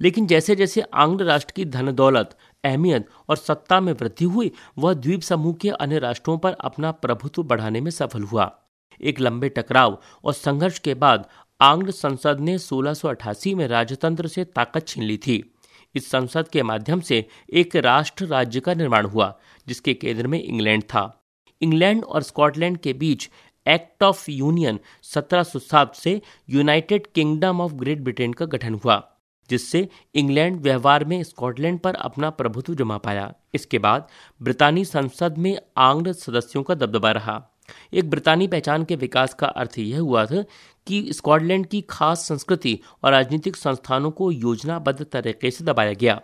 लेकिन 0.01 0.27
जैसे 0.27 0.55
जैसे 0.55 0.81
आंग्ल 0.81 1.25
राष्ट्र 1.25 1.53
की 1.55 1.65
धन 1.65 1.91
दौलत 1.91 2.37
अहमियत 2.63 3.09
और 3.29 3.37
सत्ता 3.37 3.79
में 3.79 3.93
वृद्धि 3.93 4.25
हुई, 4.25 4.51
वह 4.77 4.93
द्वीप 4.93 5.21
समूह 5.21 5.53
के 5.53 5.69
अन्य 5.69 5.99
राष्ट्रों 5.99 6.37
पर 6.37 6.53
अपना 6.53 6.91
प्रभुत्व 6.91 7.43
बढ़ाने 7.43 7.81
में 7.81 7.91
सफल 7.91 8.23
हुआ। 8.23 8.59
एक 9.01 9.19
लंबे 9.19 9.49
टकराव 9.49 10.01
और 10.23 10.33
संघर्ष 10.33 10.79
के 10.79 10.93
बाद 10.93 11.29
आंग्ल 11.61 11.91
संसद 11.91 12.39
ने 12.39 12.57
1688 12.57 13.53
में 13.55 13.67
राजतंत्र 13.67 14.27
से 14.27 14.43
ताकत 14.43 14.87
छीन 14.87 15.03
ली 15.03 15.17
थी। 15.17 15.53
इस 15.95 16.09
संसद 16.09 16.47
के 16.47 16.63
माध्यम 16.63 16.99
से 16.99 17.25
एक 17.53 17.75
राष्ट्र 17.75 18.25
राज्य 18.25 18.59
का 18.59 18.73
निर्माण 18.73 19.05
हुआ, 19.05 19.39
जिसके 19.67 19.93
केंद्र 19.93 20.27
में 20.27 20.43
इंग्लैंड 20.43 20.83
था। 20.83 21.25
इंग्लैंड 21.61 22.03
और 22.03 22.23
स्कॉटलैंड 22.23 22.77
के 22.77 22.93
बीच 22.93 23.29
एक्ट 23.67 24.03
ऑफ़ 24.03 24.31
यूनियन 24.31 24.79
1707 25.03 25.95
से 25.95 26.21
United 26.49 27.07
Kingdom 27.07 27.61
of 27.61 27.73
Great 27.73 28.01
Britain 28.01 28.33
का 28.33 28.45
गठन 28.45 28.73
हुआ, 28.73 29.17
जिससे 29.49 29.89
इंग्लैंड 30.15 30.61
व्यवहार 30.61 31.05
में 31.05 31.23
स्कॉटलैंड 31.23 31.79
पर 31.79 31.95
अपना 31.95 32.29
प्रभुत्व 32.29 32.75
जमा 32.75 32.97
पाया। 32.97 33.33
इसके 33.53 33.79
बाद 33.79 34.07
ब्रितानी 34.41 34.85
संसद 34.85 35.37
में 35.37 35.57
आंग्ल 35.77 36.13
सदस्यों 36.13 36.63
का 36.63 36.75
दबदबा 36.75 37.11
रहा। 37.11 37.51
एक 37.93 38.09
ब्रितानी 38.09 38.47
पहचान 38.47 38.83
के 38.83 38.95
विकास 38.95 39.33
का 39.33 39.47
अर्थ 39.47 39.77
यह 39.77 39.99
हुआ 39.99 40.25
था 40.25 40.45
कि, 40.87 41.13
स्कॉटलैंड 41.13 41.65
की 41.65 41.81
खास 41.81 42.27
संस्कृति 42.27 42.79
और 43.03 43.11
राजनीतिक 43.11 43.55
संस्थानों 43.55 44.11
को 44.11 44.31
योजनाबद्ध 44.31 45.05
तरीके 45.05 45.51
से 45.51 45.63
दबाया 45.63 45.93
गया। 45.93 46.21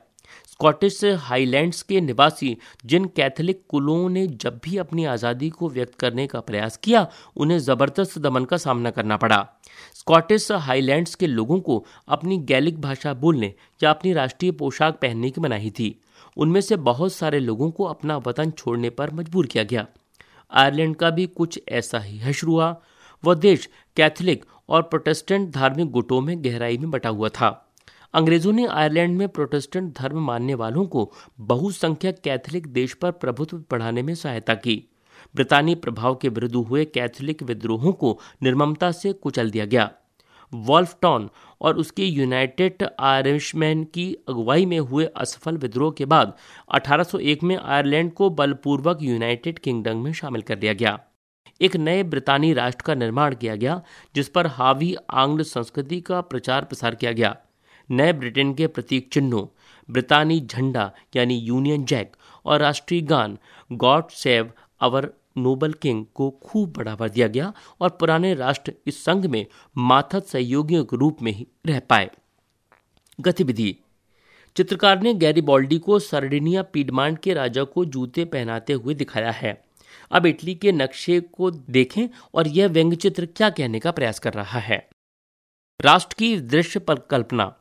स्कॉटिश 0.52 1.06
हाईलैंड्स 1.06 1.82
के 1.82 2.02
निवासी 2.02 2.58
जिन 2.86 3.06
कैथोलिक 3.06 3.64
कुलों 3.70 4.10
ने 4.10 4.28
जब 4.28 4.60
भी 4.64 4.78
अपनी 4.78 5.06
आज़ादी 5.06 5.50
को 5.50 5.70
व्यक्त 5.70 5.96
करने 5.96 6.28
का 6.28 6.40
प्रयास 6.40 6.78
किया, 6.78 7.08
उन्हें 7.36 7.60
ज़बरदस्त 7.60 8.20
दमन 8.20 8.46
का 8.46 8.58
सामना 8.58 8.92
करना 8.92 9.18
पड़ा। 9.18 9.48
स्कॉटिश 9.96 10.52
हाईलैंड्स 10.52 11.16
के 11.16 11.28
लोगों 11.28 11.60
को 11.60 11.86
अपनी 12.08 12.38
गैलिक 12.38 12.82
भाषा 12.82 13.14
बोलने 13.14 13.54
या 13.84 13.90
अपनी 13.90 14.14
राष्ट्रीय 14.14 14.52
पोशाक 14.52 15.00
पहनने 15.02 15.30
की 15.30 15.42
मनाही 15.42 15.72
थी। 15.72 16.02
उनमें 16.38 16.62
से 16.62 16.76
बहुत 16.76 17.14
सारे 17.14 17.40
लोगों 17.40 17.72
को 17.72 17.84
अपना 17.84 18.18
वतन 18.18 18.52
छोड़ने 18.52 18.90
पर 18.90 19.12
मजबूर 19.12 19.46
किया 19.46 19.64
गया। 19.64 19.88
आयरलैंड 20.52 20.96
का 20.96 21.10
भी 21.10 21.26
कुछ 21.26 21.60
ऐसा 21.70 22.00
ही 22.00 22.20
हश्र 22.20 22.48
हुआ। 22.48 22.82
वह 23.26 23.34
देश 23.34 23.70
कैथोलिक 23.98 24.46
और 24.70 24.82
प्रोटेस्टेंट 24.82 25.50
धार्मिक 25.50 25.92
गुटों 25.92 26.22
में 26.22 26.44
गहराई 26.44 26.78
में 26.78 26.92
बटा 26.92 27.10
हुआ 27.10 27.30
था। 27.30 27.68
अंग्रेज़ों 28.14 28.54
ने 28.54 28.66
आयरलैंड 28.66 29.18
में 29.18 29.30
प्रोटेस्टेंट 29.30 29.98
धर्म 29.98 30.20
मानने 30.20 30.54
वालों 30.54 30.86
को 30.86 31.14
बहुसंख्यक 31.40 32.20
कैथोलिक 32.20 32.68
देश 32.68 32.94
पर 32.94 33.12
प्रभुत्व 33.12 33.58
बढ़ाने 33.72 34.02
में 34.02 34.16
सहायता 34.16 34.54
की। 34.54 34.84
ब्रितानी 35.36 35.76
प्रभाव 35.76 36.16
के 36.16 36.30
विरुद्ध 36.30 36.56
हुए 36.56 36.86
कैथोलिक 36.86 37.44
विद्रोहों 37.44 37.94
को 37.94 38.20
निर्ममता 38.44 38.92
से 38.92 39.14
कुचल 39.14 39.52
दिया 39.52 39.66
गया। 39.66 39.92
वॉल्फ 40.54 40.98
टॉन 41.02 41.30
और 41.62 41.78
उसके 41.78 42.06
यूनाइटेड 42.06 42.84
आयरिशमैन 43.00 43.84
की 43.84 44.18
अगुवाई 44.30 44.66
में 44.66 44.80
हुए 44.80 45.06
असफल 45.06 45.58
विद्रोह 45.58 45.92
के 45.92 46.06
बाद 46.06 46.34
1801 46.70 47.44
में 47.44 47.58
आयरलैंड 47.58 48.14
को 48.14 48.30
बलपूर्वक 48.30 49.00
यूनाइटेड 49.02 49.60
किंगडम 49.60 49.98
में 49.98 50.14
शामिल 50.14 50.42
कर 50.42 50.56
दिया 50.56 50.74
गया। 50.74 51.00
एक 51.62 51.76
नए 51.76 52.04
ब्रितानी 52.04 52.54
राष्ट्र 52.54 52.84
का 52.84 52.96
निर्माण 52.96 53.36
किया 53.36 53.56
गया, 53.56 53.82
जिस 54.16 54.30
पर 54.30 54.48
हावी 54.48 54.96
आंग्ल 55.10 55.44
संस्कृति 55.44 56.02
का 56.02 56.22
प्रचार 56.22 56.66
प्रसार 56.66 56.96
किया 56.96 57.12
गया। 57.12 57.38
नए 57.92 58.14
ब्रिटेन 58.14 58.54
के 58.54 58.68
प्रतीक 58.68 59.10
चिन्हों, 59.14 59.48
ब्रितानी 59.90 60.40
झंडा 60.40 60.92
यानी 61.16 61.38
यूनियन 61.38 61.86
जैक 61.86 62.16
और 62.46 62.60
राष्ट्रीय 62.60 63.02
गान, 63.02 63.38
God 63.72 64.10
save 64.10 64.52
our 64.82 65.14
noble 65.38 65.74
king 65.74 66.06
को 66.16 66.30
खूब 66.30 66.74
बढ़ावा 66.78 67.08
दिया 67.08 67.28
गया 67.28 67.54
और 67.82 67.90
पुराने 67.90 68.34
राष्ट्र 68.34 68.74
इस 68.88 69.06
संघ 69.06 69.26
में 69.26 69.46
माथत 69.78 70.26
सहयोगियों 70.26 70.86
के 70.86 70.98
रूप 70.98 71.22
में 71.22 71.32
ही 71.32 71.48
रह 71.66 71.80
पाए। 71.80 72.10
गतिविधि। 73.22 73.76
चित्रकार 74.56 75.02
ने 75.02 75.14
गैरी 75.14 75.42
बॉल्डी 75.42 75.80
को 75.80 76.00
सर्डिनिया 76.00 76.64
पीडमांड 76.64 77.18
के 77.18 77.34
राजा 77.34 77.64
को 77.64 77.86
जूते 77.86 78.26
पहनाते 78.26 78.74
हुए 78.74 78.94
दिखाया 78.94 79.32
है। 79.32 79.64
अब 80.12 80.26
इटली 80.26 80.56
के 80.56 80.72
नक्शे 80.72 81.20
को 81.20 81.52
देखें 81.52 82.08
और 82.34 82.48
यह 82.48 82.68
व्यंग 82.68 82.94
चित्र 82.94 83.26
क्या 83.28 83.50
कहने 83.50 83.80
का 83.80 83.92
प्रयास 83.92 84.20
कर 84.20 84.34
रहा 84.34 84.60
है। 84.60 84.88
राष्ट्र 85.80 86.16
की 86.20 86.36
दृश्य 86.38 86.80
पर 86.80 87.00
कल्पना 87.10 87.54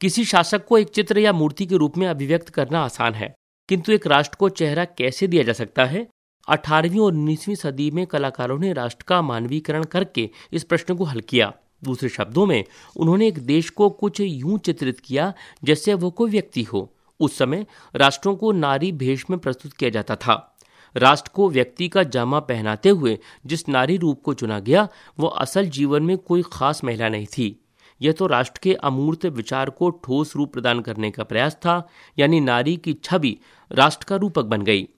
किसी 0.00 0.24
शासक 0.24 0.64
को 0.66 0.78
एक 0.78 0.88
चित्र 0.88 1.18
या 1.18 1.32
मूर्ति 1.32 1.66
के 1.66 1.76
रूप 1.76 1.96
में 1.96 2.06
अभिव्यक्त 2.06 2.48
करना 2.48 2.80
आसान 2.80 3.14
है, 3.14 3.34
किंतु 3.68 3.92
एक 3.92 4.06
राष्ट्र 4.06 4.36
को 4.36 4.48
चेहरा 4.48 4.84
कैसे 4.84 5.26
दिया 5.26 5.42
जा 5.42 5.52
सकता 5.52 5.84
है? 5.84 6.06
अठारहवीं 6.48 7.00
और 7.00 7.12
उन्नीसवीं 7.12 7.54
सदी 7.54 7.90
में 7.90 8.06
कलाकारों 8.06 8.58
ने 8.58 8.72
राष्ट्र 8.72 9.04
का 9.08 9.20
मानवीकरण 9.22 9.84
करके 9.84 10.28
इस 10.52 10.64
प्रश्न 10.64 10.94
को 10.94 11.04
हल 11.04 11.20
किया। 11.20 11.52
दूसरे 11.84 12.08
शब्दों 12.08 12.46
में, 12.46 12.64
उन्होंने 12.96 13.28
एक 13.28 13.38
देश 13.38 13.70
को 13.70 13.90
कुछ 13.90 14.20
यूँ 14.20 14.58
चित्रित 14.58 15.00
किया 15.00 15.32
जैसे 15.64 15.94
वो 15.94 16.10
कोई 16.10 16.30
व्यक्ति 16.30 16.62
हो। 16.62 16.88
उस 17.20 17.38
समय 17.38 17.66
राष्ट्रों 17.94 18.36
को 18.36 18.52
नारी 18.52 18.92
भेष 18.92 19.24
में 19.30 19.38
प्रस्तुत 19.38 19.72
किया 19.72 19.90
जाता 19.90 20.16
था। 20.16 20.51
राष्ट्र 20.96 21.30
को 21.34 21.50
व्यक्ति 21.50 21.88
का 21.88 22.02
जामा 22.02 22.40
पहनाते 22.40 22.88
हुए 22.88 23.18
जिस 23.46 23.68
नारी 23.68 23.96
रूप 23.96 24.22
को 24.22 24.34
चुना 24.34 24.58
गया 24.58 24.88
वो 25.18 25.26
असल 25.26 25.66
जीवन 25.66 26.02
में 26.02 26.18
कोई 26.18 26.42
खास 26.52 26.84
महिला 26.84 27.08
नहीं 27.08 27.26
थी। 27.26 27.58
यह 28.00 28.12
तो 28.12 28.26
राष्ट्र 28.26 28.60
के 28.62 28.74
अमूर्त 28.74 29.26
विचार 29.26 29.70
को 29.70 29.90
ठोस 29.90 30.36
रूप 30.36 30.52
प्रदान 30.52 30.80
करने 30.80 31.10
का 31.10 31.24
प्रयास 31.24 31.54
था, 31.54 31.88
यानी 32.18 32.40
नारी 32.40 32.76
की 32.76 32.92
छवि 32.94 33.38
राष्ट्र 33.72 34.06
का 34.08 34.16
रूपक 34.16 34.44
बन 34.44 34.62
गई। 34.62 34.88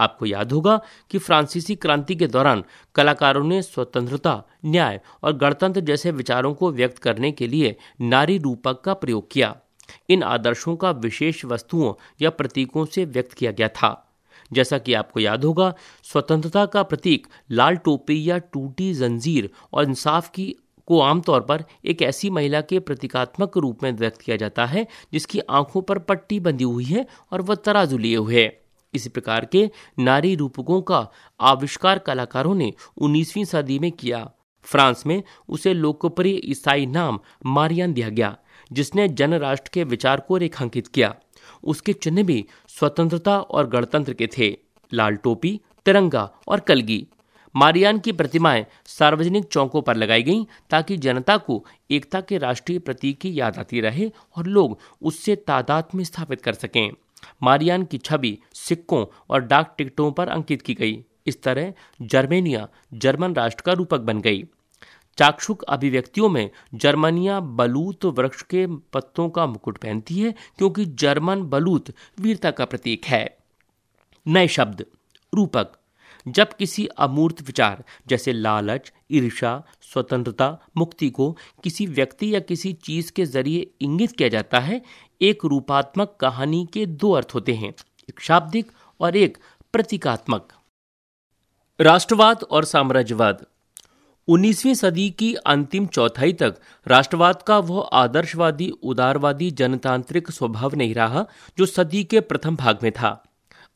आपको 0.00 0.26
याद 0.26 0.52
होगा 0.52 0.80
कि 1.10 1.18
फ्रांसीसी 1.18 1.74
क्रांति 1.76 2.16
के 2.16 2.26
दौरान 2.26 2.64
कलाकारों 2.94 3.44
ने 3.44 3.62
स्वतंत्रता, 3.62 4.42
न्याय 4.64 5.00
और 5.22 5.36
गणतंत्र 5.36 5.80
जैसे 5.80 6.10
विचारों 6.10 6.54
को 6.54 6.70
व्यक्त 6.72 6.98
करने 6.98 7.32
के 7.32 7.46
लिए 7.46 7.76
नारी 8.00 8.38
रूपक 8.38 8.80
का 8.80 8.94
प्रयोग 8.94 9.30
किया। 9.30 9.56
इन 10.08 10.22
आदर्शों 10.22 10.76
का 10.76 10.90
विशेष 10.90 11.44
वस्तुओं 11.44 11.94
या 12.22 12.30
प्रतीकों 12.30 12.84
से 12.84 13.04
व्यक्त 13.04 13.32
किया 13.32 13.50
गया 13.50 13.68
था। 13.68 14.13
जैसा 14.52 14.78
कि 14.78 14.94
आपको 14.94 15.20
याद 15.20 15.44
होगा, 15.44 15.74
स्वतंत्रता 16.02 16.66
का 16.66 16.82
प्रतीक 16.82 17.26
लाल 17.50 17.76
टोपी 17.76 18.30
या 18.30 18.38
टूटी 18.38 18.94
जंजीर 18.94 19.50
और 19.72 19.84
इंसाफ 19.84 20.30
की, 20.30 20.56
को 20.86 21.00
आमतौर 21.00 21.40
पर 21.40 21.64
एक 21.84 22.02
ऐसी 22.02 22.30
महिला 22.30 22.60
के 22.60 22.78
प्रतीकात्मक 22.78 23.56
रूप 23.56 23.82
में 23.82 23.92
व्यक्त 23.92 24.20
किया 24.20 24.36
जाता 24.36 24.66
है, 24.66 24.86
जिसकी 25.12 25.40
आँखों 25.40 25.82
पर 25.82 25.98
पट्टी 25.98 26.40
बंधी 26.40 26.64
हुई 26.64 26.84
है 26.84 27.06
और 27.32 27.42
वह 27.42 27.54
तराजू 27.54 27.98
लिए 27.98 28.16
हुए 28.16 28.42
है। 28.42 28.64
इसी 28.94 29.08
प्रकार 29.08 29.44
के 29.44 29.70
नारी 29.98 30.34
रूपकों 30.34 30.82
का 30.82 31.08
आविष्कार 31.40 31.98
कलाकारों 31.98 32.54
ने 32.54 32.72
19वीं 32.96 33.44
सदी 33.44 33.78
में 33.78 33.92
किया। 33.92 34.30
फ्रांस 34.62 35.06
में 35.06 35.22
उसे 35.48 35.74
लोकप्रिय 35.74 36.40
ईसाई 36.44 36.86
नाम 36.86 37.20
मारियन 37.46 37.92
दिया 37.92 38.08
गया, 38.08 38.36
जिसने 38.72 39.08
जन 39.08 39.34
राष्ट्र 39.34 39.70
के 39.74 39.84
विचार 39.84 40.20
को 40.20 40.36
रेखांकित 40.36 40.88
किया। 40.88 41.14
उसके 41.64 41.92
चिन्ह 41.92 42.22
भी 42.22 42.44
स्वतंत्रता 42.68 43.38
और 43.38 43.68
गणतंत्र 43.68 44.12
के 44.12 44.26
थे। 44.38 44.56
लाल 44.92 45.16
टोपी, 45.16 45.60
तिरंगा 45.86 46.30
और 46.48 46.60
कलगी। 46.60 47.06
मारियान 47.56 47.98
की 47.98 48.12
प्रतिमाएँ 48.12 48.66
सार्वजनिक 48.86 49.44
चौकों 49.44 49.82
पर 49.82 49.96
लगाई 49.96 50.22
गईं 50.22 50.44
ताकि 50.70 50.96
जनता 50.96 51.36
को 51.36 51.64
एकता 51.90 52.20
के 52.20 52.38
राष्ट्रीय 52.38 52.78
प्रतीक 52.78 53.18
की 53.18 53.40
याद 53.40 53.58
आती 53.58 53.80
रहे 53.80 54.10
और 54.36 54.46
लोग 54.46 54.78
उससे 55.02 55.36
तादाद 55.36 55.88
में 55.94 56.04
स्थापित 56.04 56.42
कर 56.42 56.52
सकें। 56.52 56.90
मारियान 57.42 57.84
की 57.84 57.98
छवि 57.98 58.38
सिक्कों 58.54 59.06
और 59.30 59.40
डाक 59.40 59.74
टिकटों 59.78 60.12
पर 60.12 60.28
अंकित 60.28 60.62
की 60.62 60.74
गई। 60.74 61.04
इस 61.26 61.42
तरह 61.42 61.72
जर्मेनिया 62.02 62.68
जर्मन 62.94 63.34
राष्ट्र 63.34 63.62
का 63.66 63.72
रूपक 63.72 64.00
बन 64.00 64.20
गई। 64.20 64.44
चाक्षुक 65.18 65.62
अभिव्यक्तियों 65.62 66.28
में 66.28 66.50
जर्मनिया 66.74 67.40
बलूत 67.40 68.04
वृक्ष 68.04 68.42
के 68.42 68.66
पत्तों 68.66 69.30
का 69.30 69.46
मुकुट 69.46 69.78
पहनती 69.78 70.18
है, 70.20 70.34
क्योंकि 70.58 70.84
जर्मन 70.86 71.42
बलूत 71.42 71.94
वीरता 72.20 72.50
का 72.50 72.64
प्रतीक 72.64 73.04
है। 73.04 73.38
नए 74.26 74.48
शब्द, 74.48 74.86
रूपक। 75.34 75.72
जब 76.28 76.56
किसी 76.56 76.86
अमूर्त 76.86 77.42
विचार, 77.42 77.84
जैसे 78.06 78.32
लालच 78.32 78.92
ईर्षा 79.10 79.62
स्वतंत्रता, 79.82 80.58
मुक्ति 80.76 81.10
को 81.10 81.36
किसी 81.64 81.86
व्यक्ति 81.86 82.34
या 82.34 82.40
किसी 82.40 82.72
चीज़ 82.72 83.12
के 83.12 83.24
ज़रिए 83.24 83.70
इंगित 83.80 84.12
किया 84.12 84.28
जाता 84.28 84.60
है, 84.60 84.82
एक 85.22 85.44
रूपात्मक 85.44 86.16
कहानी 86.20 86.68
के 86.72 86.86
दो 86.86 87.12
अर्थ 87.12 87.28
होते 87.34 87.54
हैं, 87.54 87.74
एक 88.08 88.20
शाब्दिक 88.20 88.72
और 89.00 89.16
एक 89.16 89.38
प्रतीकात्मक। 89.72 90.52
राष्ट्रवाद 91.80 92.42
और 92.42 92.64
साम्राज्यवाद। 92.64 93.46
19वीं 94.28 94.74
सदी 94.74 95.10
की 95.10 95.34
अंतिम 95.34 95.86
चौथाई 95.86 96.32
तक 96.32 96.54
राष्ट्रवाद 96.88 97.42
का 97.42 97.58
वह 97.58 97.90
आदर्शवादी, 97.92 98.70
उदारवादी, 98.82 99.50
जनतांत्रिक 99.50 100.30
स्वभाव 100.30 100.74
नहीं 100.74 100.94
रहा, 100.94 101.26
जो 101.58 101.66
सदी 101.66 102.04
के 102.04 102.20
प्रथम 102.20 102.56
भाग 102.56 102.78
में 102.82 102.92
था। 102.92 103.24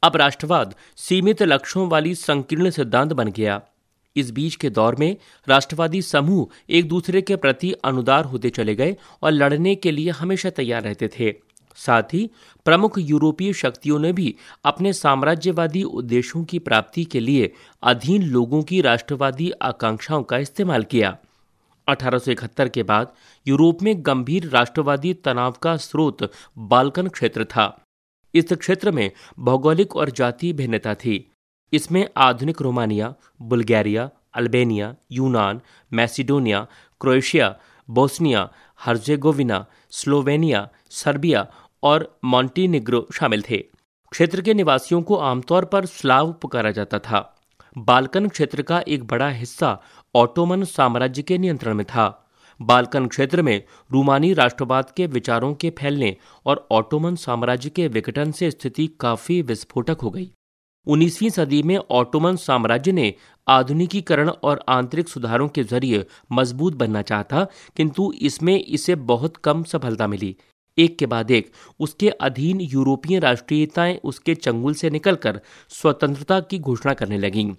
अब 0.02 0.16
राष्ट्रवाद 0.16 0.74
सीमित 0.96 1.42
लक्ष्यों 1.42 1.88
वाली 1.88 2.14
संकीर्ण 2.14 2.70
सिद्धांत 2.70 3.12
बन 3.12 3.28
गया। 3.28 3.62
इस 4.16 4.30
बीच 4.30 4.56
के 4.56 4.70
दौर 4.70 4.96
में 4.96 5.16
राष्ट्रवादी 5.48 6.02
समूह 6.02 6.46
एक 6.70 6.88
दूसरे 6.88 7.22
के 7.22 7.36
प्रति 7.36 7.72
अनुदार 7.72 8.24
होते 8.24 8.50
चले 8.50 8.74
गए 8.74 8.96
और 9.22 9.30
लड़ने 9.30 9.74
के 9.74 9.90
लिए 9.90 10.10
हमेशा 10.10 10.50
तैयार 10.50 10.82
रहते 10.82 11.08
थे। 11.08 11.34
साथ 11.86 12.02
ही 12.02 12.30
प्रमुख 12.64 12.98
यूरोपीय 12.98 13.52
शक्तियों 13.52 13.98
ने 13.98 14.12
भी 14.12 14.34
अपने 14.64 14.92
साम्राज्यवादी 14.92 15.82
उद्देश्यों 15.82 16.44
की 16.44 16.58
प्राप्ति 16.58 17.04
के 17.04 17.20
लिए 17.20 17.52
अधीन 17.82 18.22
लोगों 18.22 18.62
की 18.62 18.80
राष्ट्रवादी 18.80 19.50
आकांक्षाओं 19.50 20.22
का 20.22 20.38
इस्तेमाल 20.38 20.84
किया। 20.84 21.16
1871 21.88 22.68
के 22.68 22.82
बाद 22.82 23.12
यूरोप 23.46 23.82
में 23.82 23.94
गंभीर 23.98 24.48
राष्ट्रवादी 24.48 25.14
तनाव 25.14 25.52
का 25.52 25.76
स्रोत 25.76 26.32
बाल्कन 26.58 27.08
क्षेत्र 27.08 27.44
था। 27.44 27.84
इस 28.34 28.52
क्षेत्र 28.52 28.90
में 28.90 29.10
भौगोलिक 29.38 29.96
और 29.96 30.10
जातीय 30.10 30.52
भिन्नता 30.52 30.94
थी। 30.94 31.30
इसमें 31.72 32.08
आधुनिक 32.16 32.62
रोमानिया, 32.62 33.14
बुल्गारिया, 33.42 34.10
अल्बेनिया, 34.34 34.94
यूनान, 35.12 35.60
Macedonia, 35.92 36.66
Croatia, 37.00 37.56
Bosnia, 37.90 38.50
Herzegovina, 38.80 39.66
Slovenia, 39.90 40.68
Serbia 40.90 41.46
और 41.82 42.18
मॉन्टीनिग्रो 42.24 43.06
शामिल 43.14 43.42
थे। 43.42 43.58
क्षेत्र 44.12 44.42
के 44.42 44.54
निवासियों 44.54 45.02
को 45.02 45.16
आमतौर 45.16 45.64
पर 45.64 45.86
स्लाव 45.86 46.32
पुकारा 46.32 46.70
जाता 46.70 46.98
था। 46.98 47.34
बाल्कन 47.78 48.28
क्षेत्र 48.28 48.62
का 48.62 48.82
एक 48.88 49.04
बड़ा 49.04 49.28
हिस्सा 49.28 49.78
ऑटोमन 50.14 50.64
साम्राज्य 50.64 51.22
के 51.22 51.38
नियंत्रण 51.38 51.74
में 51.74 51.86
था। 51.86 52.24
बाल्कन 52.62 53.06
क्षेत्र 53.06 53.42
में 53.42 53.62
रूमानी 53.92 54.32
राष्ट्रवाद 54.34 54.90
के 54.90 55.06
विचारों 55.06 55.54
के 55.54 55.70
फैलने 55.70 56.16
और 56.46 56.66
ऑटोमन 56.70 57.14
साम्राज्य 57.16 57.70
के 57.70 57.88
विघटन 57.88 58.32
से 58.32 58.50
स्थिति 58.50 58.86
काफ़ी 59.00 59.42
विस्फोटक 59.42 60.00
हो 60.02 60.10
गई। 60.10 60.30
19वीं 60.86 61.30
सदी 61.30 61.62
में 61.62 61.76
ऑटोमन 61.90 62.36
साम्राज्य 62.36 62.92
ने 62.92 63.14
आधुनिकीकरण 63.48 64.28
और 64.28 64.64
आंतरिक 64.68 65.08
सुधारों 65.08 65.48
के 65.48 65.64
ज़रिए 65.64 66.06
मज़बूत 66.32 66.74
बनना 66.74 67.02
चाहता 67.02 67.46
किंतु 67.76 68.12
इसमें 68.12 68.64
इसे 68.64 68.94
बहुत 68.94 69.36
कम 69.36 69.62
सफलता 69.62 70.06
मिली। 70.06 70.36
एक 70.78 70.98
के 70.98 71.06
बाद 71.06 71.30
एक। 71.30 71.50
उसके 71.80 72.10
अधीन 72.10 72.60
यूरोपीय 72.60 73.18
राष्ट्रीयताएँ 73.18 73.96
उसके 74.04 74.34
चंगुल 74.34 74.74
से 74.74 74.90
निकलकर 74.90 75.40
स्वतंत्रता 75.70 76.40
की 76.40 76.58
घोषणा 76.58 76.94
करने 76.94 77.18
लगीं। 77.18 77.52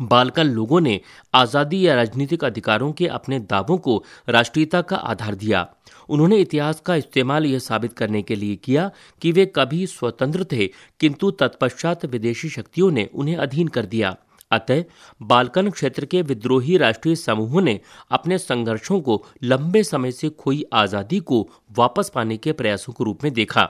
बालकन 0.00 0.46
लोगों 0.46 0.80
ने 0.80 1.00
आज़ादी 1.34 1.86
या 1.86 1.94
राजनीतिक 1.94 2.44
अधिकारों 2.44 2.92
के 2.92 3.06
अपने 3.06 3.38
दावों 3.40 3.76
को 3.78 4.02
राष्ट्रीयता 4.28 4.80
का 4.82 4.96
आधार 4.96 5.34
दिया। 5.34 5.66
उन्होंने 6.08 6.38
इतिहास 6.38 6.80
का 6.80 6.96
इस्तेमाल 6.96 7.46
यह 7.46 7.58
साबित 7.58 7.92
करने 7.92 8.22
के 8.22 8.34
लिए 8.34 8.56
किया 8.56 8.90
कि 9.22 9.32
वे 9.32 9.46
कभी 9.46 9.86
स्वतंत्र 9.86 10.46
थे, 10.52 10.66
किंतु 11.00 11.30
तत्पश्चात 11.30 12.04
विदेशी 12.04 12.48
शक्तियों 12.48 12.90
ने 12.90 13.08
उन्हें 13.14 13.36
अधीन 13.36 13.68
कर 13.68 13.86
दिया। 13.86 14.16
अतः 14.50 14.82
बालकन 15.20 15.70
क्षेत्र 15.70 16.04
के 16.04 16.22
विद्रोही 16.22 16.76
राष्ट्रीय 16.76 17.16
समूहों 17.16 17.60
ने 17.60 17.80
अपने 18.10 18.38
संघर्षों 18.38 19.00
को 19.00 19.22
लंबे 19.44 19.82
समय 19.84 20.12
से 20.12 20.28
खोई 20.30 20.64
आज़ादी 20.74 21.20
को 21.20 21.48
वापस 21.78 22.10
पाने 22.14 22.36
के 22.36 22.52
प्रयासों 22.52 22.92
के 22.92 23.04
रूप 23.04 23.24
में 23.24 23.32
देखा। 23.32 23.68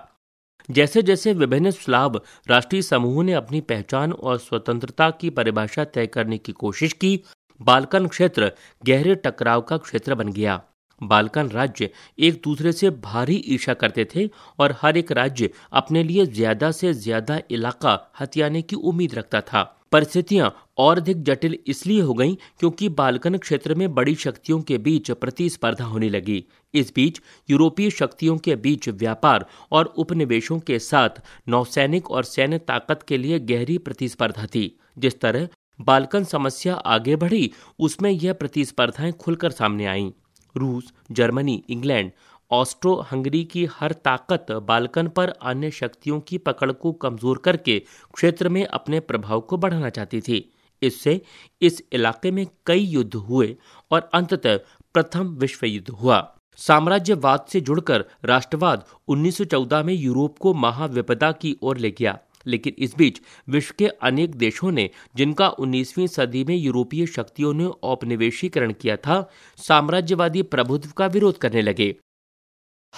जैसे 0.68 1.02
जैसे 1.02 1.32
विभिन्न 1.34 1.70
स्लाब 1.70 2.20
राष्ट्रीय 2.48 2.82
समूहों 2.82 3.22
ने 3.22 3.32
अपनी 3.34 3.60
पहचान 3.62 4.12
और 4.12 4.38
स्वतंत्रता 4.38 5.10
की 5.10 5.30
परिभाषा 5.30 5.84
तय 5.86 6.06
करने 6.06 6.38
की 6.38 6.52
कोशिश 6.54 6.92
की, 6.92 7.20
बालकन 7.60 8.06
क्षेत्र 8.06 8.50
गहरे 8.82 9.14
टकराव 9.16 9.60
का 9.60 9.76
क्षेत्र 9.78 10.14
बन 10.14 10.32
गया। 10.32 10.60
बालकन 11.00 11.48
राज्य 11.48 11.90
एक 12.18 12.40
दूसरे 12.44 12.72
से 12.72 12.90
भारी 12.90 13.34
ईर्षा 13.46 13.74
करते 13.74 14.06
थे 14.14 14.28
और 14.58 14.74
हर 14.82 14.96
एक 14.96 15.12
राज्य 15.12 15.50
अपने 15.72 16.02
लिए 16.02 16.26
ज़्यादा 16.26 16.70
से 16.72 16.92
ज़्यादा 16.94 17.38
इलाका 17.50 17.98
हथियाने 18.20 18.62
की 18.62 18.76
उम्मीद 18.76 19.14
रखता 19.14 19.40
था। 19.42 19.62
परिस्थितियाँ 19.92 20.54
और 20.78 20.98
अधिक 20.98 21.22
जटिल 21.22 21.58
इसलिए 21.66 22.00
हो 22.00 22.14
गई 22.14 22.34
क्योंकि 22.60 22.88
बाल्कन 22.88 23.36
क्षेत्र 23.36 23.74
में 23.74 23.94
बड़ी 23.94 24.14
शक्तियों 24.14 24.60
के 24.60 24.78
बीच 24.78 25.10
प्रतिस्पर्धा 25.10 25.84
होने 25.84 26.08
लगी। 26.08 26.44
इस 26.74 26.92
बीच 26.96 27.20
यूरोपीय 27.48 27.90
शक्तियों 27.90 28.36
के 28.38 28.56
बीच 28.56 28.88
व्यापार 28.88 29.46
और 29.72 29.92
उपनिवेशों 29.96 30.58
के 30.60 30.78
साथ 30.78 31.22
नौसैनिक 31.48 32.10
और 32.10 32.24
सैन्य 32.24 32.58
ताकत 32.58 33.02
के 33.02 33.18
लिए 33.18 33.38
गहरी 33.40 33.78
प्रतिस्पर्धा 33.78 34.46
थी। 34.46 34.78
जिस 34.98 35.20
तरह 35.20 35.48
बाल्कन 35.80 36.24
समस्या 36.24 36.74
आगे 36.74 37.16
बढ़ी, 37.16 37.50
उसमें 37.78 38.10
यह 38.10 38.32
प्रतिस्पर्धाएँ 38.32 39.12
खुलकर 39.12 39.50
सामने 39.50 39.86
आईं। 39.86 40.10
रूस, 40.54 40.92
जर्मनी, 41.12 41.62
इंग्लैंड 41.68 42.10
ऑस्ट्रो 42.50 42.94
हंगरी 43.12 43.42
की 43.44 43.64
हर 43.72 43.92
ताकत 44.04 44.46
बाल्कन 44.62 45.08
पर 45.08 45.28
अन्य 45.28 45.70
शक्तियों 45.70 46.20
की 46.20 46.38
पकड़ 46.38 46.70
को 46.72 46.92
कमज़ोर 46.92 47.38
करके 47.38 47.78
क्षेत्र 48.14 48.48
में 48.48 48.64
अपने 48.66 49.00
प्रभाव 49.00 49.40
को 49.40 49.56
बढ़ाना 49.56 49.90
चाहती 49.90 50.20
थी। 50.20 50.38
इससे 50.82 51.20
इस 51.62 51.82
इलाके 51.92 52.30
में 52.30 52.46
कई 52.66 52.80
युद्ध 52.80 53.14
हुए 53.14 53.56
और 53.90 54.10
अंततः 54.14 54.56
प्रथम 54.94 55.28
विश्व 55.28 55.66
युद्ध 55.66 55.90
हुआ। 55.90 56.36
साम्राज्यवाद 56.56 57.46
से 57.48 57.60
जुड़कर 57.60 58.04
राष्ट्रवाद 58.24 58.84
1914 59.08 59.82
में 59.82 59.94
यूरोप 59.94 60.38
को 60.38 60.54
महाविपदा 60.54 61.32
की 61.32 61.56
ओर 61.62 61.78
ले 61.78 61.90
गया। 61.90 62.18
लेकिन 62.46 62.74
इस 62.78 62.96
बीच 62.96 63.20
विश्व 63.48 63.74
के 63.78 63.86
अनेक 63.86 64.34
देशों 64.34 64.72
ने, 64.72 64.90
जिनका 65.16 65.48
19वीं 65.48 66.06
सदी 66.06 66.44
में 66.44 66.56
यूरोपीय 66.56 67.06
शक्तियों 67.06 67.54
ने 67.54 67.64
औपनिवेशीकरण 67.64 68.72
किया 68.72 68.96
था, 68.96 69.30
साम्राज्यवादी 69.56 70.42
प्रभुत्व 70.42 70.90
का 70.90 71.06
विरोध 71.06 71.38
करने 71.38 71.62
लगे। 71.62 71.96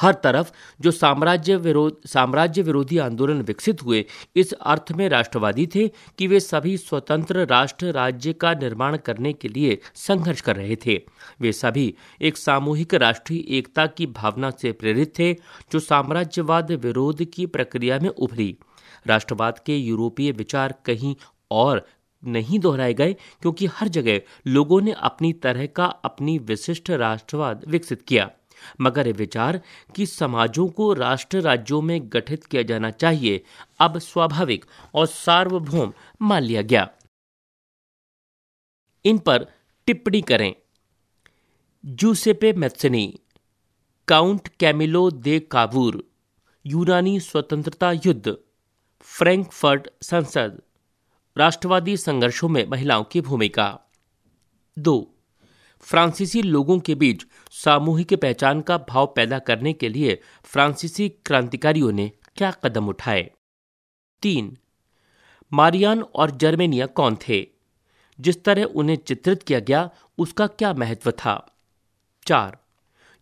हर 0.01 0.15
तरफ़ 0.15 0.51
जो 0.81 0.91
साम्राज्य 0.91 1.57
विरोध 1.57 2.01
साम्राज्य 2.07 2.63
विरोधी 2.63 2.99
आंदोलन 2.99 3.41
विकसित 3.43 3.83
हुए, 3.83 4.05
इस 4.37 4.53
अर्थ 4.53 4.93
में 4.93 5.09
राष्ट्रवादी 5.09 5.67
थे 5.67 5.89
कि 6.19 6.27
वे 6.27 6.41
सभी 6.41 6.77
स्वतंत्र 6.77 7.47
राष्ट्र 7.47 7.93
राज्य 7.93 8.33
का 8.33 8.55
निर्माण 8.55 8.97
करने 8.97 9.33
के 9.33 9.49
लिए 9.49 9.79
संघर्ष 9.95 10.41
कर 10.41 10.57
रहे 10.57 10.77
थे। 10.77 11.01
वे 11.41 11.53
सभी 11.53 11.95
एक 12.21 12.37
सामूहिक 12.37 12.95
राष्ट्रीय 12.95 13.59
एकता 13.59 13.87
की 13.87 14.07
भावना 14.07 14.51
से 14.51 14.73
प्रेरित 14.73 15.19
थे, 15.19 15.33
जो 15.73 15.79
साम्राज्यवाद 15.79 16.73
विरोध 16.73 17.25
की 17.25 17.47
प्रक्रिया 17.47 17.99
में 17.99 18.09
उभरी। 18.09 18.57
राष्ट्रवाद 19.07 19.59
के 19.59 19.77
यूरोपीय 19.77 20.33
विचार 20.33 20.75
कहीं 20.85 21.17
और 21.51 21.87
नहीं 22.25 22.59
दोहराए 22.59 22.95
गए, 22.95 23.13
क्योंकि 23.13 23.67
हर 23.67 23.89
जगह 23.89 24.21
लोगों 24.47 24.81
ने 24.81 24.93
अपनी 24.93 25.33
तरह 25.33 25.67
का 25.67 25.85
अपनी 25.85 26.39
विशिष्ट 26.39 26.91
राष्ट्रवाद 26.91 27.65
विकसित 27.69 28.03
किया। 28.03 28.31
मगर 28.81 29.13
विचार 29.13 29.61
कि 29.97 30.07
समाजों 30.07 30.69
को 30.69 30.93
राष्ट्र 30.93 31.41
राज्यों 31.41 31.83
में 31.83 32.01
गठित 32.05 32.45
किया 32.45 32.63
जाना 32.63 32.91
चाहिए, 32.91 33.45
अब 33.81 33.99
स्वाभाविक 33.99 34.65
और 34.95 35.07
सार्वभौम 35.07 35.93
मान 36.23 36.43
लिया 36.43 36.63
गया। 36.63 36.91
इन 39.05 39.19
पर 39.19 39.47
टिप्पणी 39.87 40.23
करें। 40.23 40.55
Giuseppe 41.85 42.53
Mazzini 42.53 43.21
Count 44.09 44.49
Camillo 44.49 45.11
de 45.11 45.41
Cavour 45.41 46.11
यूनानी 46.67 47.21
स्वतंत्रता 47.21 47.93
युद्ध, 47.93 48.37
फ्रैंकफर्ट 49.01 49.89
संसद, 50.03 50.63
राष्ट्रवादी 51.37 51.97
संघर्षों 51.97 52.49
में 52.49 52.67
महिलाओं 52.67 53.05
की 53.05 53.21
भूमिका। 53.21 53.81
दो 54.79 55.18
फ्रांसीसी 55.81 56.43
लोगों 56.43 56.79
के 56.79 56.95
बीच 56.95 57.27
सामूहिक 57.51 58.15
पहचान 58.15 58.61
का 58.61 58.79
भाव 58.79 59.07
पैदा 59.17 59.39
करने 59.39 59.73
के 59.73 59.89
लिए 59.89 60.23
फ्रांसीसी 60.45 61.09
क्रांतिकारियों 61.09 61.93
ने 61.93 62.13
क्या 62.37 62.51
कदम 62.51 62.89
उठाए? 62.89 63.31
तीन, 64.23 64.59
मारियान 65.53 66.03
और 66.03 66.31
जर्मेनिया 66.31 66.87
कौन 66.87 67.17
थे? 67.29 67.47
जिस 68.21 68.45
तरह 68.45 68.65
उन्हें 68.65 68.97
चित्रित 68.97 69.43
किया 69.43 69.61
गया, 69.61 69.91
उसका 70.19 70.47
क्या 70.47 70.73
महत्व 70.73 71.11
था? 71.11 71.57
चार, 72.27 72.59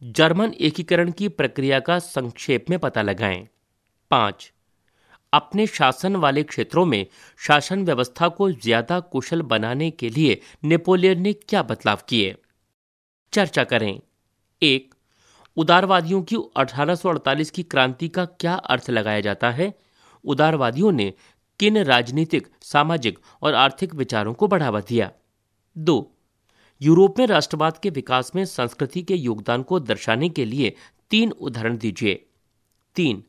जर्मन 0.02 0.54
एकीकरण 0.60 1.10
की 1.10 1.28
प्रक्रिया 1.28 1.80
का 1.80 1.98
संक्षेप 1.98 2.70
में 2.70 2.78
पता 2.78 3.02
लगाएँ। 3.02 3.48
पाँच, 4.10 4.52
अपने 5.32 5.66
शासन 5.66 6.16
वाले 6.16 6.42
क्षेत्रों 6.42 6.84
में 6.86 7.06
शासन 7.38 7.84
व्यवस्था 7.84 8.28
को 8.28 8.50
ज़्यादा 8.50 9.00
कुशल 9.00 9.42
बनाने 9.42 9.90
के 9.90 10.10
लिए 10.10 10.40
नेपोलियन 10.64 11.20
ने 11.20 11.32
क्या 11.32 11.62
बदलाव 11.62 11.98
किए? 12.08 12.36
चर्चा 13.32 13.64
करें। 13.64 14.00
एक, 14.62 14.94
उदारवादियों 15.56 16.22
की 16.22 16.36
1848 16.56 17.50
की 17.50 17.62
क्रांति 17.62 18.08
का 18.08 18.24
क्या 18.24 18.54
अर्थ 18.54 18.90
लगाया 18.90 19.20
जाता 19.20 19.50
है? 19.50 19.74
उदारवादियों 20.24 20.92
ने 20.92 21.12
किन 21.60 21.78
राजनीतिक, 21.78 22.48
सामाजिक 22.62 23.18
और 23.42 23.54
आर्थिक 23.54 23.94
विचारों 23.94 24.34
को 24.34 24.48
बढ़ावा 24.48 24.80
दिया? 24.80 25.10
दो, 25.78 26.16
यूरोप 26.82 27.18
में 27.18 27.26
राष्ट्रवाद 27.26 27.78
के 27.78 27.90
विकास 27.90 28.32
में 28.34 28.44
संस्कृति 28.44 29.02
के 29.02 29.14
योगदान 29.14 29.62
को 29.62 29.80
दर्शाने 29.80 30.28
के 30.28 30.44
लिए 30.44 30.76
तीन 31.10 31.30
उदाहरण 31.30 31.76
दीजिए। 31.76 32.26
तीन, 32.94 33.24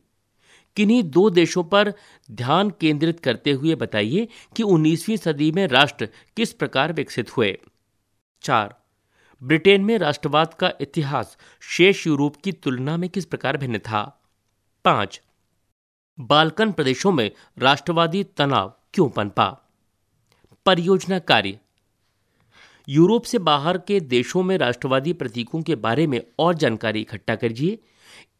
किन्हीं 0.76 1.02
दो 1.02 1.30
देशों 1.30 1.64
पर 1.64 1.94
ध्यान 2.30 2.70
केंद्रित 2.70 3.20
करते 3.20 3.52
हुए 3.52 3.74
बताइए 3.74 4.28
कि 4.56 4.62
19वीं 4.62 5.16
सदी 5.16 5.52
में 5.52 5.66
राष्ट्र 5.66 6.08
किस 6.36 6.52
प्रकार 6.52 6.92
विकसित 6.92 7.36
हुए? 7.36 7.58
चार 8.42 8.80
ब्रिटेन 9.42 9.84
में 9.84 9.98
राष्ट्रवाद 9.98 10.54
का 10.54 10.72
इतिहास 10.80 11.38
शेष 11.60 12.06
यूरोप 12.06 12.36
की 12.36 12.52
तुलना 12.52 12.96
में 12.96 13.10
किस 13.10 13.24
प्रकार 13.24 13.56
भिन्न 13.56 13.78
था? 13.78 14.22
पाँच। 14.84 15.22
बाल्कन 16.20 16.72
प्रदेशों 16.72 17.12
में 17.12 17.30
राष्ट्रवादी 17.58 18.24
तनाव 18.24 18.74
क्यों 18.94 19.08
पनपा? 19.08 19.74
परियोजना 20.66 21.18
कार्य। 21.18 21.58
यूरोप 22.88 23.24
से 23.24 23.38
बाहर 23.38 23.78
के 23.78 24.00
देशों 24.00 24.42
में 24.42 24.58
राष्ट्रवादी 24.58 25.12
प्रतीकों 25.12 25.62
के 25.62 25.74
बारे 25.74 26.06
में 26.06 26.20
और 26.38 26.54
जानकारी 26.54 27.00
इकट्ठा 27.00 27.36
करिए 27.36 27.78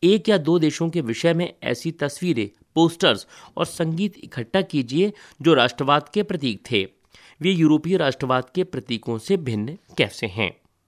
एक 0.02 0.28
या 0.28 0.38
दो 0.38 0.58
देशों 0.58 0.90
के 0.90 1.00
विषय 1.00 1.34
में 1.34 1.54
ऐसी 1.62 1.92
तस्वीरें, 1.92 2.64
पोस्टर्स 2.74 3.26
और 3.56 3.64
संगीत 3.64 4.14
इकट्ठा 4.24 4.60
कीजिए 4.60 5.12
जो 5.42 5.54
राष्ट्रवाद 5.54 6.08
के 6.08 6.22
प्रतीक 6.22 6.62
थे। 6.70 6.88
वे 7.40 7.50
यूरोपीय 7.50 7.96
राष्ट्रवाद 7.96 8.50
के 8.54 8.64
प्रतीकों 8.64 9.18
से 9.18 9.36
भिन्न 9.36 9.78
कैसे 9.98 10.26
हैं? 10.26 10.60